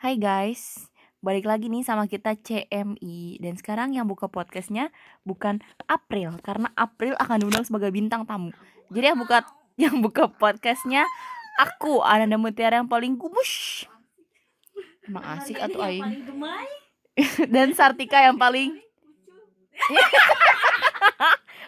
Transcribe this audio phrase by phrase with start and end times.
[0.00, 0.88] Hai guys,
[1.20, 4.88] balik lagi nih sama kita CMI Dan sekarang yang buka podcastnya
[5.28, 5.60] bukan
[5.92, 8.48] April Karena April akan diundang sebagai bintang tamu.
[8.88, 9.44] Jadi yang buka
[9.84, 11.04] yang buka podcastnya
[11.60, 13.84] aku Ananda Mutiara yang paling gumus
[15.04, 16.24] Emang asik atau aing.
[17.52, 18.80] Dan Sartika yang paling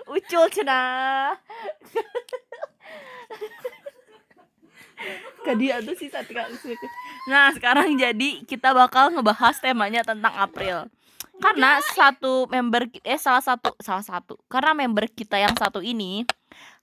[0.09, 1.37] Ucul cenah
[5.43, 6.47] ke dia tuh sih Sartika
[7.27, 10.87] Nah sekarang jadi kita bakal ngebahas temanya tentang April.
[11.43, 14.39] Karena satu member eh salah satu salah satu.
[14.47, 16.23] Karena member kita yang satu ini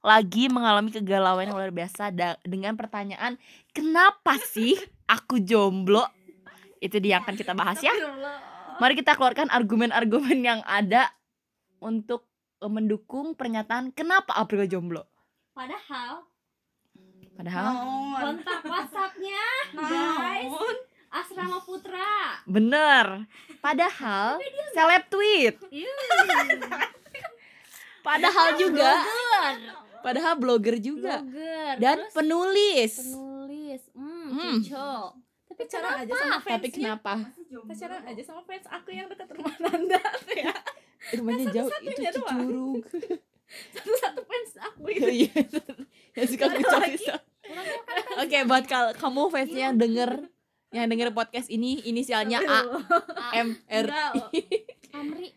[0.04, 3.40] lagi mengalami kegalauan yang luar biasa da- dengan pertanyaan
[3.72, 4.76] kenapa sih
[5.08, 6.04] aku jomblo?
[6.80, 7.92] Itu dia yang akan kita bahas ya.
[8.80, 11.12] Mari kita keluarkan argumen-argumen yang ada
[11.84, 12.28] untuk
[12.64, 15.04] eh, mendukung pernyataan kenapa April jomblo?
[15.52, 16.29] Padahal
[17.40, 17.72] padahal
[18.20, 20.52] kontak WhatsAppnya guys.
[21.10, 22.44] Asrama Putra.
[22.44, 23.26] bener.
[23.64, 24.38] Padahal
[24.76, 25.56] seleb tweet.
[28.04, 28.92] Padahal juga.
[30.00, 31.23] Padahal blogger juga.
[31.23, 31.76] Blogger.
[31.80, 32.94] dan Terus penulis.
[33.04, 33.81] Penulis.
[33.96, 34.56] Hmm, Hmm.
[35.50, 36.03] Tapi pacaran kenapa?
[36.06, 37.14] aja sama tapi fansnya kenapa
[37.66, 40.02] pacaran aja sama fans aku yang dekat rumah Nanda.
[40.30, 40.53] Ya
[41.18, 41.68] rumahnya jauh.
[41.68, 42.38] Itu satu-satunya doang.
[42.38, 42.84] cicurug.
[43.74, 45.34] satu satu fans aku itu iya.
[46.14, 47.22] yang suka kucap
[48.22, 50.11] oke buat kal kamu fansnya yang denger
[50.69, 52.61] yang denger podcast ini inisialnya A
[53.33, 54.30] M R oh.
[54.94, 55.33] Amri.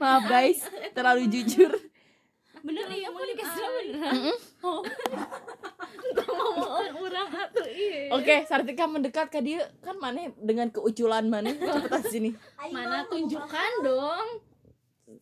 [0.00, 0.64] maaf guys
[0.96, 1.72] terlalu jujur
[2.60, 4.12] Bener nih, aku dikasih beneran.
[4.20, 4.36] Mm-mm.
[6.12, 12.04] ngomongan orang atuh iya oke Sartika mendekat ke dia kan mana dengan keuculan mana cepetan
[12.10, 12.30] sini
[12.68, 14.26] mana tunjukkan dong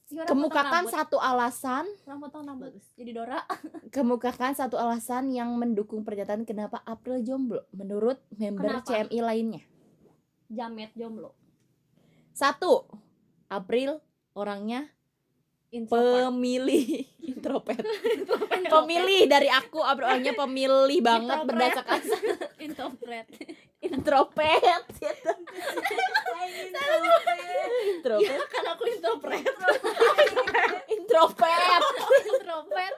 [0.08, 1.84] kemukakan satu alasan
[2.20, 2.72] potong rambut.
[2.96, 3.44] Jadi Dora.
[3.96, 8.88] kemukakan satu alasan yang mendukung pernyataan kenapa April jomblo menurut member Kenapa?
[8.88, 9.62] CMI lainnya.
[10.48, 11.36] Jamet jomblo.
[12.32, 12.88] Satu,
[13.52, 14.00] April
[14.32, 14.88] orangnya
[15.68, 16.32] Introvert.
[16.32, 17.04] pemilih
[17.36, 17.84] introvert.
[18.72, 22.00] pemilih dari aku April orangnya pemilih banget berdasarkan
[22.64, 23.28] Introvert.
[23.78, 24.86] Introvert.
[27.88, 28.46] introvert.
[28.50, 29.44] kan aku introvert
[30.88, 31.82] introvert.
[32.26, 32.94] Introvert.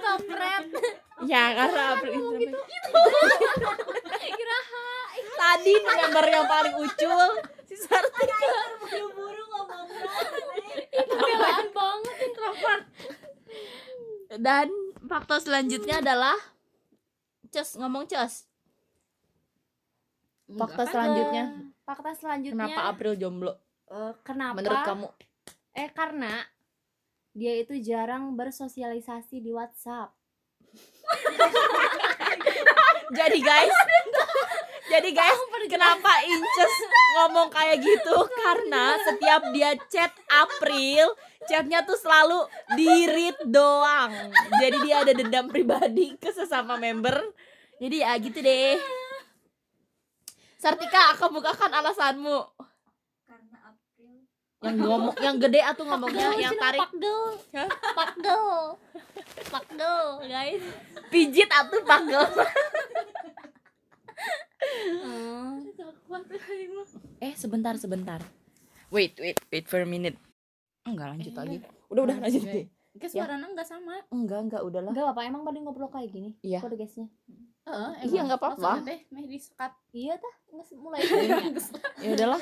[0.00, 0.66] Introvert.
[1.28, 2.56] ya karena April gitu.
[2.56, 4.04] introvert.
[4.18, 4.88] Kiraha.
[5.40, 7.20] Tadi member yang paling ucul
[7.68, 8.38] si Sartika.
[8.80, 9.86] Buru-buru ngomong
[10.90, 12.84] Itu belaan banget introvert.
[14.40, 14.68] Dan
[15.06, 16.38] faktor selanjutnya adalah
[17.50, 18.49] Cus ngomong Cus.
[20.58, 21.44] Fakta selanjutnya
[21.86, 22.66] Fakta selanjutnya.
[22.66, 23.52] kenapa April jomblo
[23.90, 24.54] eh, kenapa?
[24.58, 25.08] menurut kamu?
[25.74, 26.42] Eh karena
[27.30, 30.10] dia itu jarang bersosialisasi di WhatsApp.
[33.10, 33.74] Jadi guys,
[34.86, 36.74] jadi guys, kenapa Inces
[37.18, 38.16] ngomong kayak gitu?
[38.38, 41.18] Karena setiap dia chat April,
[41.50, 42.46] chatnya tuh selalu
[42.78, 44.14] di read doang.
[44.62, 47.18] Jadi dia ada dendam pribadi ke sesama member.
[47.82, 48.78] Jadi ya gitu deh.
[50.60, 52.38] Sartika, aku bukakan alasanmu.
[53.24, 54.28] karena April
[54.60, 57.22] Yang ngomong, yang gede atau ngomongnya, yang tarik Pakdel.
[57.56, 57.70] Hah?
[57.96, 58.44] Pakdel.
[59.48, 60.64] Pakdel, guys.
[61.08, 62.28] pijit atau pagel.
[65.00, 65.64] Hmm.
[67.24, 68.20] Eh sebentar sebentar.
[68.92, 70.18] Wait wait wait for a minute.
[70.84, 71.56] Enggak lanjut lagi.
[71.88, 72.66] Udah udah lanjut deh.
[72.98, 74.90] Ke suaranya enggak sama Enggak enggak udahlah.
[74.90, 76.34] Enggak apa emang pada ngobrol kayak gini.
[76.40, 76.58] Iya.
[76.58, 77.06] Kode guysnya.
[77.60, 78.82] Heeh, Iya, nggak apa-apa.
[78.82, 80.34] Teh meh disekat Iya tah,
[80.74, 80.98] mulai.
[82.02, 82.40] Ya udahlah.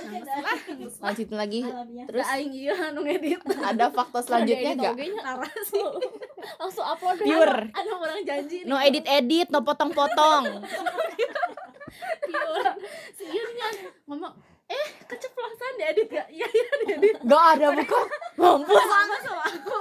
[1.02, 1.60] Lanjutin lagi.
[2.06, 4.94] Terus aing iya anu ngedit ada fakta selanjutnya enggak?
[4.94, 5.82] narasi
[6.62, 7.18] Langsung upload.
[7.20, 7.58] Pure.
[7.68, 10.64] ada orang janji No edit edit, no potong potong.
[12.20, 12.70] pure
[13.16, 13.68] sejujurnya
[14.04, 14.32] ngomong
[14.68, 18.04] eh keceplosan diedit gak iya iya diedit Enggak ada bukan.
[18.36, 18.84] Mampus.
[18.84, 19.76] sama sama aku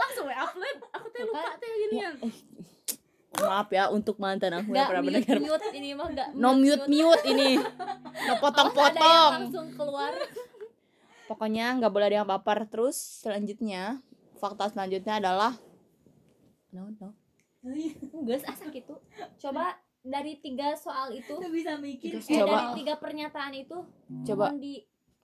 [0.00, 2.14] langsung we upload aku teh lupa teh ginian
[3.30, 5.38] Maaf ya untuk mantan aku yang pernah mendengar.
[5.38, 6.28] mute ini mah enggak.
[6.34, 7.62] No mute mute ini.
[8.26, 9.32] No potong potong.
[9.46, 10.12] langsung keluar.
[11.30, 12.66] Pokoknya nggak boleh ada yang baper.
[12.66, 14.02] Terus selanjutnya
[14.42, 15.54] fakta selanjutnya adalah
[16.74, 17.14] no no
[18.12, 18.98] Enggak asa gitu.
[19.40, 23.78] Coba dari tiga soal itu, bisa mikir eh, coba dari tiga pernyataan itu,
[24.26, 24.52] coba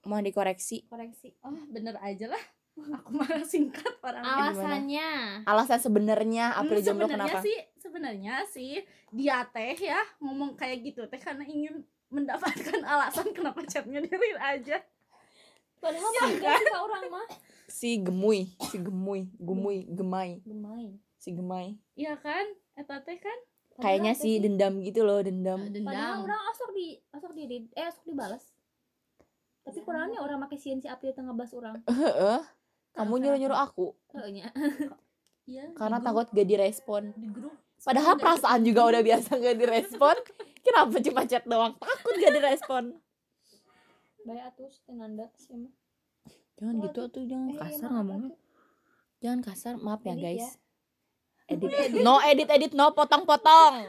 [0.07, 0.87] mohon dikoreksi.
[0.87, 2.43] mau dikoreksi oh bener aja lah
[2.97, 5.09] aku malah singkat orang Alasannya.
[5.43, 7.39] alasan sebenarnya April Hmm, jomblo sebenarnya kenapa?
[7.41, 8.73] sih sebenarnya sih
[9.09, 14.37] dia teh ya ngomong kayak gitu teh karena ingin mendapatkan alasan kenapa chatnya di real
[14.37, 14.77] aja
[15.77, 17.27] Padahal mah enggak sih orang mah.
[17.67, 20.85] Si gemuy, si gemuy, gemuy, gemai, Gemai.
[21.15, 21.77] si gemai.
[21.93, 23.37] iya kan eta teh kan
[23.77, 24.41] kayaknya sih sih?
[24.41, 28.41] dendam gitu loh dendam Padahal dendam orang asok di asok di eh asok dibalas.
[29.61, 31.77] Tapi kurangnya orang make sieun si April tengah bahas orang.
[31.91, 32.41] Heeh.
[32.97, 33.87] Kamu nyuruh nyuruh aku.
[35.47, 37.15] Iya, karena takut gak direspon.
[37.15, 37.55] Di grup.
[37.79, 40.11] Padahal perasaan juga udah biasa gak direspon.
[40.67, 41.71] Kenapa cuma chat doang?
[41.73, 42.83] Takut gak direspon.
[44.21, 45.71] Baik atus tenanda sih mah.
[46.53, 48.35] jangan Oh, gitu tuh jangan Eh, kasar maaf, ngomongnya.
[49.17, 50.43] Jangan kasar maaf ya Edit guys.
[50.43, 50.51] Ya.
[51.47, 51.71] edit.
[51.97, 52.71] no edit edit.
[52.73, 53.87] No potong potong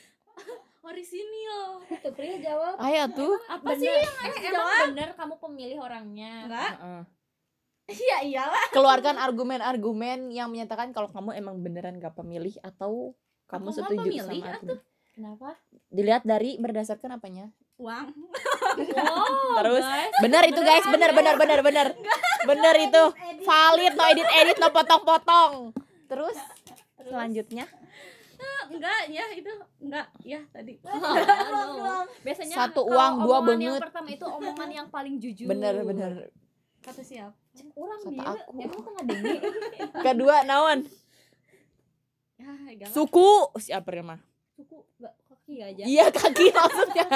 [0.84, 1.80] orisinil.
[1.96, 2.76] Tuh Pril jawab.
[2.78, 3.80] ayo tuh apa Bener.
[3.80, 4.84] sih yang Eh, jawab?
[4.90, 6.32] bener kamu pemilih orangnya.
[6.44, 6.72] enggak.
[6.76, 7.02] Heeh.
[7.86, 8.64] Iya iyalah.
[8.70, 13.12] Keluarkan argumen-argumen yang menyatakan kalau kamu emang beneran gak pemilih atau
[13.44, 14.56] kamu Aku setuju pemilih, sama atuh.
[14.56, 14.66] aku
[15.14, 15.48] Kenapa?
[15.88, 17.52] dilihat dari berdasarkan apanya?
[17.76, 18.08] Uang.
[18.74, 20.10] Oh, Terus, guys.
[20.18, 20.82] benar itu guys.
[20.84, 21.86] Benar benar benar benar
[22.50, 23.02] benar itu.
[23.40, 25.52] valid no edit edit no potong potong
[26.04, 26.34] terus.
[26.98, 27.70] selanjutnya?
[28.66, 30.74] Enggak ya itu enggak ya tadi.
[30.88, 32.02] Aduh.
[32.20, 35.46] Biasanya Satu uang, dua omongan Yang pertama itu omongan yang paling jujur.
[35.46, 36.12] bener bener.
[36.82, 37.04] Kata
[37.54, 38.50] siapa Orang dia aku.
[38.58, 39.36] emang tengah dengi.
[40.06, 40.78] kedua naon?
[42.34, 43.30] Ya enggak suku.
[43.56, 44.20] Si April mah?
[44.52, 45.82] Suku enggak kaki aja.
[45.82, 47.08] iya kaki maksudnya.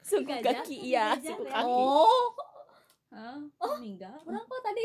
[0.00, 0.42] Suku Gajah.
[0.62, 1.52] kaki iya Gajah, suku ya.
[1.52, 1.82] kaki.
[1.84, 2.28] Oh,
[3.58, 4.14] oh meninggal?
[4.22, 4.84] orang kok tadi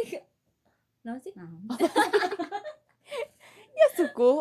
[1.05, 1.31] Nah sih?
[1.37, 1.45] nah
[3.77, 4.31] ya suku.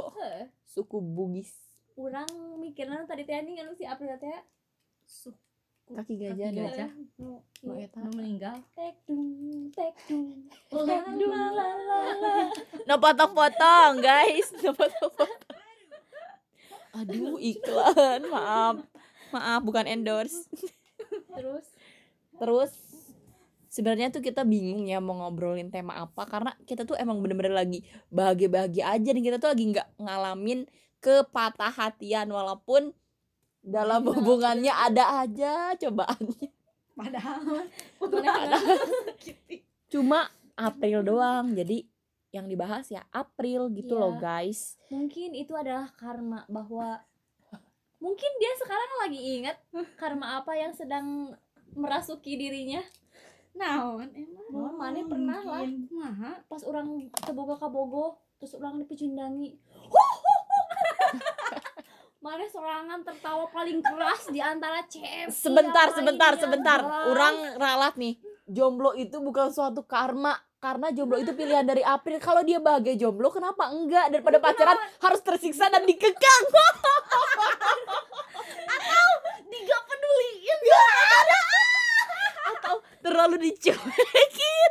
[0.65, 1.53] Suku Bugis.
[1.95, 2.27] Orang
[2.59, 4.33] mikirnya tadi teh nih anu si April teh?
[5.05, 5.37] Suku
[5.85, 6.91] kaki gajah Kaki gajah.
[7.21, 7.77] ieu.
[7.77, 8.01] eta.
[8.01, 8.57] nu meninggal?
[8.73, 10.49] Tek dung tek dung.
[10.73, 11.33] Oh, tek dung.
[11.33, 12.35] La la la
[12.89, 14.49] no potong potong guys.
[14.65, 15.33] No potong potong
[16.95, 17.37] aduh.
[17.43, 18.21] iklan.
[18.31, 18.77] Maaf.
[19.35, 20.47] Maaf bukan endorse.
[21.35, 21.67] Terus?
[22.39, 22.73] Terus
[23.75, 27.83] sebenarnya tuh kita bingung ya mau ngobrolin tema apa karena kita tuh emang bener-bener lagi
[28.15, 30.63] bahagia-bahagia aja nih kita tuh lagi nggak ngalamin
[31.03, 32.95] kepatah hatian walaupun
[33.65, 34.09] dalam Iya.
[34.13, 36.47] hubungannya ada aja cobaannya.
[36.95, 37.67] padahal
[39.19, 39.67] Kitty.
[39.89, 41.51] Cuma April doang.
[41.51, 41.83] Jadi
[42.31, 44.01] yang dibahas ya April gitu Iya.
[44.01, 44.79] loh guys.
[44.87, 47.03] mungkin itu adalah karma bahwa
[47.97, 49.57] mungkin dia sekarang lagi ingat
[49.95, 51.33] karma apa yang sedang
[51.73, 52.81] merasuki dirinya
[53.53, 55.65] naon emang Oh, mana pernah lah.
[55.89, 56.37] Maha.
[56.45, 59.55] pas orang teboga kabogo terus orang dipecundangi
[62.25, 66.81] mana sorangan tertawa paling keras di antara CM Sebentar, sebentar, sebentar.
[67.13, 68.17] Orang ralat nih.
[68.49, 72.17] Jomblo itu bukan suatu karma karena jomblo itu pilihan dari April.
[72.25, 74.09] Kalau dia bahagia jomblo, kenapa enggak?
[74.09, 76.45] Daripada pacaran harus tersiksa dan dikekang.
[79.53, 80.61] Diga peduliin
[82.57, 82.75] Atau
[83.05, 84.71] terlalu dicuekin.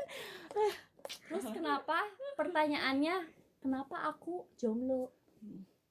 [1.33, 1.97] terus kenapa
[2.37, 3.25] pertanyaannya
[3.57, 5.09] kenapa aku jomblo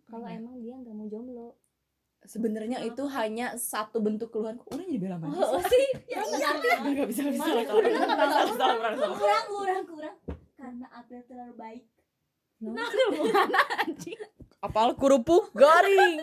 [0.06, 0.38] kalau Iya.
[0.38, 1.48] emang dia nggak mau jomblo.
[2.22, 4.54] Sebenarnya itu hanya satu bentuk keluhan.
[4.54, 5.34] Kok Orang jadi bela manis.
[5.34, 5.86] oh sih.
[6.06, 6.50] Ya iya.
[6.80, 7.66] Enggak bisa bisa Mana?
[7.66, 10.16] salah, salah, Kurang, salah, kurang kurang kurang.
[10.54, 11.82] Karena April terlalu baik.
[12.62, 12.86] Nah.
[13.10, 13.50] Hubungan
[13.82, 14.18] anjing?
[14.60, 16.22] Apal kerupuk garing.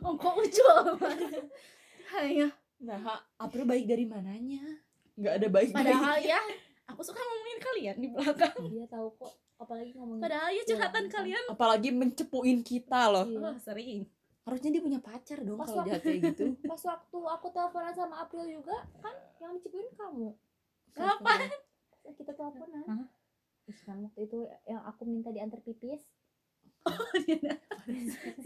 [0.00, 0.76] oh kok ucul
[2.14, 2.48] hanya
[2.78, 3.02] Nah,
[3.36, 4.62] April baik dari mananya?
[5.12, 6.38] Enggak ada baik padahal ya
[6.86, 8.54] aku suka ngomongin kalian di belakang.
[8.70, 13.26] Dia tahu kok apalagi ngomongin padahal ya curhatan Iya, kalian Apalagi mencepuin kita loh.
[13.26, 13.38] Iya.
[13.42, 14.06] oh sering
[14.48, 16.44] Harusnya dia punya pacar dong Pas kalau jahat kayak gitu.
[16.72, 20.32] pas waktu aku teleponan sama April juga kan yang dicepuin kamu
[20.94, 21.38] Kapan?
[22.08, 23.06] kita teleponan Hah?
[23.68, 26.00] Terus kan waktu itu yang aku minta diantar pipis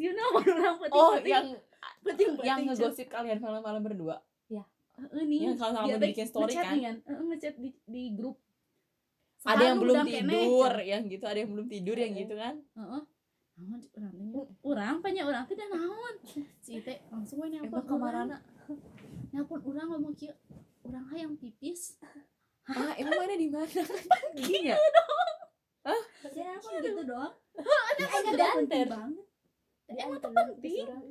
[0.00, 1.46] you know orang penting Oh, yang
[2.02, 4.18] penting yang ngegosip kalian malam-malam berdua.
[5.12, 6.76] ini Yang kalau dia kamu bikin story kan?
[6.78, 6.96] Eh,
[7.32, 8.36] ngechat di di grup
[9.42, 10.86] ada yang Sekarang belum kene, tidur, Cen.
[10.86, 12.54] yang gitu, ada yang belum tidur yang gitu kan?
[12.78, 13.02] Heeh.
[13.52, 14.42] Naon urang teh?
[14.64, 16.14] Urang banyak urang teh dah naon.
[16.62, 18.38] Si teh langsung we nelpon kamarana?
[19.30, 20.32] Nelpon urang ngomong kieu.
[20.82, 21.98] Urang hayang pipis.
[22.64, 23.66] Ah, emang mana di mana?
[24.38, 24.78] Gini ya?
[26.22, 28.86] Jangan aku gitu doang Ada Enggak ada danter.
[28.86, 29.26] banget.
[29.92, 30.86] Emang tuh penting.
[30.86, 31.04] orang.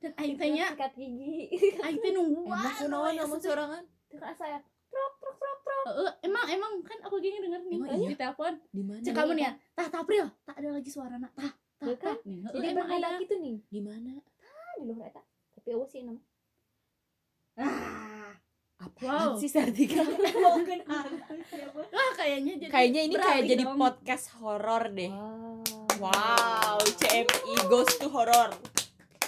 [0.00, 1.32] Dan aing teh nya, sikat gigi
[1.78, 2.56] aing teh nungguan.
[2.56, 3.84] Emang kunaon sama sorangan?
[4.08, 4.58] terus saya
[4.94, 8.08] trok trok trok trok Heeh, emang emang kan aku gini denger nih iya?
[8.08, 8.52] di telepon.
[8.68, 9.02] Di mana?
[9.02, 9.52] Cek kamu nih ya.
[9.72, 11.28] Tah Tapril, tak ada lagi suarana.
[11.28, 12.06] Tah, tah, Iya kan?
[12.08, 12.16] tah.
[12.22, 13.18] Nih, heeh, jadi emang ada aya.
[13.18, 14.10] gitu nih Di mana?
[14.40, 15.22] ah di luar eta
[15.52, 16.20] tapi awas sih nama
[17.54, 18.32] Ah,
[18.76, 19.38] Apaan Wow.
[19.38, 20.02] sih Sartika?
[20.54, 23.76] mungkin wah kayaknya jadi Kayaknya ini kayak jadi dong.
[23.76, 25.10] podcast horor deh.
[25.10, 25.62] wow
[25.94, 28.50] Wow, CMI goes to horor.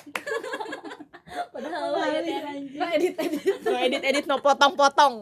[1.51, 2.41] padahal Wah, ya iya.
[2.43, 3.43] kan Nah, edit edit.
[3.65, 5.15] No edit edit, no potong-potong.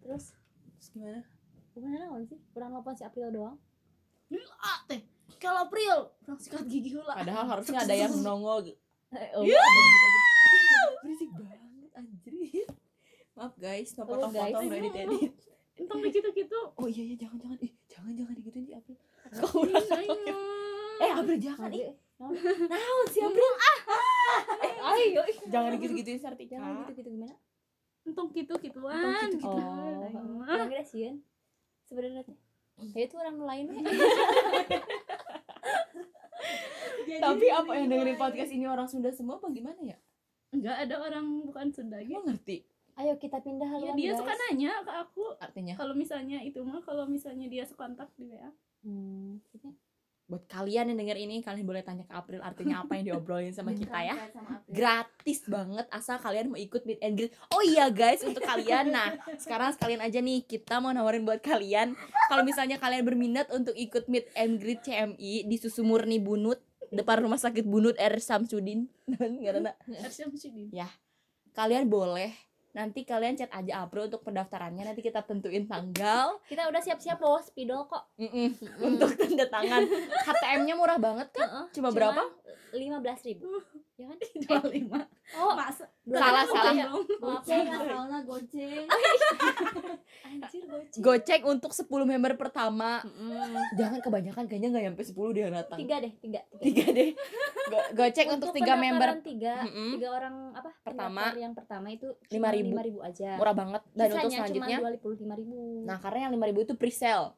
[0.00, 0.24] terus?
[0.76, 1.20] Terus gimana?
[1.74, 2.38] gimana naon sih?
[2.54, 3.56] Kurang lapan si April doang.
[4.60, 5.00] Ah, teh.
[5.38, 8.78] kalau April orang sikat gigi hula padahal harusnya ada yang nongol gitu.
[9.36, 9.60] oh, Iya.
[11.02, 12.32] berisik banget anjir.
[13.34, 13.92] Maaf guys.
[13.94, 15.32] No potong-potong udah edit
[15.74, 17.16] entong begitu-gitu oh iya iya.
[17.18, 18.96] Jangan jangan ih jangan jangan digituin di April
[19.34, 19.82] kau udah
[21.02, 23.04] eh April jangan ih naon?
[23.10, 23.52] Sih April
[24.84, 27.34] ayo jangan digitu-gituin Sartika jangan gitu gitu gimana?
[28.04, 29.62] Entong gitu gituan Entong gitu-gitu.
[30.44, 30.84] oh.
[30.86, 31.16] Sih kan
[31.84, 32.36] sebenarnya teh
[32.94, 33.78] ya itu orang lain we.
[37.22, 39.94] tapi apa yang dengerin podcast ini orang Sunda semua apa gimana ya?
[40.50, 42.18] Enggak ada orang bukan Sunda gitu.
[42.18, 42.66] ngerti?
[42.98, 44.18] Ayo kita pindah ya haluan dia guys.
[44.22, 45.24] suka nanya ke aku.
[45.38, 45.74] Artinya?
[45.78, 48.50] Kalau misalnya itu mah kalau misalnya dia sekontak di WA
[48.86, 49.72] hmm, maksudnya
[50.24, 53.76] buat kalian yang denger ini kalian boleh tanya ke April artinya apa yang diobrolin sama
[53.76, 54.16] kita ya.
[54.72, 57.32] gratis banget asal kalian mau ikut meet and greet.
[57.52, 58.88] Oh iya guys untuk kalian.
[58.88, 61.92] Nah sekarang sekalian aja nih kita mau nawarin buat kalian.
[62.32, 66.60] Kalau misalnya kalian berminat untuk ikut meet and greet CMI di Susu Murni Bunut
[66.94, 68.16] depan rumah sakit Bunut R.
[68.22, 69.72] Samsudin nggak ada
[70.06, 70.70] Arsyam Syudin
[71.54, 72.34] kalian boleh
[72.74, 74.82] nanti kalian chat aja April untuk pendaftarannya.
[74.82, 76.42] Nanti kita tentuin tanggal.
[76.50, 78.02] Kita udah siap-siap bawa spidol kok.
[78.18, 78.50] Mm-mm.
[78.82, 79.86] untuk tanda tangan.
[80.26, 81.46] HTM-nya murah banget kan?
[81.46, 81.64] Heeh.
[81.78, 82.22] cuma berapa
[82.74, 83.46] lima belas ribu.
[83.94, 84.18] Ya kan?
[84.42, 85.00] Dua lima.
[85.38, 86.74] oh masa salah salah.
[87.22, 88.84] maaf ya asalnya goceng
[90.26, 93.00] anjir goceng gocek untuk 10 member pertama.
[93.72, 95.78] Jangan kebanyakan kayaknya nggak nyampe 10 dia datang.
[95.78, 96.60] Tiga deh tiga tiga.
[96.60, 97.10] Tiga deh.
[97.64, 99.08] Go- gocek untuk, tiga member.
[99.24, 101.32] tiga tiga orang apa Pertama.
[101.38, 102.74] yang pertama itu Lima ribu.
[102.76, 103.38] lima ribu aja.
[103.38, 103.82] Murah banget.
[103.94, 104.78] Dan untuk selanjutnya?
[104.82, 105.56] dua puluh lima ribu.
[105.86, 107.32] Nah karena yang 5000 itu pre-sale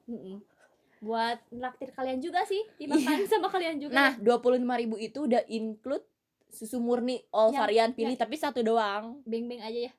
[0.99, 3.93] buat naktir kalian juga sih dimakan sama kalian juga.
[3.93, 4.65] Nah 25000
[4.99, 6.05] itu udah include
[6.49, 9.21] susu murni all Yang- varian pilih tapi satu doang.
[9.29, 9.93] Beng beng aja ya.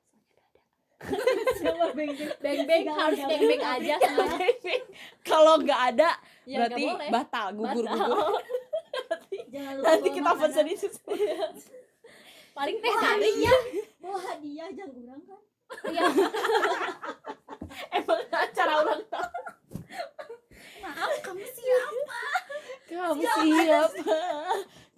[1.94, 2.10] Beng
[2.42, 3.94] beng beng harus beng beng aja
[5.22, 6.10] kalau nggak ada
[6.42, 7.10] ya berarti boleh.
[7.14, 7.98] batal gugur Batal.
[8.10, 8.42] gugur
[9.48, 11.00] jangan lupa nanti kita pesenin susu.
[12.58, 13.54] Paling teh tarik ya
[14.02, 15.40] bawa hadiah jangan kurang kan?
[15.86, 16.02] Iya.
[18.02, 19.37] Emang acara ulang tahun
[20.88, 22.20] maaf kamu siapa?
[22.88, 23.88] Kamu siapa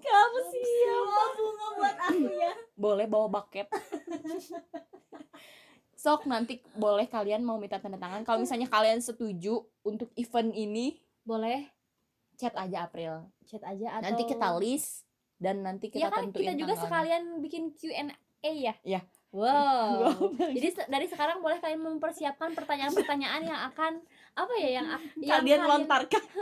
[0.01, 1.23] kamu siapa?
[1.37, 2.53] bunga buat aku ya.
[2.75, 3.69] Boleh bawa bucket.
[6.01, 8.25] Sok nanti boleh kalian mau minta tanda tangan.
[8.25, 11.69] Kalau misalnya kalian setuju untuk event ini boleh
[12.41, 13.29] chat aja April.
[13.45, 15.05] Chat aja atau nanti kita list
[15.37, 16.85] dan nanti kita Iya kan tentuin kita juga tanggalnya.
[16.89, 18.17] sekalian bikin Q&A
[18.49, 18.75] ya?
[18.81, 19.01] Iya.
[19.37, 20.09] wow.
[20.57, 24.01] Jadi dari sekarang boleh kalian mempersiapkan pertanyaan-pertanyaan yang akan
[24.41, 24.87] apa ya yang,
[25.19, 26.23] kalian lontarkan.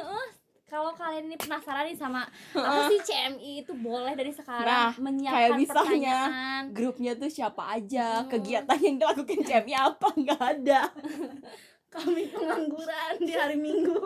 [0.69, 5.33] Kalau kalian ini penasaran nih sama apa sih CMI itu boleh dari sekarang Nah, menyiapkan
[5.41, 6.63] kayak misalnya, pertanyaan.
[6.71, 8.29] grupnya tuh siapa aja Hmm.
[8.29, 10.81] kegiatan yang dilakukan CMI apa nggak ada.
[11.89, 13.97] Kami pengangguran di hari minggu.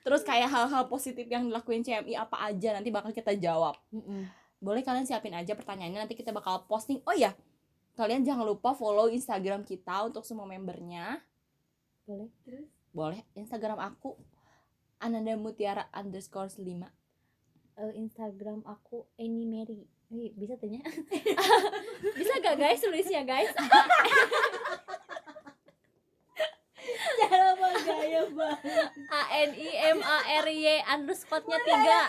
[0.00, 3.74] Terus kayak hal-hal positif yang dilakuin CMI apa aja nanti bakal kita jawab.
[3.90, 4.30] Mm-mm.
[4.58, 7.00] boleh kalian siapin aja pertanyaannya nanti kita bakal posting.
[7.02, 7.32] Oh ya
[7.96, 11.16] kalian jangan lupa follow Instagram kita untuk semua membernya
[12.06, 12.28] boleh.
[12.90, 13.20] Boleh.
[13.38, 14.16] Instagram aku
[15.00, 16.60] Ananda Mutiara underscore 5
[17.80, 19.88] Eh, Instagram aku Annie Mary.
[20.12, 20.84] Wih, bisa tanya
[22.18, 22.82] bisa gak guys?
[22.82, 23.48] Tulisnya guys.
[27.20, 32.00] Cara apa gaya banget A N I M A R Y underscore nya tiga.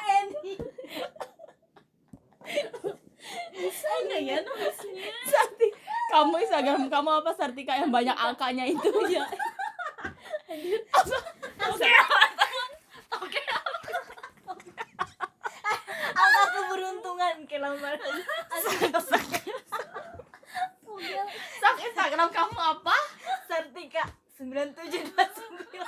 [3.53, 5.13] bisa nggak ya nulisnya?
[5.29, 5.67] Sarti
[6.11, 7.79] kamu Instagram kamu apa Sartika?
[7.79, 8.91] Yang banyak angkanya itu.
[9.07, 9.23] Ya
[16.11, 17.35] angka keberuntungan?
[17.47, 17.95] Kelamar
[21.61, 22.97] Sak Instagram kamu apa?
[23.47, 24.03] Sartika
[24.35, 25.87] sembilan tujuh dua sembilan.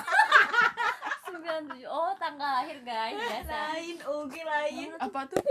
[1.28, 1.90] Sembilan tujuh.
[1.92, 3.76] Oh tanggal lahir guys biasa.
[3.76, 4.96] Lain oke lain.
[4.96, 5.44] Apa tuh?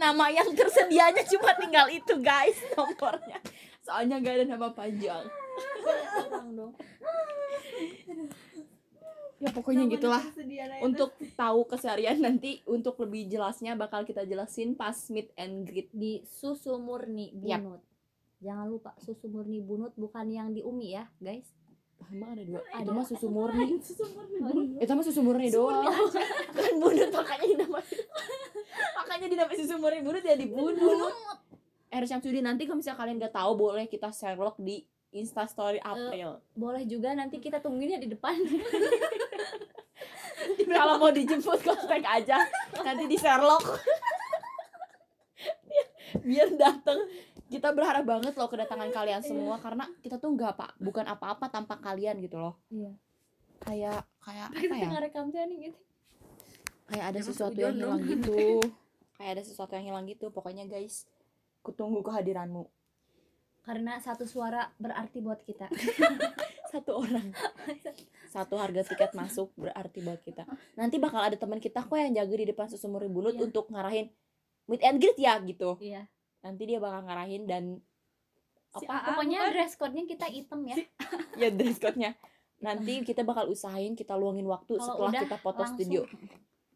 [0.00, 3.44] Nama yang tersedianya cuma tinggal itu guys nomornya.
[3.86, 5.22] Soalnya gak ada nama panjang
[6.26, 6.72] Orang dong
[9.46, 10.22] ya pokoknya gitulah.
[10.82, 15.88] Untuk untuk tahu keseharian nanti untuk lebih jelasnya bakal kita jelasin pas meet and greet
[15.94, 17.80] di susu murni bunut.
[18.42, 21.46] Jangan lupa susu murni bunut bukan yang di umi ya guys.
[22.12, 22.60] Emang ada dua?
[22.70, 22.84] Ada.
[22.84, 23.66] itu mah susu murni.
[23.88, 25.86] Susu murni itu mah susu murni doang.
[26.56, 27.98] kan bunut makanya dinamain.
[29.00, 31.14] Makanya dinamain susu murni bunut ya di bunut.
[31.88, 34.84] Er Syamsuddin nanti kalau misalnya kalian gak tahu boleh kita Sherlock di
[35.16, 36.42] Insta Story April.
[36.52, 38.36] boleh juga nanti kita tungguin ya di depan
[40.66, 42.38] kalau mau dijemput kontak aja
[42.84, 43.64] nanti di Sherlock.
[46.22, 47.06] Biar, dateng.
[47.46, 51.78] Kita berharap banget loh kedatangan kalian semua karena kita tuh nggak apa bukan apa-apa tanpa
[51.78, 52.58] kalian gitu loh.
[52.70, 52.90] Iya.
[53.56, 55.78] kayak kayak apa kita ya gitu.
[56.86, 58.10] Kayak ada Emang sesuatu yang hilang dong.
[58.10, 58.34] gitu.
[59.16, 60.26] Kayak ada sesuatu yang hilang gitu.
[60.34, 61.06] Pokoknya guys
[61.62, 62.66] kutunggu kehadiranmu.
[63.66, 65.66] Karena satu suara berarti buat kita.
[66.70, 67.30] Satu orang
[68.36, 70.44] satu harga tiket masuk berarti buat kita.
[70.74, 73.42] Nanti bakal ada teman kita kok yang jaga di depan susumur bulut Iya.
[73.42, 74.12] untuk ngarahin
[74.66, 75.80] meet and greet ya gitu.
[75.80, 76.04] Iya.
[76.40, 77.64] Nanti dia bakal ngarahin dan
[78.68, 78.92] Si apa?
[78.92, 79.52] Aa pokoknya bukan?
[79.52, 80.76] dress code-nya kita hitam ya.
[81.34, 82.12] Ya dress code-nya.
[82.58, 85.76] Nanti kita bakal usahain kita luangin waktu Kalau setelah udah, kita foto langsung.
[85.78, 86.00] studio.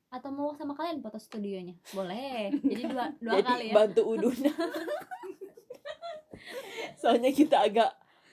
[0.09, 1.77] Atau mau sama kalian foto studionya?
[1.91, 2.57] Boleh.
[2.57, 3.75] Jadi dua dua jadi kali ya.
[3.75, 4.53] bantu uduna
[6.97, 7.91] soalnya kita agak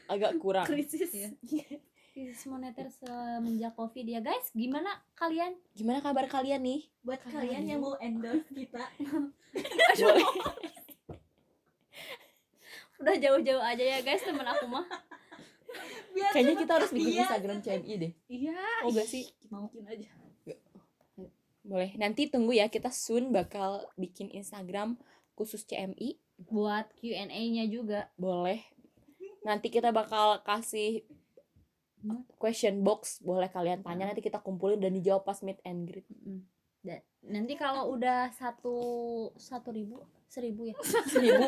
[0.07, 0.65] agak kurang.
[0.65, 1.11] Krisis.
[1.11, 1.29] Iya.
[2.17, 4.49] Krisis moneter semenjak covid ya guys.
[4.49, 5.53] Gimana kalian?
[5.77, 6.89] Gimana kabar kalian nih?
[7.05, 8.81] Buat Kalian kalian yang mau endorse kita.
[12.97, 14.81] Udah jauh-jauh aja ya guys temen aku mah.
[16.17, 17.29] Biar kayaknya kita harus bikin dia.
[17.29, 18.13] Instagram CMI deh.
[18.25, 18.65] Iya.
[18.81, 19.29] Oh gak sih?
[19.53, 20.09] Mungkin aja.
[21.61, 21.93] Boleh.
[22.01, 24.97] Nanti tunggu ya kita soon bakal bikin Instagram
[25.37, 26.17] khusus CMI
[26.49, 28.09] buat Q&A-nya juga.
[28.17, 28.65] Boleh.
[29.45, 31.05] Nanti kita bakal kasih.
[32.47, 36.07] Question box boleh kalian tanya nanti kita kumpulin dan dijawab pas meet and greet.
[36.23, 36.47] Mm.
[36.79, 38.79] Dan nanti kalau udah satu
[39.35, 39.99] satu ribu
[40.31, 40.75] seribu ya?
[41.11, 41.43] Seribu.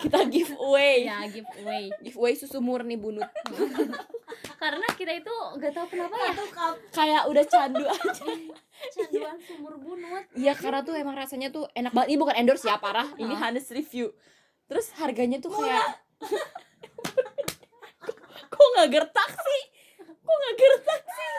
[0.00, 1.04] Kita giveaway.
[1.04, 1.92] Ya giveaway.
[2.00, 3.28] Giveaway susu murni bunut.
[4.60, 6.32] Karena kita itu gak tahu kenapa ya.
[6.92, 8.24] Kayak udah candu aja.
[8.96, 10.24] Canduan sumur bunut.
[10.32, 12.16] Iya karena tuh emang rasanya tuh enak banget.
[12.16, 13.08] Ini bukan endorse ya parah.
[13.20, 14.08] Ini honest review.
[14.64, 16.00] Terus harganya tuh kayak
[18.52, 19.73] kok nggak gertak sih?
[20.24, 21.32] Kok nggak gertak sih?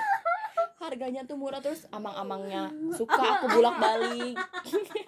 [0.76, 4.38] Harganya tuh murah terus amang-amangnya suka aku bolak balik.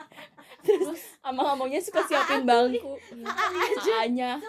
[0.66, 2.98] terus amang-amangnya suka siapin bangku.
[3.94, 4.42] Aanya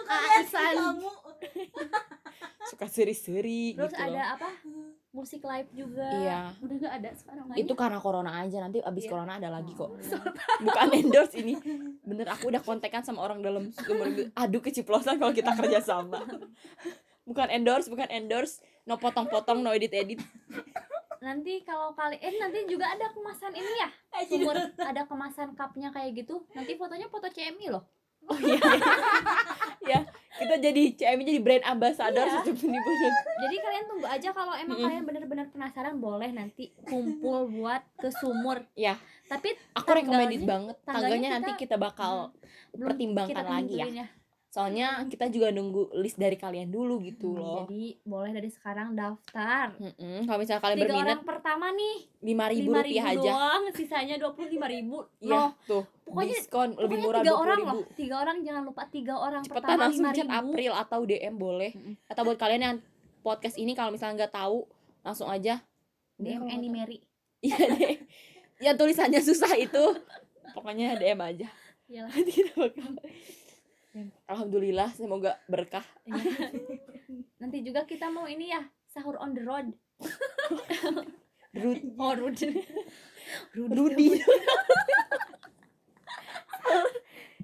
[0.49, 1.09] kamu
[2.69, 4.13] suka seri-seri terus gitu loh.
[4.13, 4.49] ada apa
[5.09, 6.41] musik live juga Iya.
[6.61, 9.11] udah gak ada sekarang Itu karena corona aja nanti abis Iya.
[9.11, 9.89] corona ada lagi kok.
[9.89, 9.97] Oh.
[10.61, 11.57] Bukan endorse ini.
[12.05, 13.73] Bener aku udah kontekan sama orang dalam
[14.37, 16.21] aduh keceplosan kalau kita kerja sama.
[17.29, 18.57] Bukan endorse, bukan endorse.
[18.89, 20.17] No potong-potong, no edit-edit.
[21.19, 23.89] nanti kalau kali eh nanti juga ada kemasan ini ya
[24.23, 27.83] sumur ada kemasan cupnya kayak gitu nanti fotonya foto CMI loh
[28.21, 28.59] Oh iya.
[29.85, 29.99] ya,
[30.33, 32.39] kita jadi CMI jadi brand ambassador Iya.
[33.37, 34.85] jadi kalian tunggu aja kalau emang Mm-mm.
[34.85, 38.95] kalian benar-benar penasaran boleh nanti kumpul buat ke sumur Iya.
[39.25, 40.75] tapi Aku Tanggalnya- banget.
[40.79, 42.31] tanggalnya Tangganya kita- nanti kita bakal
[42.69, 43.85] belum pertimbangkan kita lagi ya.
[43.85, 44.07] tentuin
[44.49, 47.57] Soalnya kita juga nunggu list dari kalian dulu gitu Hmm, loh.
[47.63, 50.25] jadi boleh dari sekarang daftar Mm-mm.
[50.25, 53.29] Kalau misalnya kalian tiga berminat orang pertama nih lima ribu rupiah aja.
[53.29, 55.83] doang sisanya dua puluh lima ribu Iya, loh tuh.
[56.03, 57.69] pokoknya- diskon lebih murah tiga orang ribu.
[57.69, 61.35] loh tiga orang jangan lupa tiga orang cepetan pertama langsung chat ribu April atau DM
[61.35, 61.93] boleh Mm-mm.
[62.05, 62.75] atau buat kalian yang
[63.19, 64.65] podcast ini kalau misalnya nggak tahu
[65.01, 65.61] langsung aja
[66.17, 66.97] DM Annie Mary
[67.45, 68.01] iya deh
[68.59, 69.83] yang tulisannya susah itu
[70.51, 71.47] pokoknya DM aja
[71.85, 72.17] Iyalah.
[74.25, 75.83] Alhamdulillah semoga berkah.
[77.41, 79.67] Nanti juga kita mau ini ya sahur on the road.
[81.49, 82.37] Rud oh road
[83.51, 84.07] Rudi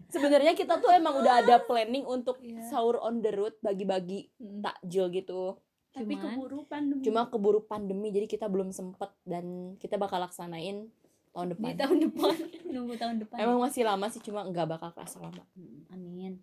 [0.08, 2.70] sebenarnya kita tuh emang udah ada planning untuk Iya.
[2.70, 4.62] sahur on the road bagi-bagi Hmm.
[4.62, 5.58] takjil gitu.
[5.92, 7.02] Tapi Cuman- keburu pandemi.
[7.02, 10.92] Cuma keburu pandemi jadi kita belum sempet dan kita bakal laksanain
[11.36, 11.72] tahun di depan.
[11.76, 12.36] tahun depan.
[12.74, 13.38] Nunggu tahun depan.
[13.44, 15.44] Emang masih lama sih, cuma nggak bakal kerasa lama.
[15.60, 16.34] Hmm, amin.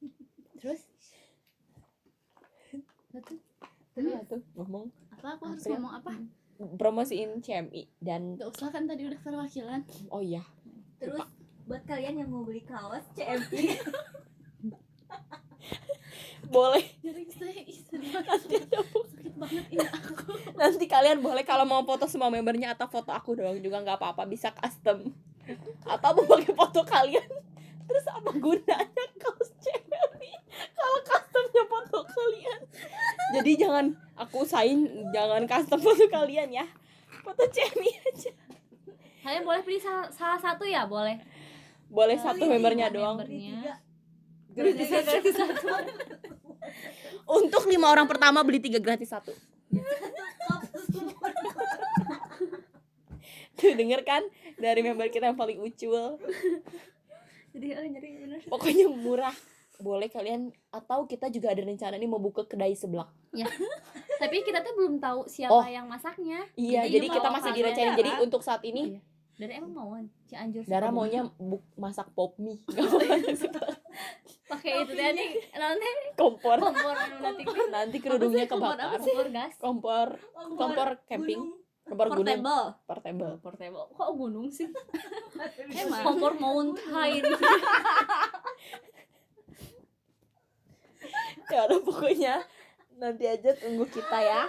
[0.58, 0.80] Terus?
[3.12, 3.38] Betul.
[3.92, 4.88] Iya tuh ngomong.
[5.12, 5.36] Apa?
[5.36, 5.76] Aku harus April.
[5.76, 6.12] ngomong apa?
[6.78, 9.82] promosiin CMI dan gak usah kan tadi udah perwakilan.
[10.14, 10.46] Oh iya.
[11.02, 11.26] Terus
[11.66, 13.76] buat kalian yang mau beli kaos CMI
[16.54, 16.84] boleh.
[17.00, 18.12] Jadi saya istri.
[18.12, 18.78] Nanti ada
[19.32, 23.40] sakit banget ini aku nanti kalian boleh kalau mau foto semua membernya atau foto aku
[23.40, 25.08] doang juga nggak apa-apa bisa custom.
[25.88, 27.30] Atau mau pakai foto kalian.
[27.88, 30.32] Terus apa gunanya kaos CMI
[30.76, 32.60] kalau customnya foto kalian.
[33.40, 33.86] Jadi jangan
[34.20, 36.66] aku usahain jangan custom foto kalian ya.
[37.24, 38.32] Foto CMI aja.
[39.22, 41.16] Kalian boleh pilih salah, salah satu ya boleh.
[41.88, 43.20] Boleh satu membernya doang.
[43.20, 43.78] membernya.
[44.52, 44.88] Gratis.
[44.90, 45.68] Gratis satu.
[47.28, 49.32] Untuk lima orang pertama beli tiga gratis satu.
[53.52, 54.22] Tuh denger kan?
[54.56, 56.18] Dari member kita yang paling ucul.
[57.52, 58.40] Jadi oh, nyeri bener.
[58.48, 59.34] Pokoknya murah.
[59.82, 63.10] Boleh kalian Atau kita juga ada rencana nih mau buka kedai seblak
[64.20, 65.64] tapi kita tuh belum tahu siapa Oh.
[65.64, 68.22] yang masaknya Iya Jadi jadi kita masih direncanain Jadi Dara.
[68.22, 69.00] untuk saat ini Iya.
[69.34, 70.62] dari emang mauan Cianjur?
[70.68, 73.74] Dara maunya buk masak pop mie Gak mau masak seblak
[74.52, 76.58] pakai itu nih nanti kompor.
[76.60, 78.76] kompor anu nanti nanti kerudungnya kompor?
[78.76, 79.00] Kebakar.
[79.00, 79.54] kompor gas.
[79.56, 80.08] Kompor.
[80.60, 81.40] Kompor camping.
[81.88, 82.42] Kompor gunung.
[82.44, 82.76] Portable.
[82.84, 84.68] Portable portable kok gunung sih?
[85.80, 86.04] Emang.
[86.04, 87.24] kompor mountain
[91.52, 92.40] ya udah pokoknya
[92.96, 94.48] nanti aja tunggu kita ya.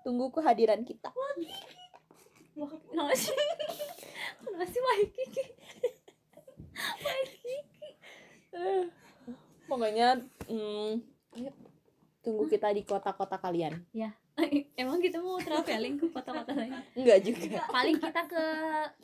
[0.00, 1.12] Tunggu kehadiran kita.
[2.56, 3.32] Wah, kenapa sih
[4.40, 5.44] kenapa sih Waikiki
[9.80, 10.08] pokoknya
[10.44, 10.92] mm,
[11.40, 11.56] yuk,
[12.20, 13.80] tunggu kita di kota-kota kalian.
[14.80, 16.76] Emang kita mau traveling ke kota-kota lain?
[16.92, 17.64] Enggak juga.
[17.64, 18.44] Paling kita ke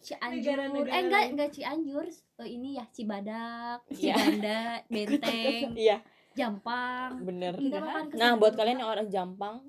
[0.04, 0.52] Cianjur.
[0.52, 2.06] Negara-negara eh enggak enggak Cianjur.
[2.12, 3.96] Eh, ini ya Cibadak Iya.
[4.20, 4.60] Ciganda
[4.92, 6.04] Benteng iya.
[6.36, 7.24] Jampang.
[7.24, 7.56] Bener.
[7.56, 7.80] Kita
[8.12, 9.64] nah buat kalian yang orang Jampang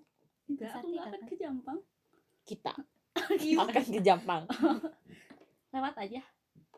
[0.48, 1.78] Enggak, aku nggak akan ke Jampang.
[2.48, 2.74] kita
[3.64, 4.44] akan ke Jampang.
[5.72, 6.24] Lewat aja.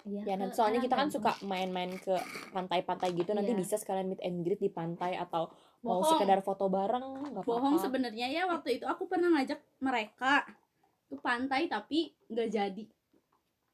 [0.07, 2.15] Iya, ya ke nanti soalnya kita kan suka main-main ke
[2.55, 3.59] pantai-pantai gitu nanti Iya.
[3.59, 6.11] bisa sekalian meet and greet di pantai atau mau Bohong.
[6.15, 10.43] sekedar foto bareng nggak Bohong apa-apa sebenarnya ya waktu itu aku pernah ngajak mereka
[11.09, 12.85] ke pantai tapi nggak jadi.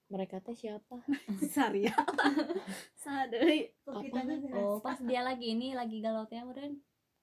[0.06, 1.02] mereka teh siapa
[1.54, 1.90] Saria.
[3.04, 3.74] Sadei.
[3.90, 4.22] Apa?
[4.54, 6.38] oh pas dia lagi ini lagi galau teh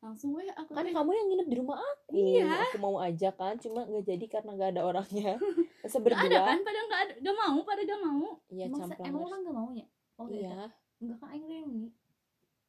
[0.03, 2.11] Langsung weh aku kan kamu yang nginep di rumah aku.
[2.11, 2.51] Iya.
[2.67, 5.39] aku mau aja kan cuma nggak jadi karena nggak ada orangnya.
[5.83, 8.27] Nggak ada kan pada nggak ada nggak mau pada nggak mau.
[8.51, 9.87] Iya emang, se- emang orang gak mau ya?
[10.19, 10.39] Oh iya.
[10.43, 10.65] Iya.
[11.03, 11.87] Enggak kan aing reuni.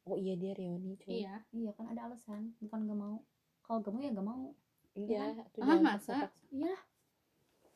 [0.06, 1.26] Oh iya dia reuni cuy.
[1.26, 1.36] Iya.
[1.50, 3.18] Iya kan ada alasan bukan gak mau.
[3.66, 4.46] Kalau gak mau ya gak mau.
[4.94, 6.14] Iya tuh Ah, jangan masa?
[6.54, 6.76] iya.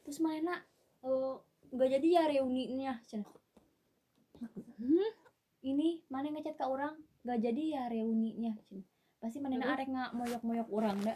[0.05, 0.53] Terus mana
[1.01, 1.33] eh
[1.73, 2.93] nggak jadi ya reuninya?
[4.77, 5.09] Hmm?
[5.65, 6.93] ini mana ngechat ke orang
[7.25, 8.53] nggak jadi ya reuninya?
[8.69, 9.73] Cenah pasti mana Terus?
[9.73, 10.97] arek nggak moyok moyok orang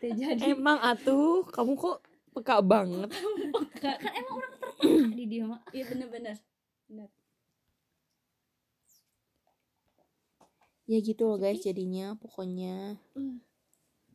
[0.00, 0.54] teu jadi.
[0.54, 1.98] Emang atuh kamu kok
[2.34, 3.10] peka banget?
[3.82, 6.36] Kan kan emang orang terpeka di dia mah iya bener-bener.
[10.88, 12.96] Ya gitu loh guys jadinya pokoknya.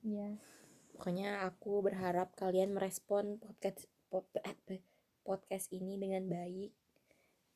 [0.01, 0.41] Iya.
[0.97, 4.81] Pokoknya aku berharap kalian merespon podcast pod- eh,
[5.21, 6.73] podcast ini dengan baik.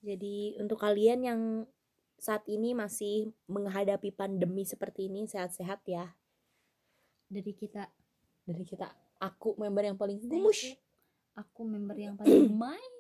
[0.06, 1.42] Jadi untuk kalian yang
[2.18, 6.14] saat ini masih menghadapi pandemi seperti ini sehat-sehat ya?
[7.30, 7.88] Dari kita.
[8.46, 8.90] Dari kita.
[9.22, 10.78] Aku member yang paling gemush
[11.38, 11.62] aku.
[11.66, 12.94] Member yang paling main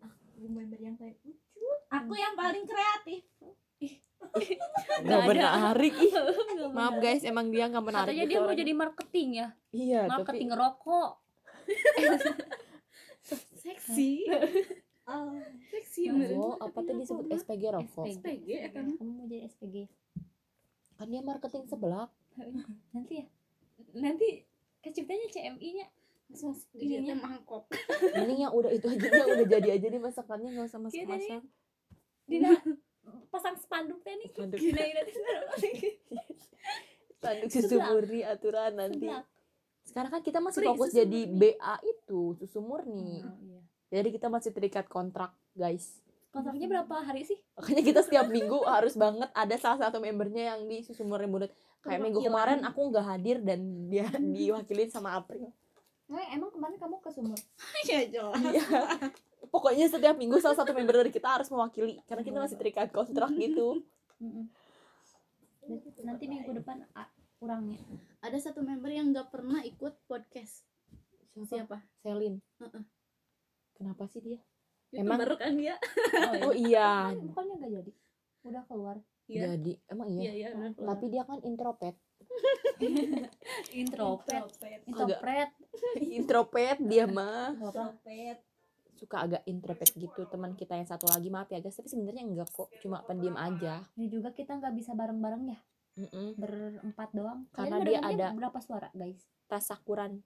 [0.00, 1.64] aku member yang paling lucu.
[1.92, 3.24] Aku yang paling kreatif.
[5.04, 5.94] Nggak menarik.
[6.04, 6.12] Ih.
[6.72, 9.48] maaf guys emang dia nggak menarik katanya gitu dia mau jadi marketing ya?
[9.72, 11.10] Iya marketing tapi rokok.
[13.64, 14.28] Seksi
[16.12, 18.04] bener oh apa tuh disebut SPG rokok?
[18.10, 18.48] SPG.
[18.74, 18.86] Kan?
[18.98, 19.76] Kamu mau jadi SPG
[20.94, 22.06] kan dia marketing sebelah.
[22.94, 23.26] Nanti ya.
[23.98, 24.46] Nanti
[24.78, 25.86] keciptanya CMI nya
[26.30, 26.98] langsung Ininya.
[26.98, 27.66] ininya mangkok.
[28.16, 31.04] Mending yang udah itu aja yang udah jadi aja deh masakannya nggak usah masak Iya,
[31.04, 31.26] tadi.
[31.28, 31.42] masak
[32.24, 32.50] Dina
[33.28, 34.28] pasang spanduk teh nih.
[34.32, 34.58] Spanduk.
[34.58, 35.02] Dina ini
[37.20, 39.08] tanduk susu murni aturan nanti.
[39.84, 41.40] sekarang kan kita masih fokus jadi murni.
[41.56, 43.20] BA itu susu murni.
[43.20, 43.60] Oh, iya.
[43.92, 46.02] jadi kita masih terikat kontrak guys.
[46.34, 47.38] Kontraknya berapa hari sih?
[47.54, 51.54] Makanya kita setiap minggu harus banget ada salah satu membernya yang di susu murni mulut
[51.86, 55.54] kayak minggu kemarin aku nggak hadir dan dia diwakilin sama April.
[56.10, 57.38] Nah, emang kemarin kamu ke sumur?
[57.88, 58.34] Ya jelas.
[58.42, 58.66] Iya.
[59.48, 63.30] Pokoknya setiap minggu salah satu member dari kita harus mewakili karena kita masih terikat kontrak
[63.38, 63.86] gitu.
[66.02, 66.82] Nanti minggu depan
[67.38, 67.78] kurangnya
[68.24, 70.66] ada satu member yang nggak pernah ikut podcast.
[71.46, 71.78] Siapa?
[72.02, 72.42] Selin.
[72.58, 72.82] Heeh.
[73.74, 74.38] kenapa sih dia
[74.96, 75.18] Emang?
[75.18, 75.74] baru kan dia?
[76.40, 76.90] Oh iya.
[77.10, 77.92] Bukan- bukannya nggak jadi?
[78.44, 78.96] Udah keluar.
[79.24, 79.42] Iya.
[79.50, 79.72] jadi.
[79.86, 80.20] Emang iya?
[80.20, 80.88] Iya iya udah keluar.
[80.90, 81.96] tapi dia kan introvert.
[83.74, 84.48] Introvert.
[84.48, 84.82] Introvert.
[84.84, 85.50] introvert.
[86.18, 87.52] Introvert dia mah.
[87.52, 88.38] Introvert.
[88.94, 91.26] suka agak introvert gitu teman kita yang satu lagi.
[91.26, 92.70] Maaf ya guys tapi sebenarnya enggak kok.
[92.78, 93.82] Cuma pendiam aja.
[93.94, 95.58] Ini juga kita nggak bisa bareng-bareng ya?
[95.94, 96.34] Mm-mm.
[96.34, 97.46] berempat doang.
[97.50, 99.22] Karena Kalian dia ada- berapa suara guys?
[99.46, 100.22] Tasyakuran.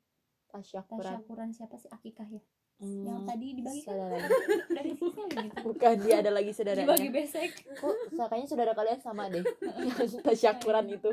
[0.49, 1.01] Tasyakuran.
[1.03, 1.89] Tasyakuran siapa sih?
[1.91, 2.41] Akikah ya
[2.79, 3.91] Hmm, yang tadi dibagi kan?
[3.91, 4.29] saudaranya.
[4.79, 5.57] dari sisi gitu.
[5.67, 7.51] Bukan dia ada lagi dibagi saudaranya besek.
[7.75, 7.95] Kok
[8.31, 9.43] kayaknya saudara kalian sama deh.
[9.91, 11.11] Yang tasyakuran itu.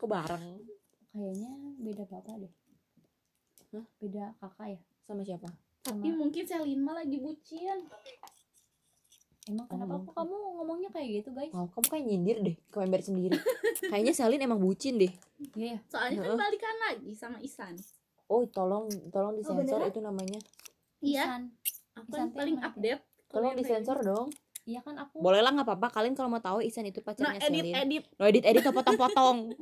[0.00, 0.64] Kebareng
[1.14, 2.52] kayaknya beda bapak deh.
[3.74, 3.86] Hah?
[4.00, 4.80] beda kakak ya?
[5.04, 5.48] Sama siapa?
[5.84, 7.84] Tapi sama mungkin Selin mah lagi bucin
[9.44, 10.00] emang kenapa?
[10.08, 11.52] Kok kamu ngomongnya kayak gitu guys?
[11.52, 13.36] Wow, kamu kayak nyindir deh ke member sendiri.
[13.92, 15.12] Kayaknya Salin emang bucin deh.
[15.52, 17.76] Iya ya soalnya kan balikan lagi sama Isan
[18.28, 19.92] oh tolong tolong disensor beneran?
[19.92, 20.40] itu namanya
[21.04, 21.24] iya.
[21.28, 21.42] Isan.
[21.92, 23.02] aku Isan paling update.
[23.28, 24.32] Tolong disensor dong.
[24.64, 25.92] Iya kan aku boleh lah nggak apa-apa.
[25.92, 27.74] Kalian kalau mau tahu Isan itu nah pacarnya edit Selin.
[27.76, 28.04] edit.
[28.16, 29.52] No edit edit potong-potong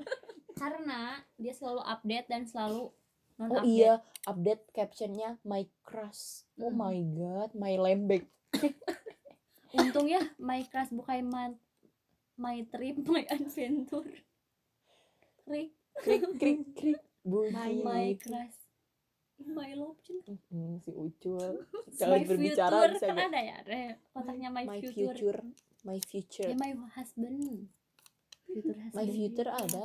[0.62, 1.00] karena
[1.34, 2.94] dia selalu update dan selalu
[3.34, 3.66] non oh update.
[3.66, 3.92] iya
[4.24, 6.46] update captionnya my crush.
[6.56, 6.78] Oh Hmm.
[6.78, 8.30] my god my lembek.
[9.74, 11.50] Untung ya my crush bukan man
[12.36, 14.06] my trip my adventure.
[15.44, 17.00] Rick krik krik krik.
[17.22, 18.61] Bunyi my crush
[19.50, 21.66] my love cinta Hmm, si ucul.
[21.98, 23.54] My kalau berbicara future bisa kan ada ya?
[23.62, 25.40] Ada ya kotaknya my, my future, future
[25.82, 26.48] my future.
[26.48, 27.66] Ya my husband.
[28.46, 28.96] Future husband.
[28.96, 29.84] My future ada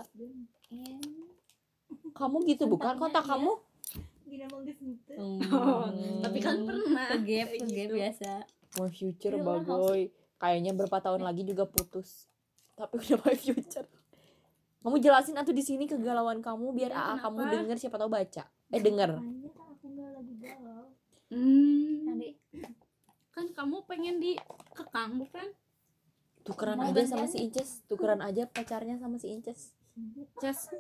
[2.17, 3.31] kamu gitu bukan kotak iya.
[3.31, 3.51] kamu?
[4.27, 5.13] Gitu.
[5.15, 6.19] Hmm.
[6.25, 7.07] Tapi kan pernah.
[7.23, 7.93] gap gitu.
[7.93, 8.31] biasa.
[8.81, 10.11] My future bagoy.
[10.37, 12.29] Kayaknya berapa tahun lagi juga putus.
[12.77, 13.87] Tapi udah my future.
[14.81, 17.53] Kamu jelasin atau di sini kegalauan kamu biar Iya, AA kamu kenapa?
[17.59, 18.43] denger siapa tahu baca.
[18.71, 20.83] Eh denger Makanya aku nggak lagi galau
[21.27, 22.07] Hmm.
[22.07, 22.39] nanti.
[23.35, 25.47] Kan kamu pengen dikekang bukan?
[26.47, 27.83] tukeran Mau aja sama si Inces.
[27.91, 29.75] Tukeran aja pacarnya sama si Inces.
[30.39, 30.71] Just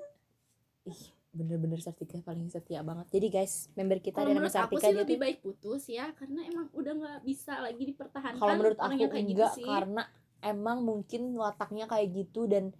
[0.87, 3.11] ih bener-bener Sartika paling setia banget.
[3.11, 6.41] Jadi guys member kita menurut aku Sartika sih dia lebih tuh baik putus ya karena
[6.47, 9.67] emang udah nggak bisa lagi dipertahankan kalau menurut orang aku yang kayak gitu enggak sih.
[9.67, 10.03] karena
[10.41, 12.71] emang mungkin wataknya kayak gitu dan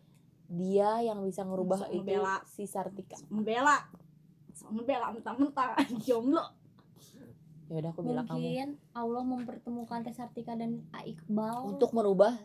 [0.48, 2.36] dia yang bisa ngerubah Sok itu ngebela.
[2.48, 3.78] si Sartika membela
[4.56, 5.76] so membela mentang-mentang
[6.08, 6.42] jomblo
[7.68, 8.40] ya udah aku bilang kamu.
[8.40, 11.76] Mungkin Allah mempertemukan Teh Sartika dan A Iqbal.
[11.76, 12.36] Untuk merubah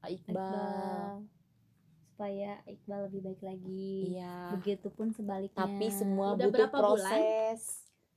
[0.00, 1.24] A Iqbal.
[2.16, 4.16] Supaya Iqbal lebih baik lagi.
[4.16, 4.56] Iya.
[4.56, 5.60] Begitupun sebaliknya.
[5.60, 7.20] Tapi semua Udah butuh berapa bulan?
[7.20, 7.60] proses.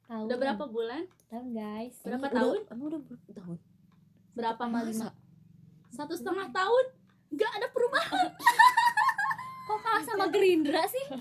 [0.03, 0.25] Tahun.
[0.27, 1.03] Udah berapa bulan?
[1.31, 1.95] Tahun guys.
[2.03, 2.57] Berapa Emang tahun?
[2.63, 3.57] udah, udah berapa tahun.
[4.33, 5.09] Berapa lima?
[5.93, 6.85] Satu setengah tahun?
[7.33, 8.27] Nggak ada perubahan.
[9.67, 11.05] Kok kalah sama Gerindra sih?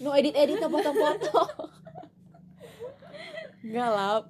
[0.00, 1.70] No edit edit foto-foto
[3.60, 4.24] Enggak lah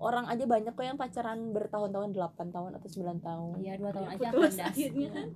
[0.00, 3.56] orang aja banyak kok yang pacaran bertahun-tahun 8 tahun atau 9 tahun.
[3.60, 5.08] Iya dua tahun aja putus akhirnya.
[5.12, 5.28] Kan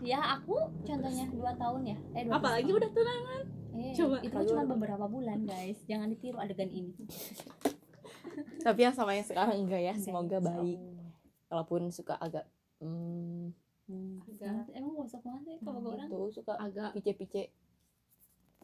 [0.00, 1.96] ya aku contohnya dua tahun ya.
[2.16, 2.78] Eh dua apalagi tahun.
[2.80, 3.42] udah tunangan.
[3.70, 4.16] Eh, coba.
[4.20, 5.78] itu Kalau cuma beberapa bulan guys.
[5.88, 6.92] Jangan ditiru adegan ini.
[8.66, 10.78] Tapi yang sama yang sekarang enggak ya semoga baik.
[11.48, 12.44] Walaupun suka agak
[12.84, 13.56] hmm,
[13.90, 16.06] Hmm, Agak- emang gosok banget ya kalau orang.
[16.06, 16.94] itu suka agak.
[16.94, 17.50] pice-pice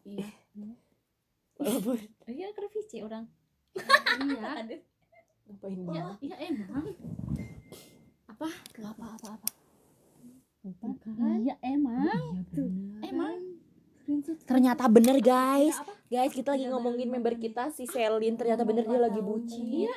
[0.07, 0.22] iya.
[1.59, 1.99] Walaupun
[2.31, 2.46] iya
[3.03, 3.27] orang
[4.27, 4.51] iya.
[5.47, 6.87] Ngapain ya, dia ya emang
[8.27, 8.49] apa?
[8.83, 9.49] Apa apa apa.
[11.39, 12.43] Iya emang.
[13.01, 13.37] emang?
[14.47, 15.75] Ternyata bener guys.
[15.75, 15.93] Ya, apa?
[16.11, 18.35] guys kita lagi Iya, ngomongin member kita si Selin.
[18.35, 19.87] Ternyata bener dia lagi bucin.
[19.87, 19.95] Iya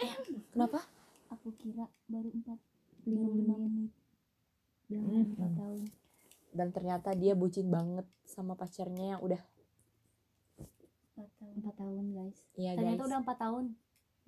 [0.53, 0.85] kenapa?
[1.33, 2.59] Aku kira baru empat
[3.09, 3.91] lima menit.
[4.89, 5.33] dalam Hmm.
[5.37, 5.85] empat tahun
[6.53, 9.41] dan ternyata dia bucin banget sama pacarnya yang udah
[11.19, 11.53] empat tahun.
[11.59, 12.37] Empat tahun guys.
[12.55, 13.09] Iya ternyata guys.
[13.11, 13.65] udah empat tahun.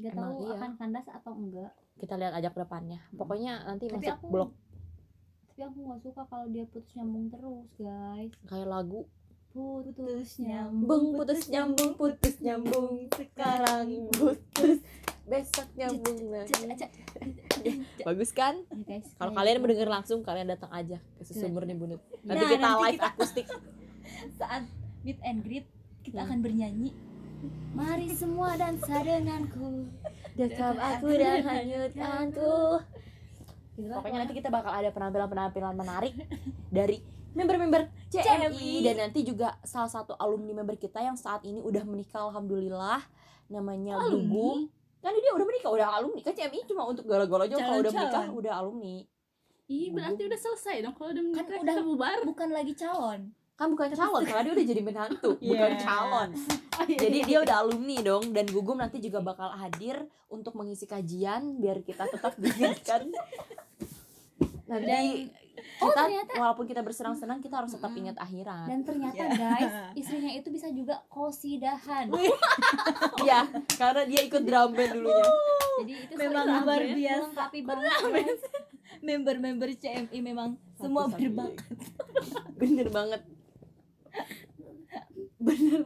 [0.01, 0.53] Nggak tahu iya.
[0.59, 1.73] akan kandas atau enggak.
[1.95, 4.51] Kita lihat aja ke depannya pokoknya nanti tapi masuk aku blog.
[5.47, 8.31] Tapi aku nggak suka kalau dia putus nyambung terus guys.
[8.43, 9.01] Kayak lagu.
[9.51, 10.39] Putus
[10.71, 13.11] Bung putus nyambung putus nyambung.
[13.11, 14.79] sekarang putus
[15.27, 16.55] besok nyambung lagi.
[18.07, 18.63] bagus kan?
[18.87, 19.63] Ya, guys kalau kalian gitu.
[19.63, 22.01] mendengar langsung kalian datang aja ke sesumber nih bunut.
[22.23, 23.47] Nanti Nah, kita nanti live kita- akustik.
[24.39, 24.63] Saat
[25.03, 25.67] meet and greet
[26.01, 26.91] kita akan bernyanyi.
[27.73, 29.89] Mari semua dansa denganku.
[30.37, 32.53] Dekap aku dan hanyutkanku.
[33.73, 36.13] Gitu pokoknya nanti kita bakal ada penampilan-penampilan menarik
[36.69, 38.71] dari member-member CMI CMI.
[38.83, 43.01] dan nanti juga salah satu alumni member kita yang saat ini udah menikah alhamdulillah.
[43.47, 44.67] Namanya Gugum
[45.01, 46.21] kan dia udah menikah udah alumni.
[46.21, 48.95] Kan CMI cuma untuk galau-galau aja kalau udah menikah udah alumni.
[49.71, 52.17] Ih, berarti udah selesai dong kalau udah menikah Kan udah- bubar.
[52.27, 55.77] bukan lagi calon kan bukan calon karena dia udah jadi menantu bukan Yeah.
[55.79, 56.29] calon
[56.73, 57.27] Oh, iya, jadi iya.
[57.27, 62.07] dia udah alumni dong dan Gugum nanti juga bakal hadir untuk mengisi kajian biar kita
[62.07, 63.05] tetap diingatkan
[64.65, 65.39] nanti Dan-
[65.77, 70.31] Oh, kita ternyata- walaupun kita bersenang-senang kita harus tetap ingat akhirat dan ternyata guys istrinya
[70.31, 72.09] itu bisa juga kosidahan
[73.19, 75.25] Iya, karena dia ikut drum band dulunya.
[75.77, 77.41] jadi itu Memang luar melengkapi biasa.
[77.61, 78.41] banget guys.
[79.01, 81.29] member-member CMI memang semua Satu-satunya.
[81.29, 81.77] berbakat
[82.55, 83.21] Bener banget.
[85.47, 85.81] Bener.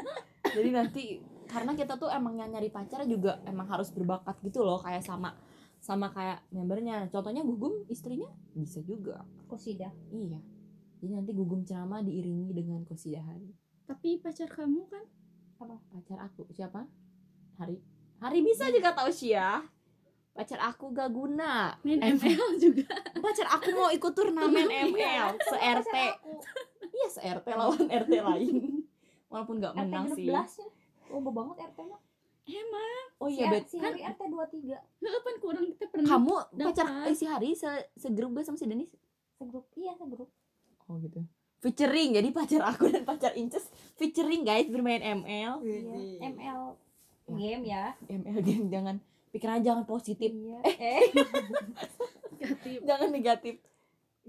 [0.46, 1.04] Jadi nanti
[1.46, 5.38] karena kita tuh emang yang nyari pacar juga emang harus berbakat gitu loh kayak sama
[5.80, 7.08] sama kayak membernya.
[7.14, 9.22] Contohnya Gugum istrinya bisa juga.
[9.46, 10.42] kosidah Iya.
[11.00, 13.40] Jadi nanti Gugum ceramah diiringi dengan kosidahan.
[13.86, 15.06] Tapi pacar kamu kan
[15.56, 16.84] Pacar aku siapa?
[17.56, 17.80] Hari.
[18.20, 19.64] Hari bisa juga tahu Sia.
[20.36, 21.80] Pacar aku gak guna.
[21.80, 22.92] main ML juga.
[23.24, 25.96] pacar aku mau ikut turnamen ML se RT
[27.10, 28.56] se RT lawan RT lain.
[29.30, 30.28] Walaupun nggak RT menang genep sih.
[30.30, 30.44] Ya
[31.14, 32.02] oh banget RT mah.
[32.46, 33.06] Emang?
[33.18, 33.66] Oh si, iya bet.
[33.66, 36.66] si hari RT 23 lu kan kurang kita pernah kamu Dapat.
[36.70, 38.92] pacar eh, si Hari se segrup gak sama si Denis?
[39.42, 40.30] Segrup iya segrup.
[40.86, 41.26] Oh gitu.
[41.66, 43.66] Featuring jadi pacar aku dan pacar Inces.
[43.98, 46.30] Featuring guys bermain ML iya.
[46.30, 46.62] ML
[47.34, 47.98] game ya.
[48.06, 48.96] ML game jangan.
[49.34, 50.30] Pikiran jangan positif.
[50.30, 51.02] Iya eh.
[52.36, 52.78] Negatif.
[52.86, 53.56] jangan negatif.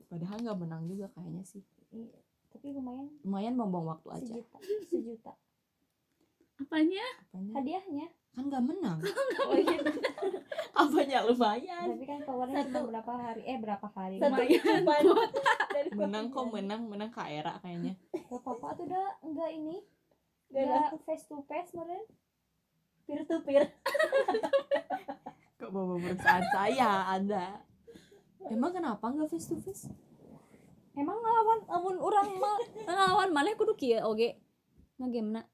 [0.08, 1.60] Padahal nggak menang juga kayaknya sih.
[1.92, 2.16] Iya,
[2.56, 3.06] tapi lumayan.
[3.20, 4.32] Lumayan buang waktu aja.
[4.32, 4.58] Sejuta.
[4.88, 5.32] Sejuta.
[6.56, 7.04] Apanya?
[7.28, 7.52] Apanya?
[7.60, 8.06] Hadiahnya.
[8.32, 8.98] Kan nggak menang.
[9.44, 9.78] Oh iya.
[10.80, 11.18] Apanya?
[11.28, 11.86] Lumayan.
[11.92, 13.42] Tapi kan keluarnya cuma berapa hari?
[13.44, 14.16] Eh berapa hari?
[14.16, 15.04] Satu lumayan.
[15.76, 17.92] dari menang kok menang menang ke era kayaknya.
[18.08, 19.76] Kalau papa tuh udah enggak ini.
[20.48, 22.00] Nggak enggak face to face meren
[23.06, 23.64] peer to peer.
[25.62, 27.64] Kok bawa perusahaan saya ada
[28.50, 29.88] emang kenapa nggak face to face
[30.96, 34.40] emang ngelawan amun orang mah ngelawan mana kudu kieu oge
[34.96, 35.44] ngagame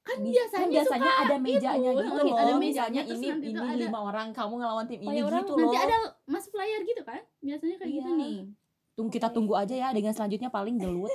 [0.00, 3.26] kan Bi- biasanya, kan biasanya suka ada mejanya itu, gitu nanti loh ada mejanya ini
[3.28, 6.44] nanti ini ada lima orang kamu ngelawan tim ini orang gitu nanti loh ada mas
[6.48, 8.16] flyer gitu kan biasanya kayak gitu Iya.
[8.18, 8.36] nih
[8.90, 11.08] Tunggu kita tunggu aja ya dengan selanjutnya paling gelut.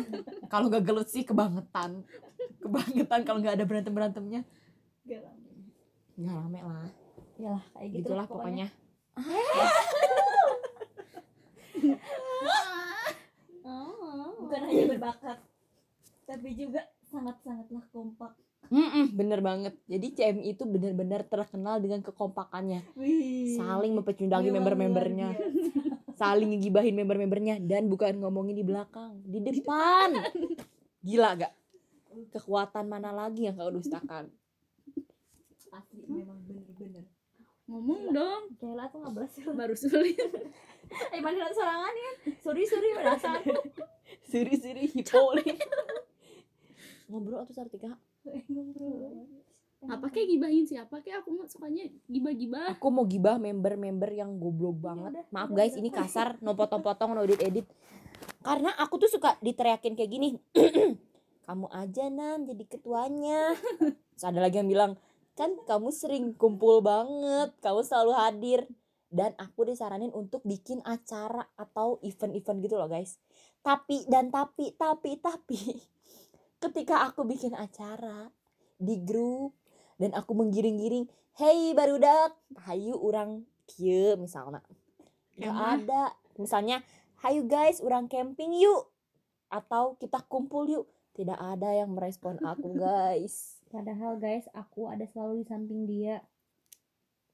[0.52, 2.00] kalau nggak gelut sih kebangetan.
[2.64, 4.40] Kebangetan kalau nggak ada berantem berantemnya.
[6.16, 6.88] Nggak rame lah.
[7.36, 8.66] ya lah kayak gitu Gitulah lah pokoknya.
[14.46, 15.38] Bukan hanya berbakat
[16.26, 18.34] tapi juga sangat-sangatlah kompak
[18.66, 19.78] Mm-mm, bener banget.
[19.86, 22.82] Jadi CMI itu benar-benar terkenal dengan kekompakannya.
[23.54, 25.38] Saling mempecundangi member-membernya.
[26.18, 30.18] Saling ngegibahin member-membernya dan bukan ngomongin di belakang, di depan.
[31.06, 31.54] Gila gak?
[32.34, 34.34] Kekuatan mana lagi yang kau dustakan?
[35.70, 36.65] Asli memang bener-bener.
[37.66, 38.42] Ngomong dong.
[38.58, 40.18] Kayla tuh nggak berhasil baru sulit.
[40.86, 42.12] Eh mana sorangan ya.
[42.38, 43.42] Sorry sorry berhasil
[44.30, 45.58] Siri-siri hipoli.
[47.10, 47.98] Ngobrol atau Sartika?
[49.86, 54.82] apa kayak gibahin siapa kayak aku mah sukanya gibah-gibah Aku mau gibah member-member yang goblok
[54.82, 55.14] banget.
[55.14, 57.66] udah, Maaf udah, guys, ini kasar, no potong-potong, no edit-edit.
[58.42, 60.28] Karena aku tuh suka diteriakin kayak gini.
[61.46, 63.54] kamu aja nan jadi ketuanya.
[64.18, 64.98] Terus ada lagi yang bilang,
[65.36, 68.60] kan kamu sering kumpul banget, kamu selalu hadir.
[69.06, 73.22] Dan aku disaranin untuk bikin acara atau event-event gitu loh guys.
[73.62, 75.60] Tapi dan tapi tapi tapi
[76.64, 78.26] ketika aku bikin acara
[78.76, 79.54] di grup
[80.02, 81.06] dan aku menggiring-giring,
[81.38, 82.34] "Hey barudak,
[82.66, 84.64] hayu orang kieu misalnya."
[85.38, 85.86] Gak Emang?
[85.86, 86.02] ada.
[86.36, 86.82] Misalnya,
[87.22, 88.88] "Hayu guys, orang camping yuk."
[89.52, 90.86] Atau kita kumpul yuk.
[91.16, 93.55] Tidak ada yang merespon aku, guys.
[93.68, 96.22] Padahal guys aku ada selalu di samping dia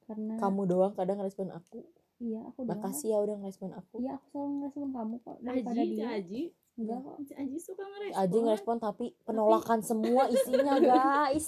[0.03, 1.85] karena Kamu doang kadang ngerespon aku.
[2.17, 2.75] iya aku doang.
[2.75, 3.95] Makasih ya udah ngerespon aku.
[3.97, 6.41] iya aku selalu ngerespon kamu kok daripada Aji dia Aji
[6.73, 11.47] enggak kok si Aji suka ngerespon Aji ngerespon tapi penolakan semua isinya, guys.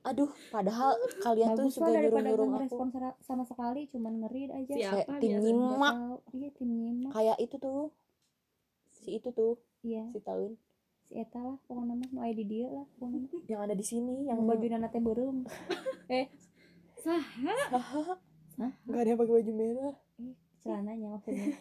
[0.00, 3.20] Aduh, padahal kalian tuh bagus suka daripada gak nyuruh-nyuruh aku.
[3.20, 5.94] sama sekali cuman ngerid aja Siapa Kayak tim nyimak.
[6.32, 7.92] Iya tim nyimak Kayak itu tuh.
[8.94, 10.56] Si itu tuh, iya si tahun
[11.10, 14.46] eta lah pokoknya mah nu aya di dia lah pokoknya yang ada di sini yang
[14.46, 15.42] baju nana teh beureum
[17.00, 17.56] saha?
[18.60, 18.72] Hah?
[18.92, 19.96] Gak ada yang pakai baju merah.
[20.60, 21.56] celananya maksudnya.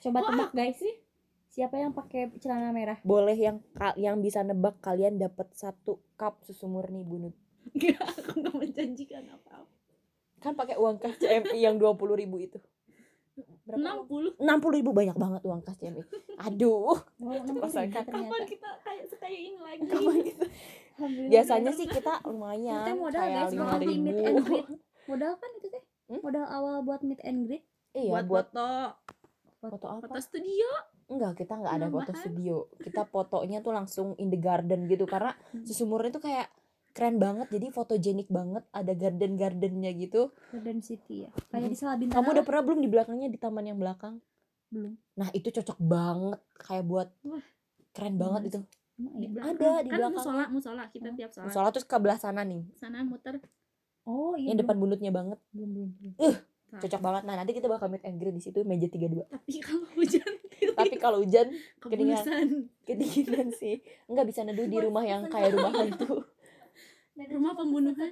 [0.00, 0.94] Coba tebak guys sih.
[1.52, 2.96] Siapa yang pakai celana merah?
[3.04, 3.60] Boleh yang
[4.00, 7.36] yang bisa nebak kalian dapat satu cup susu murni bunut.
[7.76, 9.68] Enggak, aku gak menjanjikan apa-apa.
[10.40, 12.58] Kan pakai uang kas CMI yang 20.000 ribu itu.
[13.64, 16.02] Enam puluh Enam puluh ribu banyak banget uang kas CMI.
[16.42, 16.98] Aduh,
[17.72, 20.14] ternyata kapan kita kayak sekaya ini lagi kapan?
[20.92, 21.30] Alhamdulillah.
[21.30, 24.12] Biasanya sih kita lumayan teh modal kayak guys lima ribu.
[24.44, 24.66] greet
[25.10, 26.20] modal kan itu teh Hmm?
[26.20, 27.64] modal awal buat meet and greet
[27.94, 28.68] Iya, buat, buat foto
[29.64, 30.04] foto apa?
[30.04, 30.68] foto studio
[31.08, 32.56] Enggak, kita nggak ada foto studio.
[32.74, 36.48] Kita fotonya tuh langsung in the garden gitu karena susu murni tuh kayak
[36.92, 40.28] keren banget jadi fotogenik banget ada garden gardennya gitu.
[40.48, 41.30] Garden City ya?
[41.48, 41.72] Kayak Hmm.
[41.72, 44.20] di Salabintang kamu udah pernah belum di belakangnya di taman yang belakang?
[44.68, 44.92] Belum.
[45.14, 47.44] Nah itu cocok banget kayak buat Wah.
[47.90, 48.48] keren banget Mas.
[48.48, 48.58] itu.
[48.94, 49.30] Emang di iya?
[49.30, 49.52] belakang.
[49.52, 50.12] Ada di kan belakang.
[50.14, 51.14] musola musola kita Oh.
[51.14, 51.50] tiap sholat.
[51.50, 52.62] Soalnya tuh sebelah sana nih.
[52.74, 53.40] Sana muter.
[54.02, 55.38] Oh iya yang depan belum bunutnya banget.
[55.50, 56.14] Belum belum, belum.
[56.72, 57.22] cocok banget.
[57.22, 60.30] Nah nanti kita bakal meet and greet di situ meja 32 tapi kalau hujan
[60.72, 61.46] tapi kalau hujan
[61.80, 62.46] kebunusan
[62.82, 63.80] kedinginan sih.
[64.06, 66.24] Nggak bisa neduh di rumah yang kayak rumah hantu
[67.14, 68.10] rumah pembunuhan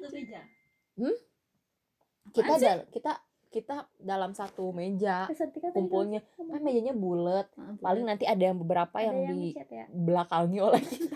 [2.30, 2.66] kita Apaan sih?
[2.66, 3.12] dal- kita
[3.50, 5.26] kita dalam satu meja
[5.74, 6.22] kumpulnya.
[6.38, 7.50] kan mejanya bulat.
[7.78, 9.86] Paling nanti ada yang beberapa ada yang yang di ya?
[9.88, 11.14] belakangnya oleh kita.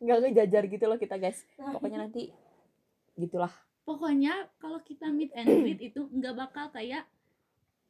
[0.00, 1.46] Nggak ngejajar gitu loh kita guys.
[1.54, 2.34] Pokoknya nanti
[3.14, 3.52] gitulah.
[3.82, 7.06] Pokoknya kalau kita meet and greet itu nggak bakal kayak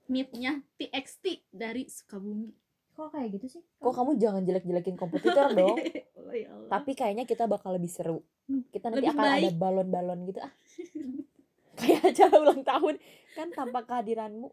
[0.05, 2.53] meetnya TXT dari Sukabumi.
[2.93, 3.63] Kok kayak gitu sih?
[3.79, 5.79] Kok kamu jangan jelek-jelekin kompetitor dong?
[6.21, 6.69] Oh, ya Allah.
[6.69, 8.21] tapi kayaknya kita bakal lebih seru.
[8.21, 8.27] Hmm,
[8.71, 9.57] kita nanti lebih akan ada baik.
[9.57, 10.53] balon-balon gitu ah.
[11.81, 12.95] Kayak acara ulang tahun.
[13.33, 14.49] Kan tanpa kehadiranmu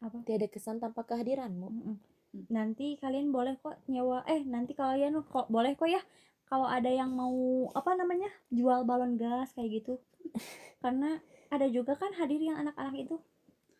[0.00, 0.24] Apa?
[0.24, 1.68] tiada kesan tanpa kehadiranmu.
[2.48, 6.00] Nanti kalian boleh kok nyewa eh nanti kalian kok boleh kok ya
[6.48, 10.00] kalau ada yang mau apa namanya jual balon gas kayak gitu.
[10.82, 13.16] Karena ada juga kan hadir yang anak-anak itu.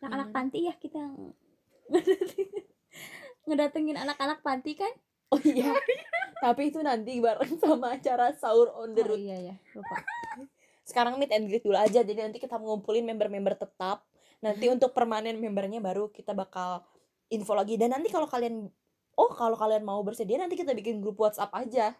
[0.03, 1.15] Anak-anak Yang panti ya kita yang
[3.49, 4.93] ngedatengin anak-anak panti kan?
[5.31, 5.71] Oh iya
[6.41, 9.21] tapi itu nanti bareng sama acara sahur on the oh road.
[9.21, 10.01] iya ya lupa.
[10.89, 12.01] Sekarang meet and greet dulu aja.
[12.01, 14.01] Jadi nanti kita ngumpulin member-member tetap.
[14.41, 16.81] Nanti untuk permanen membernya baru kita bakal
[17.29, 17.77] info lagi.
[17.77, 18.65] Dan nanti kalau kalian
[19.21, 21.93] oh kalau kalian mau bersedia nanti kita bikin grup WhatsApp aja.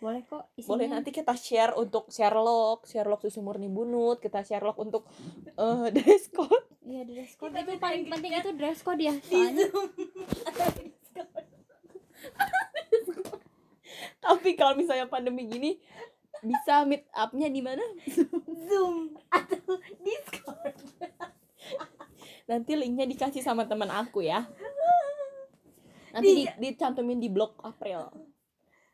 [0.00, 0.72] Boleh kok isinya.
[0.72, 2.88] Boleh nanti kita share untuk Sherlock.
[2.88, 4.16] Sherlock susu murni bunut.
[4.16, 5.04] Kita Sherlock untuk
[5.60, 6.72] eh dress code.
[6.88, 7.52] Iya dress code.
[7.52, 9.68] meet paling penting itu dress code ya di soalnya.
[9.68, 9.92] Zoom
[14.24, 15.80] tapi kalau misalnya pandemi gini
[16.44, 17.82] bisa meet upnya di mana?
[18.68, 20.76] Zoom atau discord.
[22.46, 24.46] Nanti linknya dikasih sama teman aku ya.
[26.14, 28.12] Nanti di, dicantumin di blog April.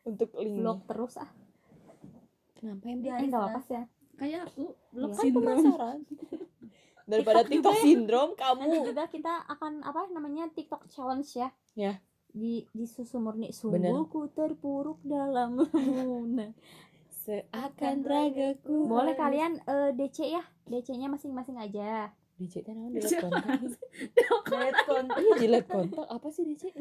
[0.02, 1.30] Untuk link blog terus ah.
[2.56, 3.84] Kenapa yang Di eh nggak apa sih ya
[4.22, 5.18] kayak aku belum Iya.
[5.18, 5.98] kan pemasaran
[7.02, 8.70] daripada TikTok syndrome nanti kamu.
[8.86, 11.48] Juga kita akan apa namanya TikTok challenge ya.
[11.74, 11.98] Ya.
[12.32, 13.92] Di di susu murni Bener.
[13.92, 16.56] sungguhku terpuruk dalam lamunan
[17.22, 18.88] seakan ragaku.
[18.90, 20.42] Boleh kalian eh, DC ya?
[20.66, 22.10] DC-nya masing-masing aja.
[22.40, 23.44] DC naon delete kontak
[24.50, 26.74] lihat konten iya delete kontak apa sih DC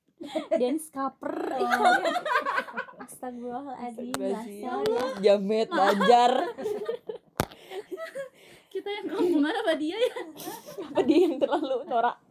[0.60, 1.36] dance cover.
[1.60, 2.02] Oh.
[3.06, 4.16] Astagfirullahaladzim.
[4.16, 4.90] Astagfirullahaladzim.
[4.90, 5.06] ya.
[5.22, 6.32] jamet banjar.
[8.72, 10.16] Kita yang kampungan apa dia ya?
[10.90, 12.25] Apa dia yang terlalu norak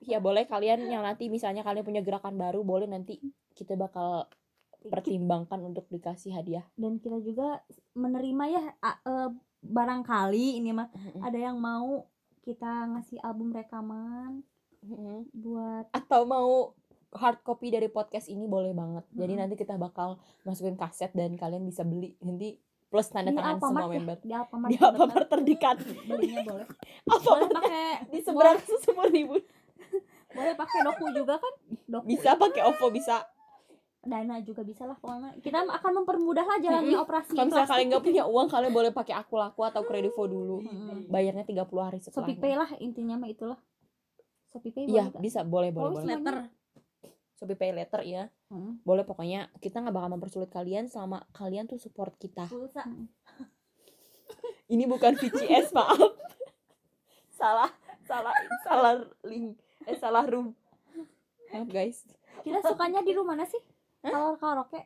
[0.00, 3.20] ya boleh kalian yang nanti misalnya kalian punya gerakan baru boleh nanti
[3.52, 4.26] kita bakal
[4.80, 6.64] pertimbangkan untuk dikasih hadiah.
[6.72, 7.60] Dan kita juga
[7.92, 9.30] menerima ya eh,
[9.60, 10.88] barangkali ini mah
[11.20, 12.08] ada yang mau
[12.40, 14.40] kita ngasih album rekaman
[15.36, 16.72] buat atau mau
[17.12, 19.04] hard copy dari podcast ini boleh banget.
[19.12, 19.42] Jadi Mm-mm.
[19.44, 20.16] nanti kita bakal
[20.48, 22.16] masukin kaset dan kalian bisa beli.
[22.24, 22.56] Nanti
[22.88, 24.16] plus tanda di tangan semua ya member.
[24.24, 24.76] Di Alfamart di.
[24.80, 25.76] Alfamart terdekat.
[26.08, 26.66] Belinya boleh.
[27.04, 29.42] Apa boleh pakai di seberang susu murni Bun.
[30.36, 31.54] boleh pakai doku juga kan?
[31.86, 33.16] Doku bisa pakai OVO bisa.
[34.00, 35.36] Dana juga bisa lah pokoknya.
[35.38, 39.14] Kita akan mempermudah lah jalannya operasi kalau misalnya kalian nggak punya uang kalian boleh pakai
[39.14, 40.56] aku laku atau kredivo dulu.
[40.60, 41.04] Mm-mm.
[41.06, 43.60] bayarnya 30 hari Shopee setelahnya Pay lah intinya mah itulah.
[44.48, 45.44] Shopee Pay iya bisa.
[45.44, 46.08] Boleh boleh Oh, boleh.
[46.08, 46.36] letter
[47.36, 48.82] Shopee Pay letter ya Mm.
[48.82, 52.48] boleh pokoknya kita nggak bakal mempersulit kalian selama kalian tuh support kita.
[52.48, 52.82] Pulsa.
[54.72, 55.98] Ini bukan VCS maaf.
[57.38, 57.70] Salah
[58.02, 59.54] salah salah link
[59.86, 60.52] eh salah room.
[61.50, 62.04] Maaf guys.
[62.40, 63.60] Kita sukanya di rumah mana sih?
[64.00, 64.80] Kalau karaoke?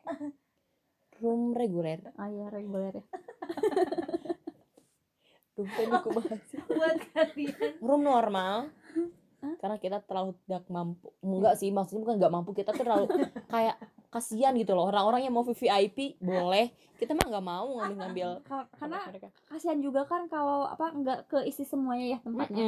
[1.19, 2.03] Room reguler.
[2.15, 3.05] Ah ya reguler ya.
[5.55, 6.41] Room teh bahas.
[6.67, 7.71] Buat kalian.
[7.79, 8.67] Room normal.
[9.61, 11.13] Karena kita terlalu tidak mampu.
[11.21, 13.07] Enggak sih maksudnya bukan nggak mampu kita terlalu
[13.47, 13.77] kayak
[14.09, 14.89] kasihan gitu loh.
[14.89, 16.73] Orang-orang yang mau VVIP boleh.
[16.97, 18.99] Kita mah nggak mau ngambil ngambil Ka- karena
[19.45, 22.63] kasihan juga kan kalau apa nggak keisi semuanya ya tempatnya.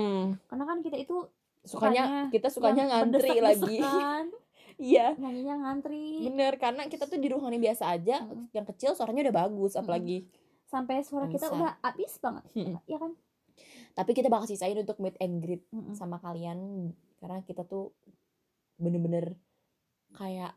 [0.48, 1.26] Karena kan kita itu
[1.68, 3.60] sukanya Sukanya kita sukanya ngantri lagi.
[3.78, 4.26] berdesak-desakan,
[4.82, 5.08] iya.
[5.14, 6.24] Nyanyinya ngantri.
[6.24, 8.48] Bener karena kita tuh di ruangan yang biasa aja Mm.
[8.52, 10.26] yang kecil suaranya udah bagus apalagi
[10.64, 12.80] sampai suara kita udah habis banget Mm.
[12.86, 13.12] ya kan?
[13.94, 15.92] Tapi kita bakal sisain untuk meet and greet Mm-mm.
[15.92, 17.92] sama kalian karena kita tuh
[18.76, 19.34] bener-bener
[20.12, 20.54] kayak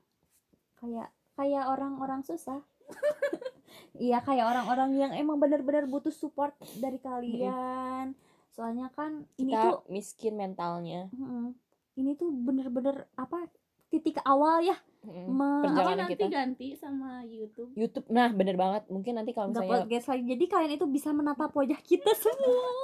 [0.77, 2.63] kayak kayak orang-orang susah.
[3.95, 8.19] Iya kayak orang-orang yang emang benar-benar butuh support dari kalian
[8.51, 11.07] soalnya kan ini kita tuh miskin mentalnya.
[11.11, 11.55] Mm,
[11.95, 13.47] ini tuh bener-bener apa
[13.89, 14.77] titik awal ya.
[15.01, 15.27] Mm.
[15.33, 16.29] Me- apa nanti kita.
[16.29, 17.73] ganti sama YouTube.
[17.73, 18.85] YouTube nah bener banget.
[18.87, 20.25] Mungkin nanti kalau misalnya podcast lagi.
[20.29, 22.63] Jadi kalian itu bisa menatap wajah kita semua.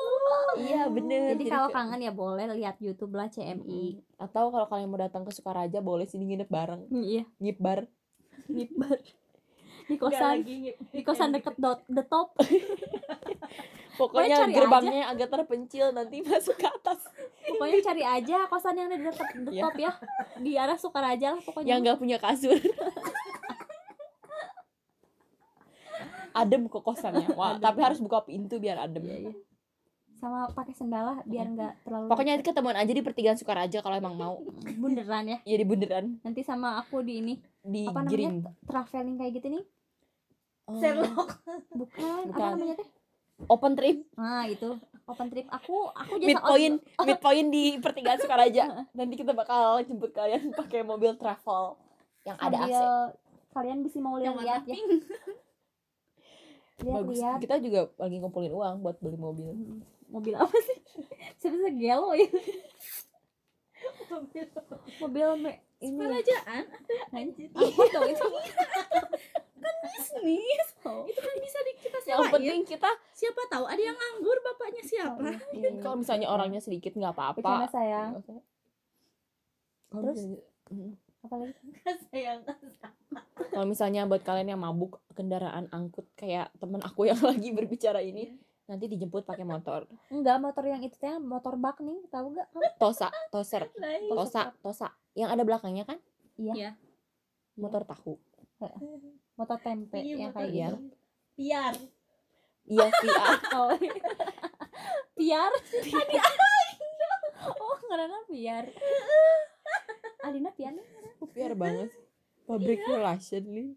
[0.57, 1.37] Iya bener.
[1.37, 4.19] Jadi kalau ke- kangen ya boleh lihat YouTube lah CMI Mm.
[4.19, 6.83] atau kalau kalian mau datang ke Sukaraja boleh sini nginep bareng.
[6.89, 7.29] Iya.
[7.39, 7.85] Ngipbar.
[8.47, 8.99] Ngibar
[9.87, 10.43] di kosan
[10.91, 12.34] di kosan deket dot the top.
[13.97, 17.01] Pokoknya cari gerbangnya agak terpencil nanti masuk ke atas.
[17.49, 19.62] Pokoknya cari aja kosan yang di deket the Iya.
[19.62, 19.93] top ya.
[20.37, 21.68] Di arah Sukaraja lah pokoknya.
[21.70, 22.59] Yang nggak punya kasur.
[26.37, 27.32] Adem kok kosannya.
[27.32, 29.01] Wah tapi harus buka pintu biar adem.
[29.07, 29.34] Iya, iya.
[30.16, 33.97] sama pakai sendal lah biar nggak terlalu pokoknya nanti ketemuan aja di pertigaan Sukaraja kalau
[33.97, 34.41] emang mau.
[34.76, 35.39] Bunderan ya.
[35.45, 37.34] Ya di bundaran nanti sama aku di ini.
[37.61, 38.12] Di apa namanya?
[38.12, 38.34] Green
[38.64, 39.64] traveling kayak gitu nih
[40.67, 41.31] Oh, Sherlock.
[41.71, 42.51] Bukan, apa Bukan.
[42.59, 42.89] namanya teh?
[43.47, 43.99] Open trip.
[44.19, 44.71] Nah itu.
[45.07, 45.47] Open trip.
[45.53, 48.64] Aku aku mid jasa point mid point di pertigaan Sukaraja.
[48.99, 51.79] Nanti kita bakal jemput kalian pakai mobil travel
[52.27, 52.83] yang ada AC.
[53.55, 54.75] kalian bisa mau lihat-lihat ya.
[54.75, 54.85] pink.
[56.77, 57.17] Bagus.
[57.17, 59.49] lihat-lihat kita juga lagi ngumpulin uang buat beli mobil.
[59.49, 60.79] Hmm, mobil apa sih?
[61.41, 62.29] Sebenarnya gelo ya?
[64.99, 66.01] Mobil me- ini.
[66.03, 66.62] Kerajaan
[67.55, 68.27] angkot dong itu
[69.57, 71.02] bisnis Oh.
[71.02, 74.82] itu kan bisa di kita yang yang penting kita siapa tahu ada yang nganggur bapaknya
[74.82, 75.34] siapa
[75.82, 78.11] kalau misalnya orangnya sedikit nggak Bercanda apa-apa sayang.
[79.86, 80.18] Kalau Terus?
[80.20, 80.92] misalnya- Mm.
[81.20, 81.54] Apalagi?
[82.09, 82.38] sayang
[83.48, 88.34] kalau misalnya buat kalian yang mabuk kendaraan angkut kayak temen aku yang lagi berbicara ini
[88.64, 92.46] nanti dijemput pakai motor Enggak, motor yang itu teh motor bak nih, tahu gak?
[92.48, 92.66] Kamu?
[92.76, 94.07] tosa toser Lain.
[94.09, 95.98] tosa tosa yang ada belakangnya kan
[96.36, 96.52] Iya.
[96.52, 96.70] Iya.
[97.57, 98.18] motor tahu
[99.37, 100.68] Motor tempe Iya, yang kayak iya.
[100.70, 100.78] gitu.
[101.37, 101.74] biar
[102.66, 103.70] iya VR Oh.
[105.16, 105.53] Piar.
[107.57, 108.64] oh, ngarana piar.
[110.20, 110.76] Alina piar.
[111.26, 111.89] VR banget
[112.45, 113.68] public relation nih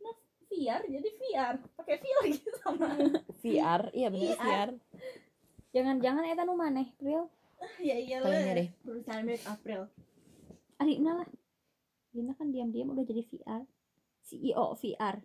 [0.48, 2.88] VR jadi VR pakai V lagi sama
[3.40, 4.38] VR iya bener VR.
[4.38, 4.70] VR
[5.70, 7.30] Jangan-jangan eta nu maneh, Pril.
[7.80, 8.70] ya iya Kayaknya deh.
[8.82, 9.82] perusahaan milik April
[10.78, 11.30] Alina lah.
[12.10, 13.64] Alina kan diam-diam udah jadi VR.
[14.22, 15.20] CEO VR.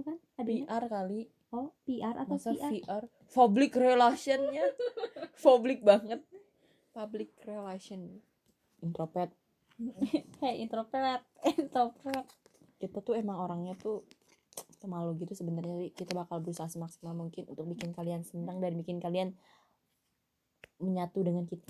[0.00, 0.16] Itu kan?
[0.40, 0.64] Adina.
[0.64, 1.20] VR kali
[1.50, 2.70] Oh, PR atau masa VR?
[2.72, 4.64] VR public relationnya
[5.44, 6.22] public banget
[6.90, 8.22] public relation
[8.80, 9.34] introvert
[10.40, 11.20] Hey, introvert.
[11.60, 12.26] Introvert.
[12.78, 14.08] kita tuh emang orangnya tuh
[14.78, 19.36] pemalu gitu sebenarnya kita bakal berusaha semaksimal mungkin untuk bikin kalian senang dan bikin kalian
[20.80, 21.68] menyatu dengan kita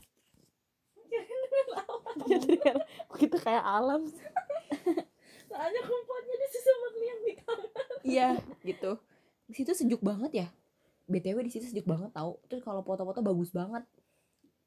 [3.18, 4.06] kita kayak alam
[5.50, 7.69] soalnya kumpulnya di sumber yang di kamar
[8.05, 8.36] iya.
[8.68, 8.96] Gitu.
[9.51, 10.48] Di situ sejuk banget ya.
[11.11, 12.38] Btw di situ sejuk banget tau.
[12.46, 13.82] Terus kalau foto-foto bagus banget.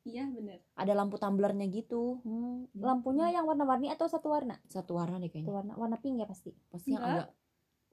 [0.03, 0.59] Iya bener.
[0.75, 2.19] Ada lampu tumblernya gitu.
[2.27, 4.59] Hmm, lampunya yang warna-warni atau satu warna?
[4.67, 6.51] satu warna deh Satu kayaknya warna, warna pink ya pasti.
[6.67, 7.31] pasti yang agak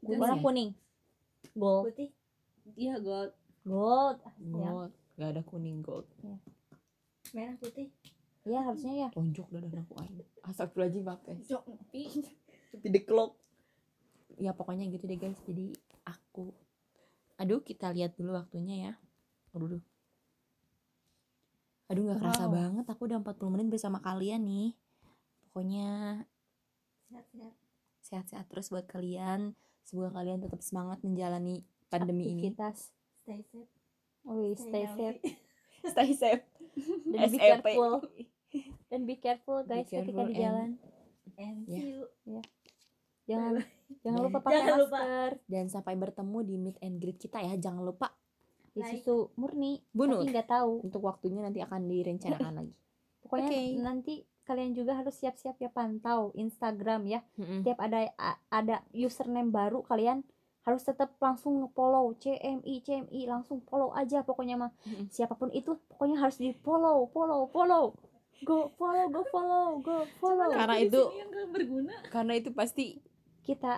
[0.00, 0.18] Kuning.
[0.18, 0.42] Warna ya?
[0.42, 0.70] kuning.
[1.54, 1.84] Gold.
[1.92, 2.08] putih.
[2.74, 3.32] Iya gold.
[3.62, 4.18] Gold.
[4.24, 4.68] Ya.
[4.72, 4.92] gold.
[5.20, 6.08] Gak ada kuning gold.
[7.30, 7.92] Merah putih.
[8.48, 9.08] Ya harusnya ya.
[9.12, 12.08] tonjok dan aku aing astagfirullahaladzim pakai jok ngopi
[12.80, 13.36] the clock
[14.36, 15.72] ya pokoknya gitu deh guys jadi
[16.04, 16.52] aku
[17.36, 18.92] aduh kita lihat dulu waktunya ya
[19.50, 19.80] aduh
[21.86, 22.54] aduh nggak kerasa Wow.
[22.54, 24.70] banget aku udah 40 menit bersama kalian nih
[25.42, 25.88] pokoknya
[27.08, 27.54] sehat-sehat
[28.00, 32.94] sehat-sehat terus buat kalian semoga kalian tetap semangat menjalani pandemi ini Aktivitas.
[33.18, 33.72] stay safe
[34.20, 35.18] Wih, stay safe.
[35.90, 36.44] stay safe
[37.02, 37.40] Dan be SEP.
[37.40, 37.92] careful.
[38.86, 40.70] Dan be careful guys Be ketika careful di and- jalan.
[41.36, 41.74] and Ya.
[41.74, 42.04] see you
[43.30, 43.52] Jangan
[44.00, 44.98] jangan lupa pakai Jangan lupa.
[44.98, 45.30] masker.
[45.46, 48.10] dan sampai bertemu di meet and greet kita ya jangan lupa
[48.68, 49.02] Di Like.
[49.02, 49.82] susu murni.
[49.88, 50.20] Bunur.
[50.20, 50.72] Tapi nggak tahu.
[50.82, 52.74] untuk waktunya nanti akan direncanakan lagi
[53.22, 53.62] Pokoknya Oke.
[53.76, 57.20] nanti kalian juga harus siap-siap ya pantau Instagram ya.
[57.36, 57.62] Mm-mm.
[57.62, 58.10] Setiap ada
[58.48, 60.26] ada username baru kalian
[60.60, 65.06] harus tetap langsung nge-follow CMI CMI langsung follow aja pokoknya mah Mm-mm.
[65.08, 67.96] siapa pun itu pokoknya harus di follow follow follow
[68.40, 73.00] go follow go follow go follow Karena Di itu- yang gak berguna karena itu pasti
[73.50, 73.72] kita.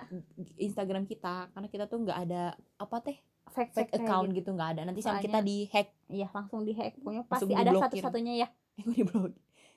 [0.55, 2.43] Instagram kita karena kita tuh nggak ada
[2.75, 4.49] apa teh fake fake fake account gitu.
[4.49, 4.81] nggak ada.
[4.83, 7.83] Nanti sama kita di hack iya langsung di hack Langsung pasti ada diblokir.
[7.99, 8.47] satu-satunya ya.
[8.79, 9.33] Gue di blog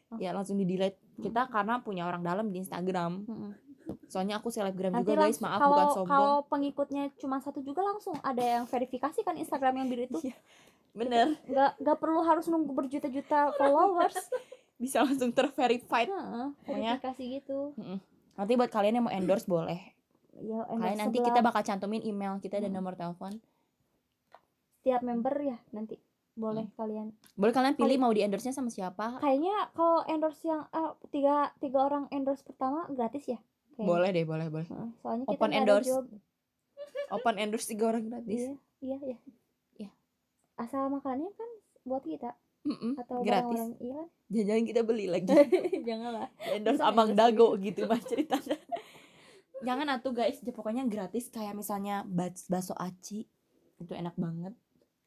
[0.07, 0.19] Oh.
[0.19, 3.27] ya langsung di delete kita karena punya orang dalam di Instagram.
[3.27, 3.53] Mm-mm.
[4.07, 5.39] soalnya aku selebgram nanti juga guys.
[5.41, 6.07] Maaf kalau bukan sombong.
[6.09, 10.37] kalau pengikutnya cuma satu juga langsung ada yang verifikasi kan Instagram yang biru itu Iya.
[10.93, 11.27] bener.
[11.45, 14.15] Nggak nggak perlu harus nunggu berjuta-juta followers.
[14.79, 16.07] Bisa langsung terverified.
[16.07, 17.59] Pokoknya- verifikasi gitu
[18.37, 19.81] nanti buat kalian yang mau endorse boleh.
[20.35, 21.29] Ya kalian endorse nanti sebelah.
[21.33, 22.79] kita bakal cantumin email kita dan Hmm.
[22.79, 23.33] nomor telepon.
[24.77, 25.97] Setiap member ya nanti.
[26.33, 27.17] Boleh kalian.
[27.33, 29.17] Boleh kalian pilih Kali- mau di endorse nya sama siapa.
[29.19, 33.41] Kayaknya kalau endorse yang ah, tiga tiga orang endorse pertama gratis ya
[33.73, 33.89] Kayaknya.
[33.89, 34.69] boleh deh boleh boleh.
[34.99, 35.89] Soalnya kita Open endorse.
[35.89, 36.05] job.
[37.09, 38.53] Open endorse tiga orang gratis.
[38.79, 39.19] Iya iya iya.
[39.75, 39.91] Iya.
[40.55, 41.51] asal makannya kan
[41.83, 43.61] buat kita Mm-mm, atau gratis.
[43.79, 44.07] iya kan?
[44.49, 45.31] Jangan kita beli lagi.
[45.89, 46.29] Janganlah.
[46.51, 48.59] Endorse Bisa Amang endorse Dago gitu mah ceritanya.
[49.59, 50.39] Jangan atuh guys.
[50.39, 52.03] Ya pokoknya gratis kayak misalnya
[52.45, 53.25] bakso aci.
[53.77, 54.53] Itu enak banget.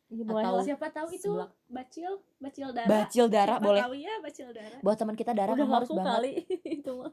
[0.09, 1.29] Iya, Atau- siapa tahu itu
[1.67, 2.89] bacil bacil darah.
[2.89, 3.81] Bacil darah Siapa boleh.
[3.83, 4.79] tahu ya bacil darah.
[4.79, 6.09] Buat teman kita darah udah kamu harus banget.
[6.09, 6.31] kali.
[6.65, 7.11] Itu mah.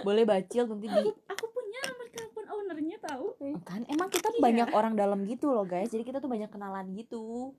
[0.00, 3.26] Boleh bacil nanti di aku punya nomor telepon ownernya tahu.
[3.62, 4.38] Kan emang kita Iya.
[4.40, 5.90] banyak orang dalam gitu loh guys.
[5.90, 7.50] Jadi kita tuh banyak kenalan gitu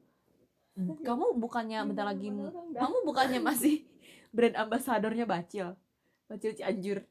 [0.76, 2.28] kamu bukannya bentar lagi
[2.76, 3.88] kamu bukannya masih
[4.36, 5.80] brand ambasadornya bacil?
[6.28, 7.08] Bacil Cianjur.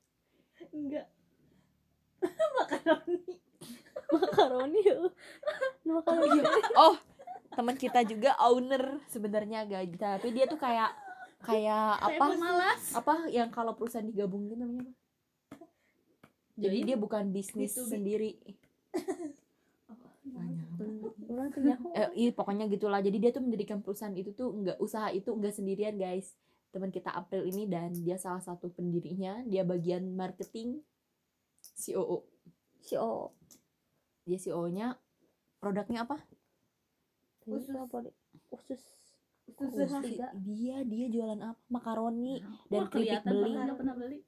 [0.74, 1.08] Enggak.
[2.60, 3.20] Makaroni.
[4.14, 4.82] Makaroni
[5.84, 6.40] makaroni.
[6.76, 6.96] Oh
[7.54, 9.94] teman kita juga owner sebenarnya guys.
[9.94, 10.90] Tapi dia tuh kayak
[11.44, 12.24] kayak apa?
[12.34, 12.82] pemalas.
[12.92, 14.90] Apa yang kalau perusahaan digabungin namanya
[15.54, 15.66] apa?
[16.58, 17.88] Jadi dia bukan bisnis B2B.
[17.88, 18.32] sendiri.
[21.30, 21.88] Ulang tuh nyaho.
[21.94, 23.00] Eh, iya, pokoknya gitulah.
[23.00, 26.34] Jadi dia tuh mendirikan perusahaan itu tuh enggak usaha itu enggak sendirian, guys.
[26.74, 30.82] Teman kita April ini dan dia salah satu pendirinya, dia bagian marketing
[31.80, 32.26] COO.
[32.84, 33.32] si o
[34.24, 34.96] Dia CEO-nya
[35.60, 36.20] produknya apa?
[37.44, 37.68] Usus.
[38.48, 38.82] usus
[39.44, 39.92] Usus Usus.
[39.92, 40.16] hati.
[40.16, 40.32] tiga.
[40.40, 44.18] dia dia jualan apa makaroni Wah, dan keripik beli padahal nggak pernah beli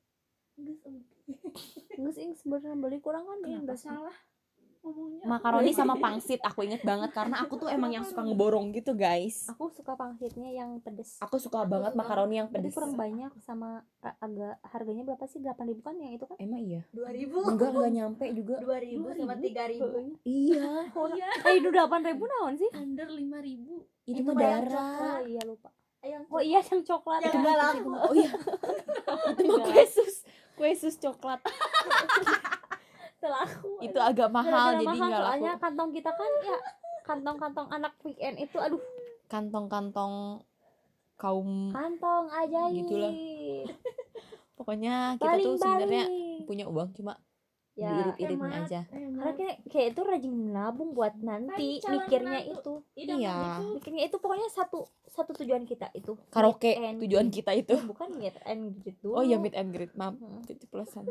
[1.97, 4.13] nggak sih sebenarnya beli kurang kan ya enggak sih salah
[5.23, 9.47] makaroni sama pangsit aku inget banget karena aku tuh emang yang suka ngeborong gitu guys.
[9.49, 11.19] Aku suka pangsitnya yang pedes.
[11.19, 12.01] Aku suka banget suka.
[12.01, 12.75] makaroni yang tapi pedes.
[12.75, 15.39] kurang banyak sama a- agak harganya berapa sih?
[15.39, 16.37] 8000 kan yang itu kan?
[16.37, 16.83] Emang iya?
[16.91, 17.43] dua ribu.
[17.43, 18.55] Enggak enggak nyampe juga.
[18.59, 20.19] dua ribu sama tiga ribu.
[20.23, 20.65] iya.
[21.17, 21.29] Iya.
[21.45, 22.71] Eh itu 8000 naon sih?
[22.73, 23.85] Under lima ribu.
[24.05, 25.19] Itu Itu darah.
[25.19, 25.71] oh iya lupa.
[26.01, 27.21] Yang oh iya yang coklat.
[27.21, 27.91] Yang Ya, itu laku.
[27.91, 28.31] oh iya.
[29.33, 30.17] Itu mah kue sus
[30.55, 31.41] kue sus coklat
[33.27, 33.71] Telaku.
[33.83, 36.59] itu agak mahal Gara-gara jadi mahal, nggak soalnya laku kantong kita kan ya
[37.07, 38.83] kantong-kantong anak weekend itu aduh
[39.27, 40.15] kantong-kantong
[41.19, 43.13] kaum kantong ajaib Gitulah.
[44.59, 46.05] pokoknya kita tuh sebenarnya
[46.47, 47.19] punya uang cuma
[47.77, 48.65] ya diirit-irit hemat.
[48.65, 48.81] aja.
[48.89, 52.73] Karena kayak, kayak itu rajin menabung buat nanti Kan mikirnya itu.
[52.97, 53.61] Iya.
[53.61, 56.17] itu mikirnya itu pokoknya satu satu tujuan kita itu.
[56.33, 56.73] Karaoke
[57.05, 57.77] tujuan kita itu.
[57.77, 60.41] Eh, bukan meet and greet dulu oh iya meet and greet maaf Hmm.
[60.49, 61.05] keceplosan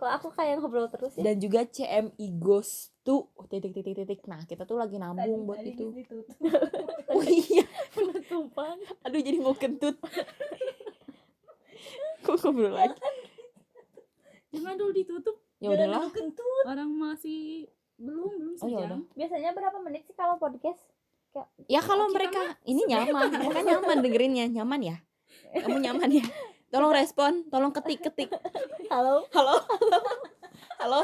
[0.00, 1.22] kok aku kayak ngobrol terus ya.
[1.30, 4.20] Dan juga CMI Ghost tuh titik titik titik.
[4.26, 5.94] Nah kita tuh lagi nabung buat itu.
[7.14, 7.62] oh iya.
[7.94, 8.80] Penutupan.
[9.06, 9.94] Aduh jadi mau kentut.
[12.24, 12.98] Kok ngobrol lagi?
[14.50, 16.08] Jangan dulu ditutup ya udahlah.
[16.64, 18.88] orang masih belum belum Oh, ya sejam.
[18.88, 19.00] udah.
[19.12, 20.80] biasanya berapa menit sih kalau podcast?
[21.68, 22.40] Ya kalau mereka
[22.70, 24.96] ini nyaman mereka nyaman dengerinnya nyaman ya?
[25.52, 26.24] Kamu nyaman ya?
[26.68, 28.32] Tolong respon tolong ketik ketik
[28.88, 29.28] halo?
[29.30, 29.60] Halo?
[29.60, 30.00] Halo?
[30.80, 31.00] Halo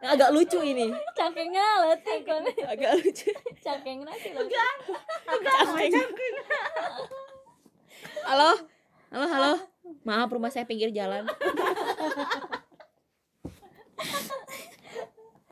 [0.00, 0.88] Yang agak lucu ini.
[1.12, 3.28] Cangkengnya letik kan agak lucu.
[3.60, 5.92] Cangkengnya sih lo Cangkeng.
[8.24, 8.50] halo?
[9.12, 9.52] Halo halo?
[10.02, 11.28] Maaf rumah saya pinggir jalan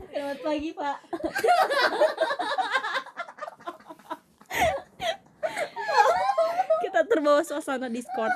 [0.09, 0.97] selamat pagi pak.
[6.85, 8.33] Kita terbawa suasana Discord.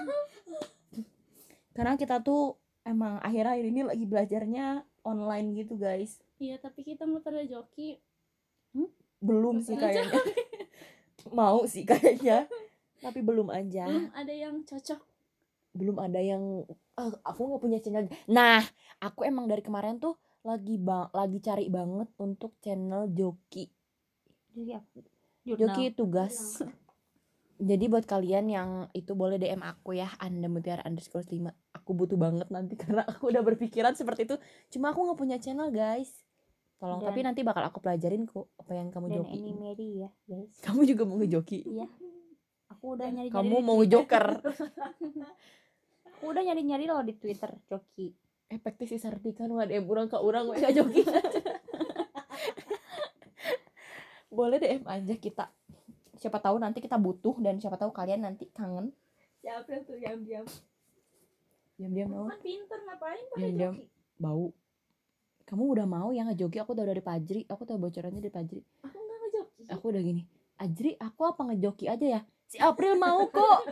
[1.73, 6.21] Karena kita tuh emang akhir-akhir ini lagi belajarnya online gitu guys.
[6.37, 7.97] Iya tapi kita mau pada joki
[9.23, 10.21] belum sih kayaknya.
[11.39, 12.51] mau sih kayaknya.
[13.01, 13.87] Tapi belum aja.
[13.89, 15.12] Belum ada yang cocok
[15.73, 16.64] belum ada yang
[17.01, 18.09] ah, aku nggak punya channel.
[18.29, 18.61] Nah
[19.01, 23.66] aku emang dari kemarin tuh lagi bang lagi cari banget untuk channel joki.
[25.57, 25.59] Apa?
[25.59, 26.61] Joki tugas.
[27.62, 32.18] Jadi buat kalian yang itu boleh DM aku ya anda mutiara underscore 5 aku butuh
[32.18, 34.37] banget nanti karena aku udah berpikiran seperti itu.
[34.77, 36.11] Cuma aku nggak punya channel guys.
[36.83, 39.39] Tolong Dan- tapi nanti bakal aku pelajarin kok apa yang kamu joki
[40.03, 40.59] ya guys.
[40.61, 41.62] Kamu juga mau ngejoki?
[41.70, 41.87] Iya.
[42.75, 44.43] Aku udah nyari kamu mau ngejoker
[46.23, 48.14] aku udah nyari nyari loh di twitter joki.
[48.47, 51.03] Efektif sih Sartika nu DM orang ke orang we ngajoki
[54.39, 55.51] boleh DM aja kita.
[56.14, 58.95] Siapa tahu nanti kita butuh dan siapa tahu kalian nanti kangen.
[59.43, 60.47] Siapa tuh yang diam
[61.75, 62.07] diam-diam?
[62.14, 63.75] Mau kan pinter ngapain pada Diam-diam.
[63.75, 63.85] joki?
[64.14, 64.47] Bau.
[65.43, 66.62] Kamu udah mau yang ngejoki?
[66.62, 69.62] Aku udah dari Pajri aku tahu bocorannya dari Pajri aku nggak ngejoki.
[69.75, 70.23] Aku udah gini.
[70.62, 72.20] Ajri aku apa ngejoki aja ya?
[72.47, 73.66] Si April mau kok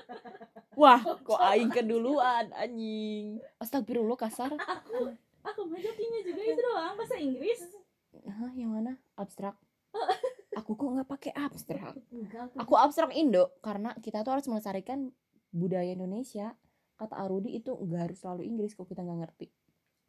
[0.76, 3.38] wah kok aing keduluan anjing.
[3.58, 4.52] Astagfirullah kasar.
[4.54, 5.10] Aku
[5.40, 7.60] aku ngejokinya juga itu doang bahasa Inggris.
[8.26, 8.98] Hah, yang mana?
[9.16, 9.56] Abstrak.
[10.58, 11.94] Aku kok nggak pakai abstrak?
[12.58, 15.14] Aku abstrak Indo karena kita tuh harus melestarikan
[15.54, 16.58] budaya Indonesia.
[16.98, 19.46] Kata Arudi itu nggak harus selalu Inggris kok kita nggak ngerti.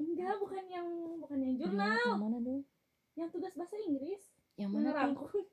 [0.02, 0.88] Enggak bukan yang
[1.22, 1.94] bukan yang jurnal.
[1.94, 2.66] yang mana dong?
[3.14, 4.22] Yang tugas bahasa Inggris.
[4.58, 5.46] Yang mana ngerangkum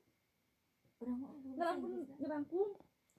[0.99, 2.67] ngerangkum ngerangkum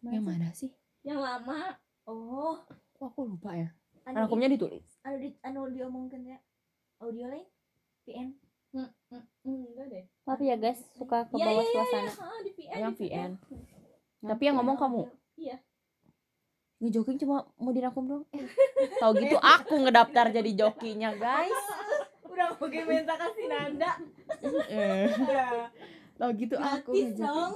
[0.05, 0.69] yang mana sih
[1.07, 1.77] yang lama.
[2.05, 2.61] Oh.
[2.97, 3.69] Kok aku lupa ya?
[4.05, 4.85] Anu, rangkumnya ditulis.
[5.05, 6.39] anu di anu diomongkan ya.
[7.01, 7.47] Audio lain
[8.05, 8.37] VN
[8.71, 10.05] Hmm, hmm, enggak deh.
[10.23, 12.07] Maaf ya guys suka ke Iya, bawah iya, iya, suasana.
[12.07, 12.23] iya.
[12.23, 13.31] Ah, di VN yang di VN
[14.21, 15.03] tapi yang ngomong kamu.
[15.41, 15.57] Iya.
[16.81, 18.49] ngejoking cuma mau dirangkum dong eh,
[18.97, 21.53] tau gitu aku ngedaftar jadi jokinya guys.
[22.31, 23.91] Udah mau minta kasih nanda.
[26.17, 27.53] Tau gitu aku gratis dong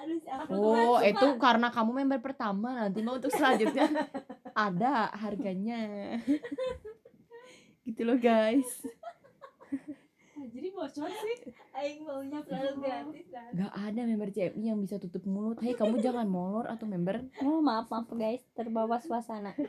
[0.00, 2.88] aduh aku Oh, kan itu karena kamu member pertama.
[2.88, 3.88] Nanti mau untuk selanjutnya.
[4.56, 6.16] Ada harganya.
[7.86, 8.68] gitu loh guys.
[10.40, 11.36] Ah, jadi bocor sih.
[11.76, 15.60] Aing maunya selalu gratis dan Gak ada member CMI yang bisa tutup mulut.
[15.60, 17.28] Hei kamu jangan molor atau member.
[17.44, 18.40] oh maaf maaf guys.
[18.56, 19.52] Terbawa suasana.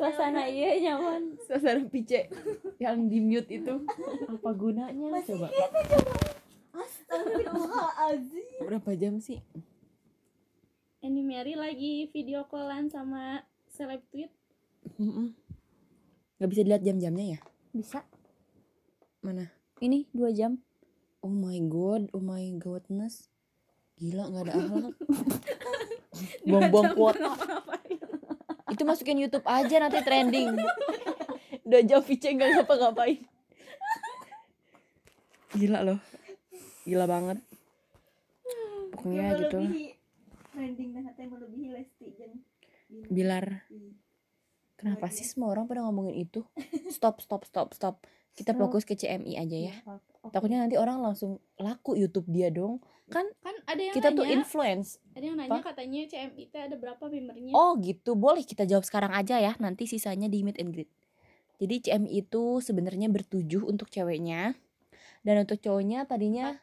[0.00, 1.36] Suasana iya nyaman.
[1.44, 2.30] Suasana pice
[2.80, 3.84] yang di mute itu.
[4.30, 5.18] Apa gunanya?
[5.26, 5.50] Coba?
[6.70, 9.42] Astagfirullahaladzim Berapa jam sih?
[11.00, 13.40] Ini Mary lagi video callan sama
[13.72, 14.28] seleb tweet.
[16.36, 17.40] Gak bisa dilihat jam-jamnya ya?
[17.70, 18.02] bisa.
[19.22, 19.46] Mana?
[19.80, 20.60] ini dua jam.
[21.24, 23.28] Oh my god oh my godness
[24.00, 24.94] gila nggak ada akhlak.
[26.48, 27.32] Buang-buang kuota
[28.70, 30.56] itu masukin YouTube aja nanti trending.
[31.68, 33.20] Udah jauh VC nggak ngapa-ngapain.
[35.56, 36.00] Gila loh
[36.90, 37.38] gila banget.
[38.90, 39.58] Pokoknya gitu.
[40.50, 42.42] trending dan yang melebihi Lesti jeung
[43.06, 43.70] Bilar.
[44.74, 46.42] Kenapa sih semua orang pada ngomongin itu?
[46.90, 48.02] Stop stop stop stop.
[48.34, 48.60] Kita Stop.
[48.66, 49.74] fokus ke CMI aja ya.
[49.86, 50.34] Oke.
[50.36, 52.82] takutnya nanti orang langsung laku YouTube dia dong.
[53.08, 54.36] Kan kan ada yang kita tuh nanya.
[54.42, 55.00] influence.
[55.16, 57.52] Ada yang nanya katanya CMI teh ada berapa membernya?
[57.56, 59.52] Oh gitu, boleh kita jawab sekarang aja ya.
[59.62, 60.90] Nanti sisanya di meet and greet.
[61.60, 64.56] Jadi CMI itu sebenarnya bertujuh untuk ceweknya.
[65.20, 66.56] Dan untuk cowoknya tadinya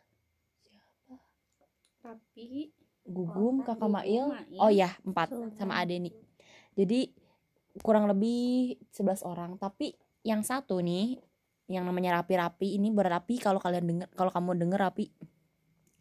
[2.07, 2.71] tapi
[3.03, 4.27] Gugum, Oh, Kakak Mail.
[4.27, 4.59] Mail.
[4.59, 5.55] Oh ya, empat Sultan.
[5.55, 6.11] sama Adeni.
[6.73, 7.07] Jadi
[7.79, 11.15] kurang lebih 11 orang, tapi yang satu nih
[11.67, 15.11] yang namanya rapi-rapi ini berapi kalau kalian denger kalau kamu denger rapi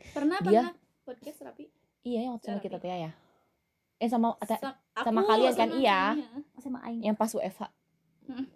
[0.08, 1.66] pernah Dia- pernah podcast rapi
[2.02, 3.10] iya yang waktu sama kita tuh ya ya
[3.96, 6.00] eh sama ada- Sa- sama aku kalian kan, sama iya.
[6.12, 6.38] Tania.
[6.56, 7.66] sama Aing yang pas WFH.
[8.26, 8.46] Mm.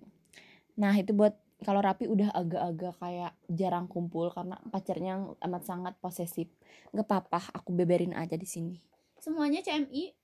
[0.76, 6.48] Nah itu buat kalau Rapi udah agak-agak kayak jarang kumpul karena pacarnya amat sangat posesif.
[6.90, 8.76] Nggak apa-apa, aku beberin aja di sini.
[9.16, 10.16] semuanya CMI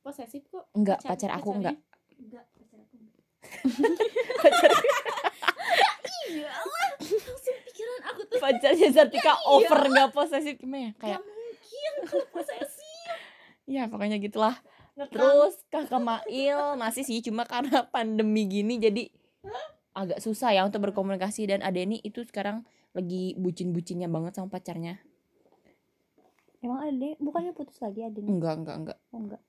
[0.00, 1.58] posesif kok Enggak, Pacar- pacar aku pacarnya.
[1.60, 1.76] enggak.
[2.16, 3.18] enggak pacar aku enggak.
[6.30, 10.90] iya Allah langsung pikiran aku tuh Pacarnya Zartika over nggak posesif gimana ya?
[10.92, 13.18] gak Kayak mungkin kalau posesif
[13.66, 14.56] ya pokoknya gitulah.
[15.00, 19.08] Terus kakak Mail masih sih cuma karena pandemi gini jadi
[19.92, 21.46] agak susah ya untuk berkomunikasi.
[21.46, 22.62] Dan Adeni itu sekarang
[22.92, 24.98] lagi bucin-bucinnya banget sama pacarnya.
[26.60, 28.98] emang ada bukannya putus lagi ada nih Enggak, enggak, enggak.
[29.10, 29.42] oh enggak.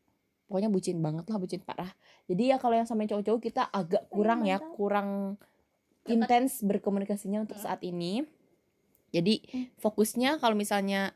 [0.47, 1.91] Pokoknya bucin banget lah bucin parah.
[2.27, 4.75] Jadi ya kalau yang sama cowok-cowok kita agak kurang ya mantap.
[4.79, 5.09] kurang
[6.07, 8.23] intens berkomunikasinya untuk saat ini.
[9.11, 9.43] Jadi
[9.79, 11.11] fokusnya kalau misalnya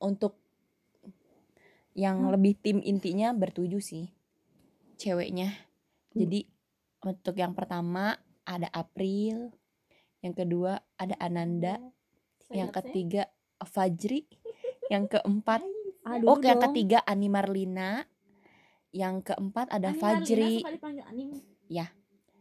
[0.00, 0.40] untuk
[1.92, 2.32] yang Hmm.
[2.32, 4.08] lebih tim intinya bertuju sih
[4.96, 5.52] ceweknya.
[6.16, 6.48] Jadi
[7.04, 8.16] untuk yang pertama
[8.50, 9.54] ada April
[10.20, 11.78] yang kedua ada Ananda
[12.50, 12.86] yang Sayap, sayap.
[12.90, 13.22] ketiga
[13.62, 14.20] Fajri
[14.90, 15.62] yang keempat
[16.02, 16.74] aduh Oh, yang dong.
[16.74, 18.02] ketiga Ani Marlina.
[18.90, 20.42] Yang keempat ada Ani Fajri.
[20.58, 21.28] Marlina dipanggil Anim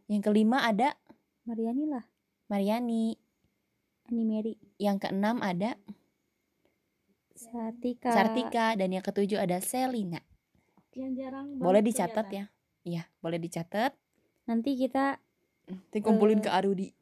[0.10, 0.98] Yang kelima ada
[1.46, 2.04] Mariani lah
[2.50, 3.14] Mariani.
[4.10, 5.78] Ani Mary Yang keenam ada
[7.38, 10.20] Sartika Sartika dan yang ketujuh ada Selina.
[10.92, 12.46] yang jarang Boleh dicatat ya.
[12.82, 13.94] Iya, boleh dicatat.
[14.44, 15.22] nanti kita
[15.70, 16.90] Nanti kumpulin ke Arudi.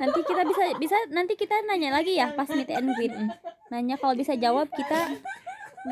[0.00, 3.12] nanti kita bisa bisa nanti kita nanya lagi ya pas meet and greet
[3.68, 4.96] nanya kalau bisa jawab kita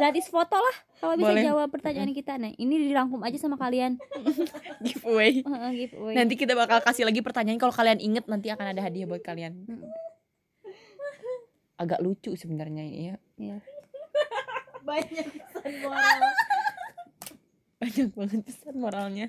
[0.01, 1.45] gratis foto lah kalau bisa Boleh.
[1.45, 4.01] jawab pertanyaan kita nah ini dirangkum aja sama kalian
[4.85, 5.43] Giveaway.
[5.43, 9.11] Heeh, giveaway Nanti kita bakal kasih lagi pertanyaan kalau kalian inget nanti akan ada hadiah
[9.11, 9.67] buat kalian.
[11.79, 13.17] Agak lucu sebenarnya ini ya.
[13.39, 13.59] Iya.
[14.89, 16.23] banyak pesan moral
[17.79, 19.27] Banyak banget pesan moralnya.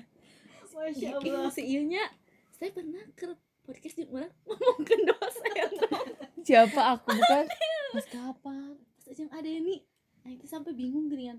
[0.70, 2.00] Masya Allah si Iunya
[2.56, 3.28] saya pernah ke
[3.62, 5.70] podcast di mana ngomongin dosen
[6.40, 7.44] Siapa aku bukan?
[7.92, 8.74] Mas kapan?
[9.00, 9.82] pas yang ada ini
[10.22, 11.38] nah itu sampai bingung gini kan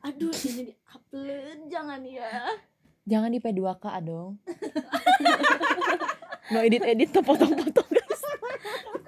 [0.00, 2.48] aduh ini di upload jangan ya
[3.04, 4.38] Jangan di P2K dong.
[6.48, 8.22] no edit edit tuh potong-potong guys.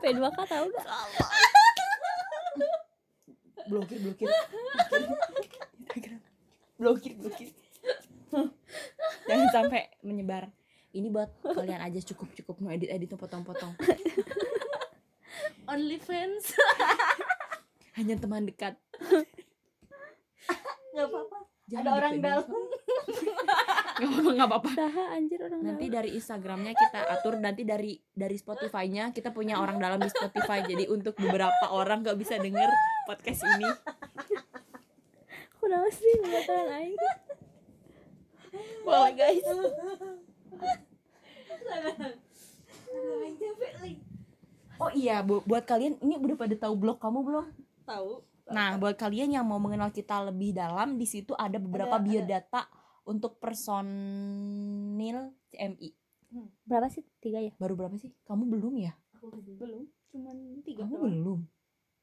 [0.02, 0.86] P2K tahu gak
[3.70, 4.26] Blokir blokir.
[6.82, 7.48] blokir blokir.
[9.30, 10.50] Jangan sampai menyebar.
[10.92, 13.78] Ini buat kalian aja cukup cukup no edit edit tuh potong-potong.
[15.72, 16.52] only fans
[17.96, 18.74] Hanya teman dekat.
[20.92, 21.38] nggak apa-apa
[21.70, 22.24] Jangan ada orang P2K.
[22.26, 22.44] dalam
[23.92, 24.70] Nggak apa-apa nggak apa-apa.
[24.74, 25.96] Daha anjir orang Nanti dalam.
[25.96, 30.90] dari Instagramnya kita atur nanti dari dari Spotify-nya kita punya orang dalam di Spotify jadi
[30.90, 32.68] untuk beberapa orang nggak bisa denger
[33.06, 33.70] podcast ini
[35.62, 36.96] Udah sih ngatakan aing.
[38.84, 39.46] boleh guys.
[44.76, 47.46] Oh iya bu- buat kalian ini udah pada tahu blog kamu belum?
[47.86, 48.10] Tahu.
[48.50, 52.62] Nah buat kalian yang mau mengenal kita lebih dalam di situ ada beberapa Ada- biodata
[53.02, 55.90] untuk personil CMI
[56.64, 57.04] Berapa sih?
[57.20, 57.52] Tiga ya?
[57.60, 58.08] baru berapa sih?
[58.24, 58.96] Kamu belum ya?
[59.60, 59.84] Belum.
[60.08, 61.04] Cuman tiga kamu doang.
[61.12, 61.40] belum?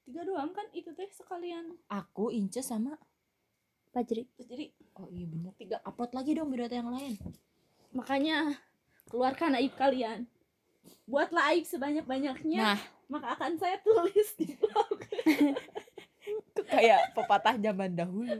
[0.05, 0.69] Tiga doang kan?
[0.69, 1.75] Itu teh sekalian.
[1.89, 2.93] Aku Ince sama
[3.89, 4.23] Fajri.
[4.37, 4.65] Terus jadi
[4.99, 7.15] oh iya bener tiga upload lagi dong biodata yang lain.
[7.93, 8.57] Makanya
[9.09, 10.29] keluarkan aib kalian.
[11.09, 12.79] Buatlah aib sebanyak banyaknya nah.
[13.09, 14.97] maka akan saya tulis di blog.
[16.53, 18.37] Itu kayak pepatah zaman dahulu.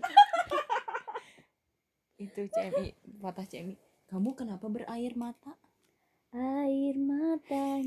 [2.19, 5.53] Itu CMI pepatah CMI kamu kenapa berair mata?
[6.29, 7.81] Air mata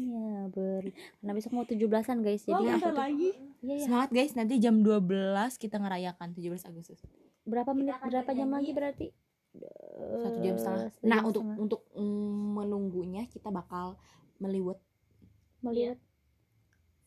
[0.51, 2.43] sorry karena besok mau 17-an guys.
[2.43, 3.31] Jadi oh, aku tuh lagi.
[3.63, 3.85] Iya iya.
[3.87, 5.07] Semangat guys, nanti jam 12
[5.63, 6.99] kita ngerayakan 17 Agustus.
[7.43, 9.07] Berapa menit berapa jam lagi berarti
[10.17, 10.81] Satu jam setengah.
[10.81, 11.59] Eh, satu Nah, jam untuk setengah.
[11.61, 13.87] untuk mm, menunggunya kita bakal
[14.39, 14.79] meliwet.
[15.63, 15.95] melihat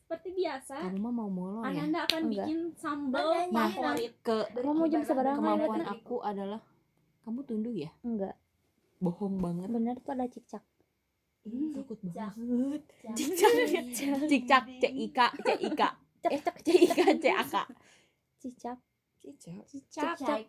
[0.06, 1.76] seperti biasa Kamu mah mau molo ya?
[1.76, 2.46] Ananda akan Enggak.
[2.48, 5.36] bikin sambal Nah, favorit Ke Kamu mau jam seberapa?
[5.36, 5.92] kemampuan Retna?
[5.92, 6.62] aku adalah
[7.26, 7.90] kamu tunduk ya?
[8.00, 8.36] enggak
[9.02, 9.68] Bohong banget.
[9.68, 10.64] bener tuh ada cicak
[11.46, 12.32] Ih, takut Cicak.
[12.34, 12.82] banget.
[13.14, 13.52] Cicak.
[14.30, 15.26] Cicak, cicak, cik ika,
[16.26, 17.64] Eh, cik ika, cik aka.
[18.40, 18.78] cicak
[19.26, 19.64] Cicak.
[19.66, 20.42] cicak Cicak.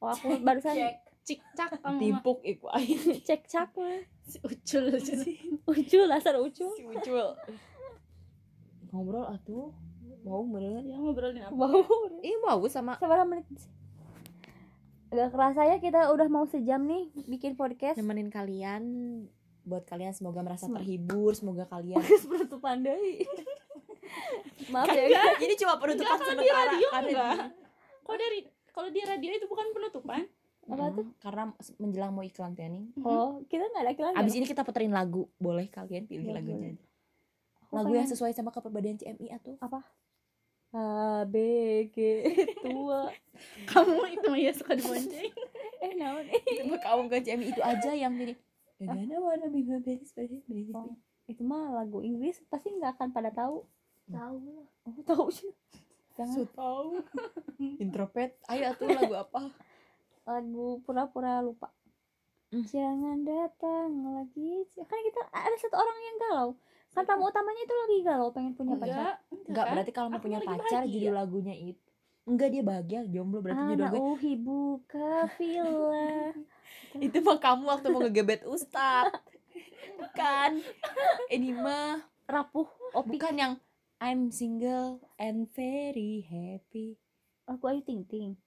[0.00, 0.74] oh aku barusan
[1.22, 1.70] cicak.
[2.00, 3.20] Timpuk iku aing.
[3.20, 4.88] cek cak mah si ucul
[5.66, 7.36] ucul asal ucul Si Ucul.
[8.88, 9.68] Ngobrol atuh.
[10.24, 10.82] Mau bener.
[10.82, 11.84] ya ngobrolin apa wow
[12.20, 13.46] Ih, mau sama seberapa menit?
[15.08, 18.82] Gak kerasa ya kita udah mau sejam nih bikin podcast nemenin kalian
[19.62, 22.96] buat kalian semoga merasa Sem- terhibur semoga kalian penutupan deh
[24.72, 27.36] maaf kan ya enggak, ini cuma penutupan sementara radio karena enggak.
[28.08, 28.40] Kalau dari
[28.70, 30.24] kalau di radio itu bukan penutupan
[30.64, 31.06] Apa Mm, tuh?
[31.16, 31.42] karena
[31.76, 35.28] menjelang mau iklan planning oh kita nggak ada iklan abis ini kita puterin lagu.
[35.36, 36.84] Boleh kalian pilih lagunya boleh.
[37.62, 39.56] Aku lagu yang sesuai sama kepribadian CMI atau
[40.68, 41.36] A B
[41.88, 41.96] G
[42.60, 43.08] tua
[43.72, 45.32] kamu itu mah ya suka dibonceng.
[45.80, 46.26] Eh naon
[46.58, 48.34] Cuma kamu ke CMI itu aja yang jadi
[48.78, 50.44] Gana wanna be my best friend.
[50.70, 50.92] Oh.
[51.24, 53.64] itu mah lagu Inggris pasti nggak akan pada tahu.
[54.06, 54.68] Tahu lah.
[54.84, 55.48] oh tahu sih
[56.18, 56.88] jangan So tahu.
[57.82, 59.54] Intropet, ayo tuh lagu apa?
[60.28, 61.72] lagu pura-pura lupa.
[62.48, 62.64] Hmm.
[62.64, 64.64] jangan datang lagi.
[64.76, 66.48] Kan kita ada satu orang yang galau.
[66.92, 68.88] Kan tamu utamanya itu lagi galau pengen punya pacar.
[68.88, 69.16] enggak.
[69.48, 69.72] Enggak, kan?
[69.76, 70.92] berarti kalau mau Aku punya pacar bahagia.
[70.92, 71.88] judul lagunya itu
[72.28, 76.12] Enggak dia bahagia, jomblo berarti judul anak lagu uhibu kafila
[77.08, 79.12] Itu mah kamu waktu mau ngegebet ustad.
[80.00, 80.50] Bukan.
[81.32, 83.52] Ini mah rapuh opik Bukan yang
[83.98, 87.02] I'm single and very happy.
[87.50, 88.38] Lagu ayu ting ting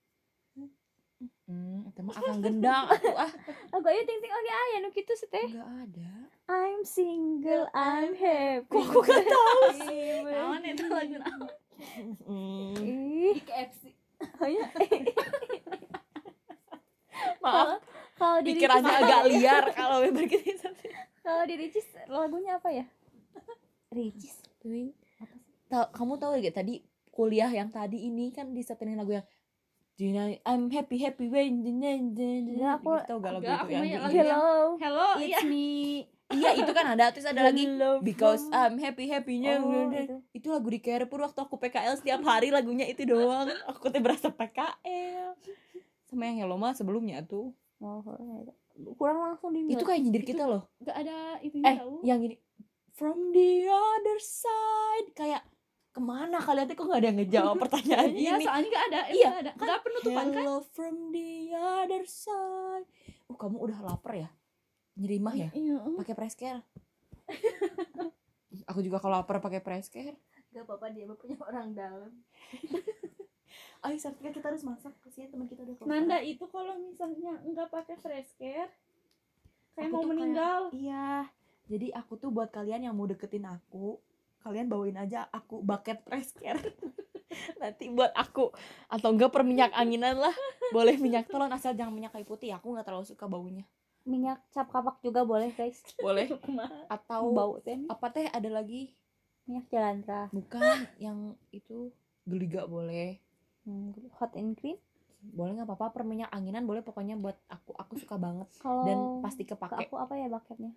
[1.46, 3.30] Hmm, itu mah akan gendang aku ah.
[3.70, 6.12] Lagu ayu ting ting oke aya nu kitu sih teh Enggak ada.
[6.50, 8.66] I'm single I'm happy.
[8.72, 9.62] Kok aku gak tahu?
[10.34, 11.50] Naon itu lagu naon.
[12.26, 13.82] Hmm, ih Di KFC.
[14.42, 14.66] oh ya
[17.42, 17.82] Maaf,
[18.18, 20.70] kalau di pikirannya agak liar kalau kita
[21.22, 22.86] kalau di Ricis lagunya apa ya?
[23.94, 24.42] Ricis.
[24.62, 24.94] Tuh,
[25.72, 29.26] tau, kamu tahu gak tadi kuliah yang tadi ini kan disetelin lagu yang
[30.44, 31.62] I'm happy happy when
[32.82, 34.76] aku- tau gak lagu itu aku yang ya hello.
[34.82, 35.40] hello iya.
[35.40, 36.10] it's me.
[36.32, 37.12] Iya itu kan ada.
[37.12, 37.68] Terus ada lagi
[38.02, 40.16] because I'm happy happynya oh, itu.
[40.32, 43.52] itu lagu di Carrefour waktu aku PKL setiap hari lagunya itu doang.
[43.68, 45.36] Aku tuh berasa PKL
[46.08, 47.56] sama yang Hello mah sebelumnya tuh.
[47.84, 48.00] Oh,
[48.96, 50.68] kurang langsung di itu kayak nyindir kita loh.
[50.80, 51.94] enggak ada itu eh tahu.
[52.04, 52.36] yang ini
[52.96, 55.08] from the other side.
[55.16, 55.44] Kayak
[55.92, 56.66] ke mana kalian?
[56.66, 58.44] Tuh kok nggak ada yang ngejawab pertanyaan iya ini.
[58.44, 59.52] soalnya enggak ada Iya, iya ada.
[59.54, 60.36] enggak penutupan kan?
[60.38, 62.88] Hello from the other side.
[63.26, 64.30] Oh kamu udah lapar ya?
[64.94, 65.50] Nyerimah ya?
[65.52, 66.62] Iya pakai press-care
[68.62, 70.16] aku juga kalau lapar pakai press-care
[70.50, 72.12] Gak apa-apa dia mah punya orang dalam.
[73.84, 74.92] ayo Sartika kita harus masak.
[75.00, 75.88] Kasihan teman kita udah keluar.
[75.90, 78.68] Nanda itu kalau misalnya enggak pakai fresh care
[79.74, 80.62] kayak Aku mau tuh kayak- meninggal.
[80.72, 81.10] Iya.
[81.66, 83.96] Jadi aku tuh buat kalian yang mau deketin aku
[84.42, 86.58] kalian bawain aja aku bucket press care.
[87.62, 88.52] Nanti buat aku.
[88.92, 90.36] Atau enggak per minyak anginan lah.
[90.76, 92.52] Boleh minyak telon asal jangan minyak kayu putih.
[92.58, 93.64] Aku nggak terlalu suka baunya.
[94.04, 95.80] Minyak cap kapak juga boleh guys.
[96.02, 96.28] Boleh.
[96.94, 98.28] Atau bau teh apa teh?
[98.28, 98.92] Ada lagi?
[99.48, 100.90] Minyak jalantra bukan.
[100.98, 101.20] Yang
[101.54, 101.78] itu
[102.26, 103.22] geliga boleh.
[103.64, 104.82] Hmm, hot and cream.
[105.22, 106.02] Boleh nggak apa-apa.
[106.02, 106.82] Per minyak anginan boleh.
[106.82, 108.50] Pokoknya buat aku aku suka banget.
[108.60, 109.88] Kalau dan pasti ke kepake.
[109.88, 110.74] aku apa ya bucketnya?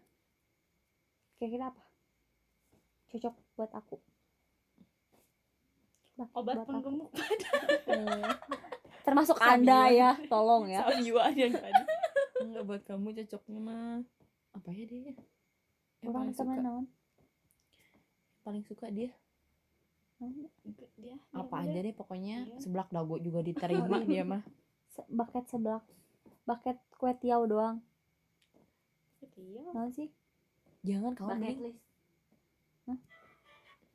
[1.41, 1.93] Kira-kira apa
[3.15, 3.97] cocok buat aku.
[6.15, 6.73] Bucket obat buat aku.
[6.75, 7.11] penggemuk.
[7.85, 8.27] Eh,
[9.07, 10.11] termasuk anda ya.
[10.27, 10.83] tolong ya.
[10.83, 11.83] Sabiwan yang tadi.
[12.43, 14.03] Enggak buat kamu cocoknya mah
[14.51, 15.15] apa ya dia?
[16.03, 16.43] Yang orang paling suka.
[16.43, 16.85] teman naon?
[18.43, 19.11] Paling suka dia.
[20.99, 22.37] Dia apa dia- aja deh pokoknya.
[22.47, 22.59] Iya.
[22.59, 24.43] seblak dago juga diterima dia mah.
[24.91, 25.83] Se- bucket sebelah
[26.45, 27.79] bucket kue tiaw doang.
[29.35, 29.71] Iya.
[29.71, 30.09] naon sih?
[30.83, 31.81] Jangan kamu mending list.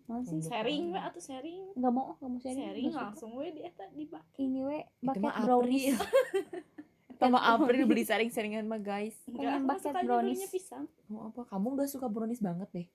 [0.09, 1.61] Naon sih Untuk sharing we atau sharing?
[1.77, 5.15] Nggak mau nggak mau sharing, sharing langsung we di eta di bak ini we mah
[5.45, 5.93] brownies.
[7.19, 9.13] April sama April beli saring-saringan mah guys.
[9.27, 10.39] Enggak Pengen suka brownies.
[10.47, 10.87] pisang.
[11.03, 11.41] Kamu apa?
[11.51, 12.87] Kamu udah suka brownies banget deh.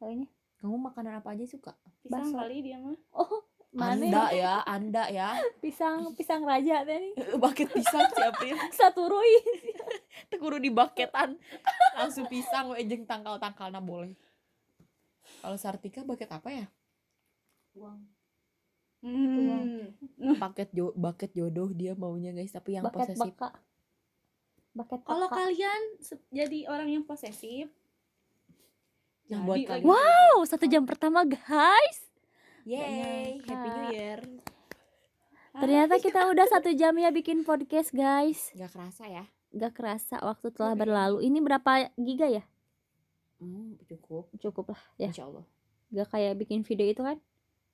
[0.00, 0.28] Kayaknya
[0.58, 1.76] kamu makanan apa aja suka?
[2.00, 2.36] Pisang Bakso.
[2.40, 2.96] kali dia mah.
[3.12, 5.36] Oh mana anda ya anda ya.
[5.64, 7.12] Pisang pisang raja teh nih
[7.44, 8.56] bucket pisang si April.
[8.72, 9.32] Satu rui.
[10.32, 11.36] Tekuru di bucketan.
[11.92, 14.16] Langsung pisang we jeung tangkal-tangkalna boleh
[15.38, 16.66] Kalau Sartika bucket apa ya?
[18.98, 19.94] Hmm.
[20.42, 23.34] Paket jo bucket jodoh dia maunya guys, tapi yang Baket posesif.
[23.38, 23.48] baka.
[24.74, 25.80] Baket Kalau kalian
[26.34, 27.70] jadi orang yang posesif,
[29.28, 29.84] Yang buat kalian.
[29.84, 31.98] Wow, satu jam pertama guys.
[32.64, 33.44] Yeay.
[33.44, 34.20] Happy New Year.
[35.52, 38.50] Ternyata kita udah satu jam ya bikin podcast guys.
[38.56, 39.24] Gak kerasa ya?
[39.52, 41.24] Gak kerasa waktu telah berlalu.
[41.24, 42.44] Ini berapa giga ya?
[43.38, 44.30] Hmm, cukup.
[44.36, 45.08] Cukup lah ya.
[45.08, 45.44] Insya Allah.
[45.88, 47.16] Gak kayak bikin video itu kan?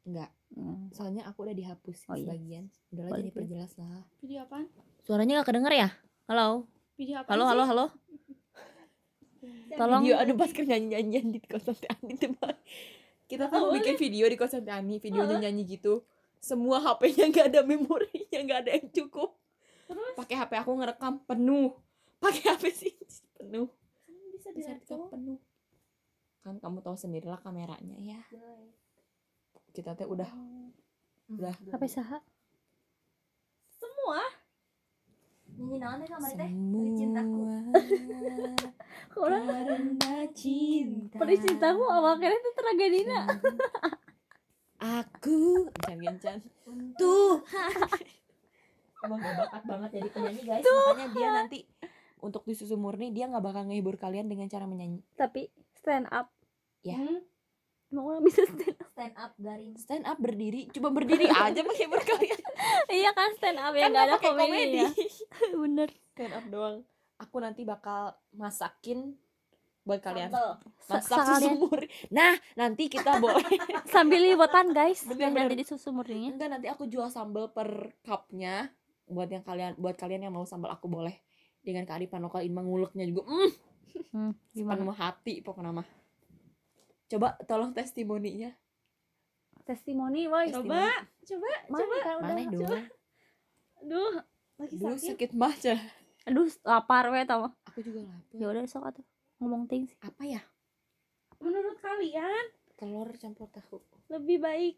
[0.05, 0.93] Enggak, Hmm.
[0.93, 2.29] soalnya aku udah dihapus Oh, iya.
[2.31, 2.65] sebagian.
[2.93, 4.05] Udah lah Boleh, jadi perjelas lah.
[4.21, 4.67] video apaan?
[5.01, 5.89] Suaranya gak kedenger ya?
[6.27, 6.69] Halo?
[6.95, 7.29] Video apa?
[7.33, 7.87] Halo, halo, halo?
[9.75, 12.57] Tolong Video ada Basker nyanyi-nyanyian di kosan Teh Ani Bang.
[13.27, 16.05] Kita kan mau bikin video di kosan Teh Ani, videonya nyanyi gitu.
[16.39, 19.35] Semua HP-nya nggak ada memorinya, nggak ada yang cukup.
[20.15, 21.73] Pakai HP aku ngerekam penuh.
[22.21, 22.93] Pakai HP sih
[23.35, 23.69] penuh.
[24.31, 25.09] Bisa Bisa direkam.
[25.11, 25.41] penuh.
[26.45, 28.21] Kan kamu tahu sendirilah kameranya ya.
[29.73, 30.29] Kita teh udah
[31.33, 32.21] udah HP saha?
[33.73, 34.21] Semua.
[35.57, 36.51] Nyanyi naon teh kamari teh?
[36.53, 37.57] semua
[39.25, 41.17] Orang karena cinta.
[41.17, 43.21] Peri cintaku awalnya itu tragedina.
[44.85, 46.45] Aku gencan-gencan
[47.01, 48.05] Tuhan
[49.05, 51.59] Emang gak bakat banget jadi penyanyi guys Makanya dia nanti
[52.21, 55.49] Untuk di susu murni Dia gak bakal ngehibur kalian dengan cara menyanyi Tapi
[55.85, 56.33] stand up.
[56.81, 56.97] Ya.
[56.97, 57.21] Hmm.
[57.87, 58.89] Emang orang bisa stand up?
[58.91, 62.41] stand up garing Stand up berdiri Coba berdiri aja menghibur kalian
[62.91, 64.81] iya kan stand up ya Kan nggak ada pakai komedi.
[64.81, 64.89] ya.
[65.63, 65.89] Bener.
[66.11, 66.77] Stand up doang
[67.17, 69.15] Aku nanti bakal masakin
[69.81, 70.51] Buat kalian Sambal.
[70.81, 71.39] Masak sekalian.
[71.39, 73.47] susu murni Nah nanti kita boleh
[73.95, 75.05] Sambil liwetan guys.
[75.05, 75.61] Bener, Yang nanti bener.
[75.61, 76.31] di susu murninya.
[76.33, 77.69] Enggak nanti aku jual sambal per
[78.01, 78.75] cupnya
[79.07, 81.15] Buat yang kalian Buat kalian yang mau sambal aku boleh
[81.61, 83.51] Dengan kearifan lokal ini menguleknya juga mm,
[84.11, 84.79] Hmm, gimana?
[84.79, 85.89] penuh hati pokoknya mah
[87.07, 88.51] coba tolong testimoninya
[89.65, 90.53] Testimoni, woi.
[90.53, 90.93] Coba,
[91.25, 91.51] coba.
[91.73, 92.21] Mana kan udah.
[92.21, 92.85] mana dong
[93.81, 94.13] Aduh,
[94.55, 95.09] lagi dulu sakit.
[95.09, 95.81] sakit mah Cah.
[96.25, 97.49] Aduh, lapar we tau.
[97.65, 99.05] aku juga lapar Ya udah sok atuh.
[99.37, 99.97] Ngomong ting sih.
[99.99, 100.45] apa ya
[101.39, 103.81] Menurut kalian telur campur tahu
[104.11, 104.77] lebih baik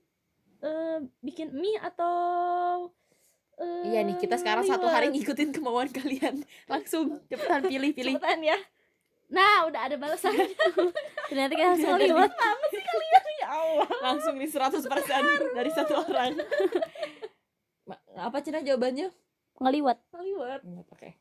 [0.61, 2.14] eh, bikin mie atau
[3.57, 8.38] eh, iya nih kita sekarang satu hari ngikutin kemauan kalian langsung cepetan pilih pilih Cepetan
[8.40, 8.59] ya.
[9.27, 10.47] Nah, udah ada balasannya.
[11.31, 12.31] Ternyata kita harus ngeliwat.
[13.43, 13.89] ya Allah.
[14.01, 14.81] langsung di 100%
[15.53, 16.41] dari satu orang
[18.16, 19.12] apa cina jawabannya
[19.61, 19.99] Ngeliwat.
[20.16, 20.61] Liwet.
[20.64, 21.12] Nggak pakai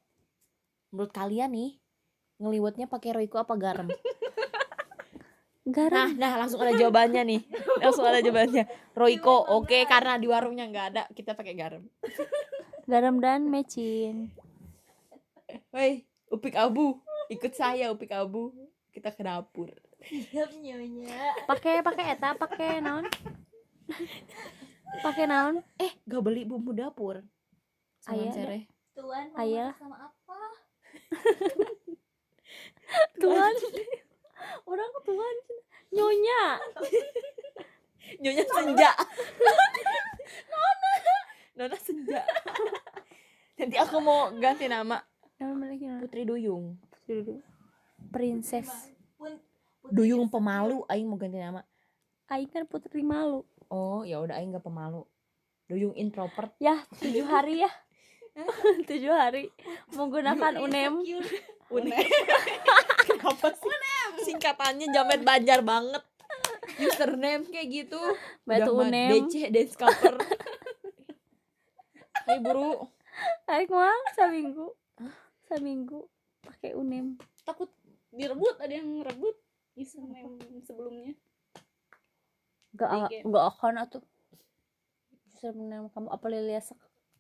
[0.95, 1.71] menurut kalian nih
[2.39, 3.91] ngeliwatnya pakai roiko apa garam
[5.65, 6.13] Garam.
[6.13, 7.41] Nah, nah langsung ada jawabannya nih.
[7.81, 8.69] Langsung ada jawabannya.
[8.93, 11.81] Roiko, oke karena di warungnya nggak ada, kita pakai garam.
[12.85, 14.29] Garam dan mecin.
[15.73, 18.51] Woi, Upik Abu, ikut saya Upik Abu.
[18.89, 19.67] Kita ke dapur.
[19.99, 23.03] Siap nyonya Pakai pakai eta, pakai naon?
[25.01, 25.59] pakai naon?
[25.75, 27.19] Eh, gak beli bumbu dapur.
[28.05, 28.63] Aya, Salam sereh.
[28.93, 29.73] tuan Ayah.
[29.75, 30.39] sama apa
[33.19, 33.53] Tuan.
[34.63, 35.35] Orang tuan.
[35.91, 36.43] Nyonya.
[38.21, 38.91] Nyonya senja.
[40.47, 40.91] Nona.
[41.57, 42.21] Nona senja.
[43.57, 44.99] Nanti aku mau ganti nama
[45.35, 45.83] Nama lagi?
[45.99, 46.79] Putri Duyung.
[47.05, 47.37] Dulu.
[48.09, 48.89] Princess.
[49.85, 51.61] Duyung pemalu, aing mau ganti nama.
[52.25, 53.45] Aing kan putri malu.
[53.69, 55.05] Oh, ya udah aing gak pemalu.
[55.69, 56.49] Duyung introvert.
[56.57, 57.71] Ya, tujuh hari ya.
[58.89, 59.53] tujuh hari
[59.93, 61.05] menggunakan unem.
[61.69, 61.93] Unem.
[63.07, 63.73] Kenapa sih?
[64.25, 66.01] Singkatannya jamet banjar banget.
[66.81, 68.01] Username kayak gitu.
[68.49, 69.29] Batu unem.
[69.29, 70.17] DC dance cover.
[72.25, 72.89] Hai buru.
[73.45, 74.73] Tarik mah seminggu.
[75.45, 76.09] Seminggu
[76.45, 77.17] pakai unem.
[77.41, 77.69] Takut
[78.09, 79.35] direbut, ada yang rebut
[79.73, 81.13] username sebelumnya.
[82.73, 83.25] Gak game.
[83.27, 84.03] gak akan atuh.
[85.25, 86.79] Justru unem kamu apa Liliasak?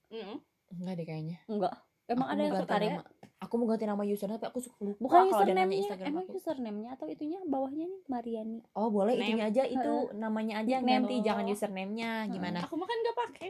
[0.09, 0.37] Mm.
[0.71, 1.37] Enggak deh kayaknya.
[1.47, 1.75] Enggak.
[2.05, 2.91] Emang Aku ada yang tertarik?
[2.93, 3.03] nama.
[3.35, 6.37] Aku mau ganti nama username tapi aku suka lupa Bukan username-nya, Instagram emang aku.
[6.39, 8.59] username-nya atau itunya bawahnya nih Mariani.
[8.73, 9.27] Oh, boleh Name.
[9.27, 12.63] itunya aja itu namanya aja yang ganti jangan username-nya gimana?
[12.63, 13.49] Aku mah kan gak pakai.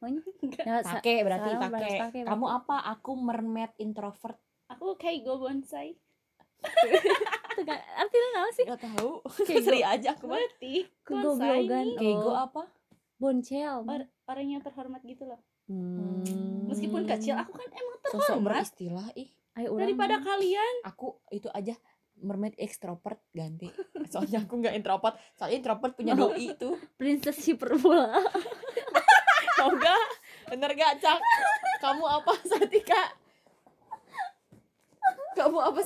[0.00, 0.20] Oh, iya?
[0.64, 2.76] Ya, sa- Pakai berarti pakai, Kamu apa?
[2.92, 4.38] Aku mermaid introvert.
[4.74, 5.94] Aku kayak go bonsai.
[7.54, 8.64] Tuh kan, artinya apa sih?
[8.64, 9.10] Gak tahu.
[9.44, 10.26] Kayak Seri aja aku.
[10.26, 12.36] Berarti bonsai Keigo Oh.
[12.40, 12.62] apa?
[13.14, 13.84] Boncel.
[13.84, 15.38] or- orang yang terhormat gitu loh.
[15.64, 16.66] Hmm.
[16.66, 18.44] Meskipun kecil, aku kan emang Sosok terhormat.
[18.60, 19.30] beristilah ih.
[19.54, 20.24] Ayo Daripada mah.
[20.26, 21.78] kalian Aku itu aja
[22.16, 23.70] mermaid extrovert ganti.
[24.10, 25.14] Soalnya aku nggak introvert.
[25.32, 26.74] Soalnya introvert punya doi itu.
[26.96, 28.18] Princess Hyperbola.
[29.54, 30.04] Tau gak?
[30.50, 31.20] Bener gak Cak?
[31.78, 32.34] Kamu apa
[35.34, 35.42] Sartika?
[35.42, 35.80] Kamu apa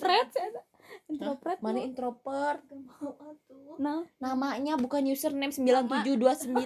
[0.00, 0.32] pret.
[0.32, 0.60] Ento
[1.08, 1.58] introvert.
[1.60, 2.60] Mana introvert?
[2.64, 3.76] Gak mau atuh.
[3.80, 6.52] nah namanya bukan username 9729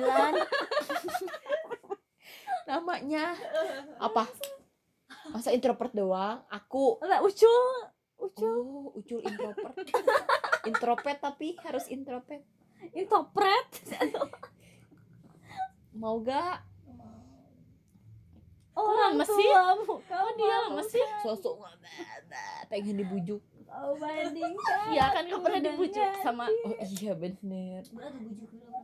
[2.70, 3.34] namanya.
[4.03, 4.26] Apa?
[5.30, 6.42] Masa introvert doang?
[6.51, 6.99] Aku.
[7.03, 7.66] Lah ucul.
[8.18, 8.55] Ucul.
[8.62, 9.74] Oh ucul introvert.
[10.66, 12.42] Introvert tapi harus introvert.
[12.94, 13.70] Introvert.
[15.97, 16.75] Mau gak
[18.76, 19.50] orang lemes sih?
[19.56, 21.56] Oh dia lemes sih sosok
[22.68, 23.40] pengen dibujuk.
[23.66, 27.82] Kau bandingkan Iya kan gak pernah dibujuk sama oh iya bener.
[27.90, 28.80] Berat tuh bujuk dulu.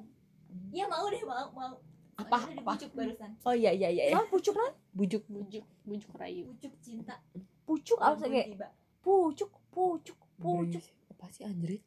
[0.74, 1.72] Ya mau deh mau mau.
[2.18, 2.72] Apa, Soalnya apa?
[2.76, 3.30] dibujuk barusan.
[3.47, 4.03] oh iya iya iya.
[4.16, 4.72] Nah, pucuk kan?
[4.93, 5.22] Bujuk.
[5.30, 5.64] Bujuk.
[5.86, 6.51] Bujuk rayu.
[6.51, 7.16] Bujuk cinta.
[7.62, 10.82] pucuk apa sih kayak pucuk pucuk pucuk.
[11.14, 11.82] Apa sih anjrit?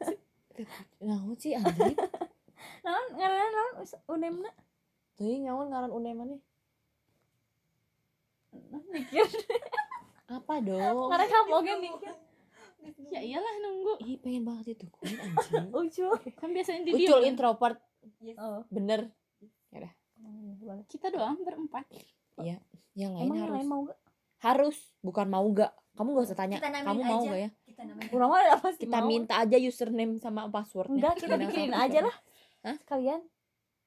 [1.02, 1.58] Naon sih?
[1.58, 1.98] Anjrit?
[2.86, 3.74] Naon ngaran naon
[4.08, 4.50] unemna
[5.22, 6.40] naon ngaran uneman nih
[8.92, 9.24] mikir
[10.28, 11.08] apa dong?
[11.12, 12.12] Karena kamu oke mikir
[13.12, 13.92] ya iyalah nunggu.
[14.02, 15.66] Ih pengen banget itu kumaha anjing.
[15.80, 17.78] Ucul kan biasanya di ucul dia introvert.
[18.18, 18.36] Yes.
[18.40, 18.66] oh.
[18.72, 19.12] Bener.
[20.88, 21.86] Kita doang berempat.
[22.94, 23.56] Yang lain emang yang harus.
[23.58, 24.00] lain mau gak
[24.42, 24.76] harus
[25.06, 27.30] bukan mau gak kamu gak usah tanya kamu mau aja.
[27.30, 27.50] gak ya?
[27.62, 27.82] Kita
[28.80, 29.08] kita mau.
[29.08, 30.98] minta aja username sama passwordnya.
[30.98, 32.16] Enggak kita bikinin aja lah.
[32.62, 32.76] Hah?
[32.82, 33.20] sekalian.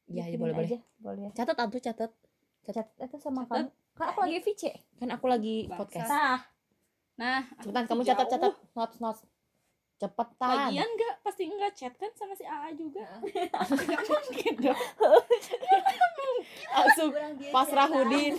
[0.06, 0.82] Ya, ya boleh boleh.
[1.02, 1.34] boleh.
[1.34, 2.12] Catat atuh catat.
[2.66, 3.70] Cat itu sama Catat.
[3.70, 4.38] kamu kan aku lagi?
[4.44, 4.64] VC
[5.00, 5.80] kan aku lagi Bangsat.
[5.80, 6.12] podcast.
[6.12, 6.38] Nah.
[7.16, 8.54] Nah cepetan kamu catat catat.
[8.76, 9.22] Notes notes.
[9.96, 10.72] Cepetan.
[10.72, 11.16] Lagian nggak?
[11.24, 13.08] Pasti nggak chat kan sama si AA juga.
[13.72, 14.76] Nggak mungkin dong.
[16.76, 18.34] Langsung Kurang dia Pasrahudin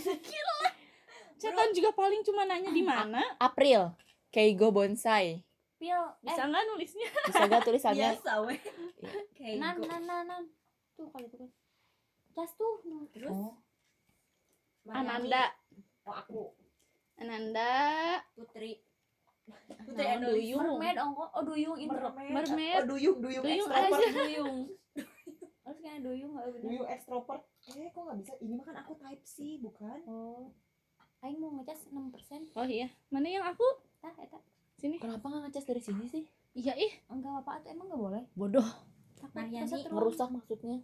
[1.40, 3.20] chatan juga paling cuma nanya di mana?
[3.40, 3.92] April.
[4.32, 5.40] Keigo Bonsai.
[5.76, 7.08] Pil bisa nggak nulisnya?
[7.28, 8.16] Bisa gak tulisannya?
[8.16, 8.60] Biasa weh.
[9.36, 10.42] Kayak nan nan nan nan.
[10.96, 11.50] Tuh kali itu kan.
[12.32, 13.04] Cas tuh nah.
[13.12, 13.32] Terus?
[13.32, 13.56] oh
[14.86, 15.02] Mariani.
[15.02, 15.44] Ananda
[16.06, 16.42] Oh aku.
[17.18, 17.70] Ananda
[18.32, 18.78] Putri.
[19.44, 20.42] Putri Nah, Andolis.
[20.42, 20.62] Duyung.
[20.78, 22.74] mermaid ongko oh duyung intro Mermaid.
[22.76, 24.00] Oh duyung duyung Duyung extrovert.
[24.00, 24.08] aja.
[24.22, 24.56] duyung
[25.62, 27.42] harus kayak duyung nggak bener Duyung extrovert.
[27.68, 28.32] Eh kok nggak bisa?
[28.38, 29.98] Ini mah kan aku type C bukan?
[30.06, 30.46] oh
[31.18, 33.64] aing mau ngecas 6% oh iya mana yang aku
[33.98, 34.36] tah eta
[34.76, 36.22] sini kenapa gak ngecas dari sini sih
[36.52, 38.68] iya ih enggak apa tuh emang enggak boleh bodoh
[39.16, 40.76] takut Mariani ngerusak maksudnya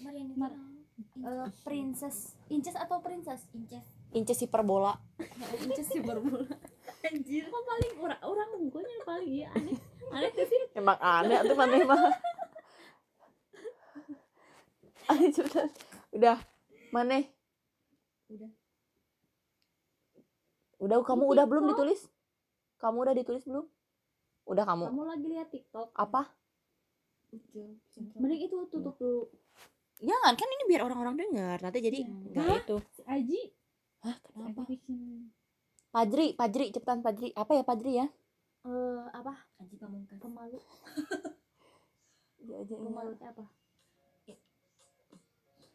[0.00, 0.32] Mariani.
[0.38, 0.54] Mar-
[1.00, 2.36] Eh, princess.
[2.52, 3.48] Inces atau princess?
[3.56, 3.84] Inces.
[4.10, 4.98] inces hiperbola.
[5.64, 6.42] Inces sih berbola
[7.06, 7.48] Anjir.
[7.48, 9.78] kok paling orang orang unggulnya paling iya aneh.
[10.12, 10.62] Aneh tuh sih?
[10.76, 11.96] Emang aneh tuh mana emang.
[15.10, 15.72] Ayo cepetan
[16.12, 16.36] udah.
[16.90, 17.22] Mana?
[18.28, 18.50] Udah.
[20.80, 22.10] udah kamu udah belum ditulis?
[22.82, 23.64] Kamu udah ditulis belum?
[24.50, 24.90] Udah kamu.
[24.90, 25.94] Kamu lagi lihat tiktok.
[25.94, 26.34] Apa?
[28.18, 29.30] Mending itu tutup dulu
[30.00, 32.76] jangan kan ini biar orang-orang dengar nanti jadi nggak itu.
[32.96, 33.40] Si Aji?
[34.00, 34.64] Hah kenapa?
[34.64, 34.98] Aji bikin
[35.90, 38.06] Pajri Pajri cepetan Pajri apa ya Pajri ya?
[38.64, 39.34] Eh apa?
[39.60, 40.18] Aji Pamungkas.
[40.22, 40.58] pemalu.
[42.40, 43.44] Dia aja pemalu teh apa?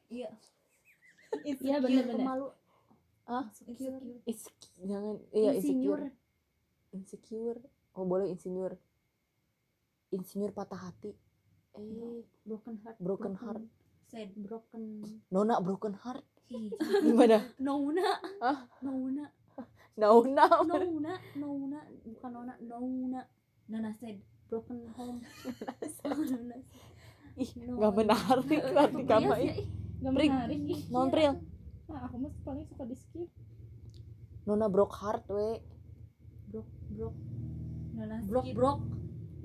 [0.09, 0.29] Iya.
[1.65, 2.47] iya bener bener pemalu.
[3.25, 3.45] Ah?
[3.49, 4.01] Insecure.
[4.25, 4.85] Insecure.
[4.85, 6.05] jangan iya insecure.
[6.93, 7.59] Insecure.
[7.95, 8.73] Oh boleh insinyur.
[10.11, 11.13] Insinyur patah hati.
[11.75, 12.23] Eh.
[12.45, 13.33] Broken heart broken.
[13.35, 13.65] heart
[14.05, 14.29] Sad.
[14.37, 14.83] broken.
[15.27, 16.23] Nona broken heart?
[16.47, 16.69] Ih,
[17.01, 17.41] gimana?
[17.57, 18.05] Nona.
[18.39, 18.57] Hah?
[18.79, 19.25] Nona.
[19.95, 20.45] Nona?
[20.63, 21.13] Nona.
[21.35, 21.79] Nona.
[22.03, 22.53] Bukan Nona.
[22.61, 23.21] Nona.
[23.65, 24.17] Nona sad.
[24.45, 25.19] broken home.
[26.05, 26.55] Nona
[27.35, 27.75] ih No.
[27.75, 29.51] nggak menarik arti kamu Iya ini.
[29.51, 29.67] sih, ih.
[29.99, 30.29] gak Prik.
[30.31, 30.59] menarik.
[30.65, 31.33] Ih non pril
[31.85, 33.29] nah aku mah paling suka di skip.
[34.45, 35.59] Nona broke heart we.
[36.47, 37.15] Brok brok
[37.91, 38.55] Nona brok skip.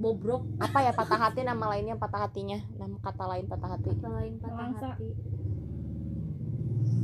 [0.01, 0.43] Brok bobrok.
[0.56, 2.56] Apa ya patah hati nama lainnya patah hatinya.
[2.81, 3.90] Nama kata lain patah hati.
[3.93, 4.89] Kata lain patah Nelangsa.
[4.97, 5.09] hati.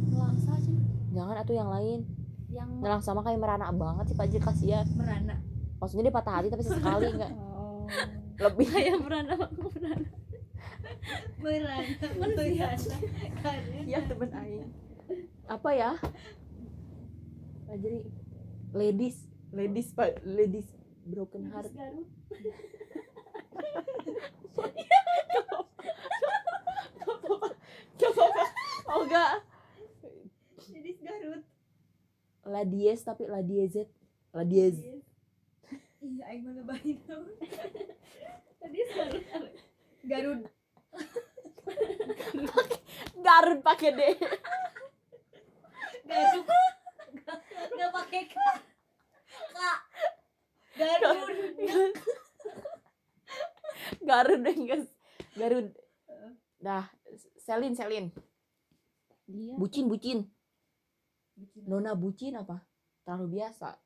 [0.08, 0.76] Nelangsa sih.
[1.12, 2.00] Jangan atuh yang lain.
[2.48, 4.88] Yang nyelang sama kayak merana banget sih Pajri kasihan.
[4.96, 5.36] Merana.
[5.76, 7.32] maksudnya dia patah hati tapi sesekali enggak.
[7.56, 7.86] Oh.
[8.36, 8.68] Lebih.
[8.68, 10.08] Kayak berana Merana.
[11.38, 11.78] Merana.
[13.44, 13.78] Karena.
[13.86, 14.68] ya temen aing.
[15.46, 15.90] Apa ya?
[17.68, 18.08] Pajri
[18.74, 19.28] ladies.
[19.54, 20.20] Ladies pak.
[20.26, 20.66] Ladies
[21.06, 21.70] broken heart
[27.96, 28.42] Garut
[28.86, 29.32] oh enggak
[30.66, 31.42] Jadi Garut.
[32.44, 33.74] ladies tapi ladies
[34.32, 34.76] ladies
[35.98, 37.18] Iya, aing mah lebahin tau.
[38.62, 39.24] tadi Garut
[40.06, 40.40] Garut.
[43.18, 44.00] Garut pakai D
[46.06, 46.46] Garut.
[47.66, 48.36] Enggak pakai K.
[49.50, 49.78] Kak.
[50.78, 51.26] Garut.
[54.08, 54.86] Garut deh guys
[55.36, 55.68] Garut
[56.60, 56.88] dah
[57.46, 58.10] Selin Selin.
[59.30, 60.26] Dia bucin bucin.
[61.62, 62.58] Nona bucin apa?
[63.06, 63.78] Terlalu biasa.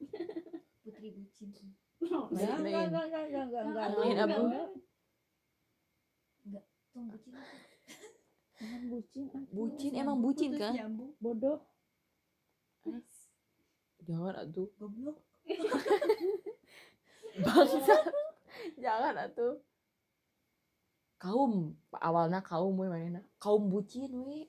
[0.80, 1.52] Putri bucin.
[2.00, 2.88] Enggak, Lain, enggak, lain.
[2.88, 3.88] enggak, enggak, enggak, enggak, enggak.
[4.00, 4.40] Lain apa?
[6.90, 7.54] tuh bucin apa?
[8.60, 9.24] Jangan bucin.
[9.32, 9.40] ah.
[9.52, 10.52] bucin emang bucin.
[10.56, 10.74] kan
[11.20, 11.60] Bodoh.
[14.04, 15.20] jangan atuh goblok.
[17.44, 17.78] Bangsa
[18.80, 19.60] jangan atuh.
[21.20, 24.48] Kaum awalnya kaum we mana kaum bucin we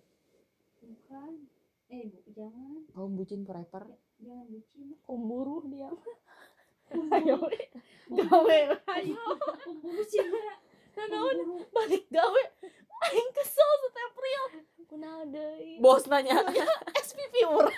[0.80, 1.52] bukan.
[1.92, 2.88] Eh bu jangan.
[2.96, 3.92] Kaum bucin forever.
[4.24, 4.96] Jangan bucin.
[5.04, 5.92] Pemburu dia.
[6.92, 7.38] Ayo.
[8.12, 8.58] Gawe
[9.00, 9.24] ayo.
[9.68, 10.60] pemburu siapa
[11.12, 11.68] Naon?
[11.76, 12.44] balik gawe.
[13.12, 14.46] Aing kesel setiap real.
[14.88, 15.80] Kunaon deui?
[15.84, 16.40] bos nanya.
[17.04, 17.72] SPP urang.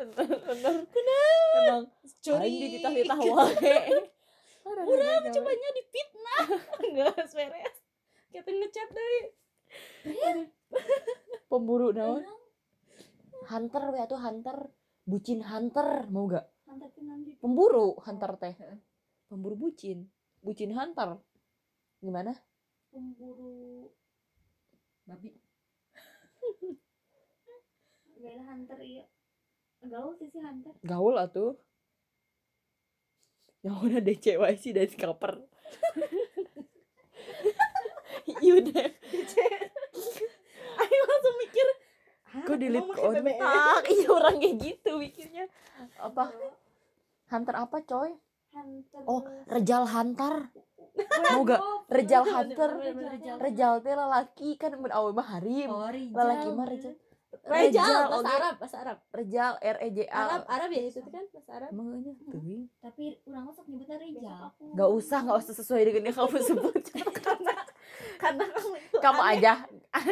[0.00, 0.86] bener
[1.60, 1.84] emang
[2.20, 2.48] Curi.
[2.56, 3.76] dititah-titah wae
[4.64, 6.44] Urang cobanya dipitnah.
[6.84, 7.76] Enggak beres.
[8.30, 9.20] Kita ngechat deui.
[11.50, 12.22] pemburu naon?
[13.50, 14.70] Hunter we atuh hunter.
[15.08, 16.46] Bucin hunter mau gak
[17.42, 18.54] pemburu hunter teh.
[19.26, 20.06] Pemburu bucin.
[20.44, 21.18] Bucin hunter.
[21.98, 22.36] Gimana?
[22.94, 23.90] Pemburu
[25.08, 25.34] babi.
[28.20, 29.04] Ada hunter iya.
[29.80, 30.76] Gaul sih si hunter.
[30.84, 31.56] Gaul atuh
[33.60, 35.44] yang udah DC wae sih dari cover
[38.40, 38.88] iya deh
[40.80, 41.66] Aing langsung mikir.
[42.32, 45.44] "Hah, kok delete emang pakai BBM?" kontak iya orang kayak gitu mikirnya
[46.00, 46.24] apa
[47.30, 48.10] hunter apa coy
[48.50, 50.50] hunter oh rejal hunter
[51.30, 51.60] mau gak
[51.92, 52.70] rejal hunter
[53.38, 56.94] rejal teh lelaki kan mun awe mah harim oh lelaki mah rejal
[57.30, 58.30] Rejal, Rejal, bahasa.
[58.34, 58.96] Arab, bahasa Arab.
[59.10, 61.70] rejal r e j Arab, a Arab ya itu kan bahasa Arab.
[61.70, 62.42] emang aja tuh
[62.82, 66.84] tapi orang masuk nyebutnya Rijal Gak usah, gak usah sesuai dengan yang kamu sebut
[67.22, 67.54] karena
[68.18, 69.34] karena kamu itu Kamu aneh.
[69.38, 69.52] aja,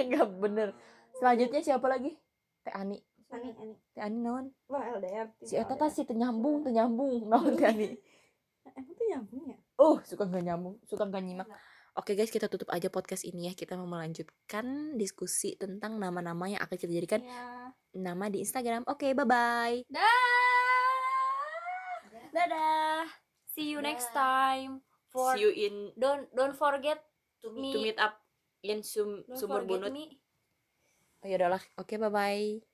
[0.09, 0.69] gak bener
[1.13, 2.15] Selanjutnya siapa lagi?
[2.63, 3.77] Teh Ani aneh aneh.
[3.91, 4.55] Teh Ani naon?
[4.71, 5.27] Wah, LDR.
[5.43, 7.99] Si Eta tah si tenyambung, tenyambung Naon Teh Ani?
[8.69, 9.59] Emang tuh nyambung ya?
[9.75, 11.51] Oh, suka gak nyambung, suka gak nyimak
[11.99, 16.63] Oke guys, kita tutup aja podcast ini ya Kita mau melanjutkan diskusi tentang nama-nama yang
[16.63, 17.75] akan kita jadikan Ya.
[17.91, 19.83] nama di Instagram Oke, bye-bye
[22.29, 23.09] Dadah.
[23.51, 24.85] See you next time.
[25.09, 27.01] For See you in don't don't forget
[27.41, 27.73] to me.
[27.73, 28.21] meet up
[28.61, 30.21] in sum, don't Sumur forget Bunut me.
[31.19, 32.68] Oh ya udahlah, oke bye-bye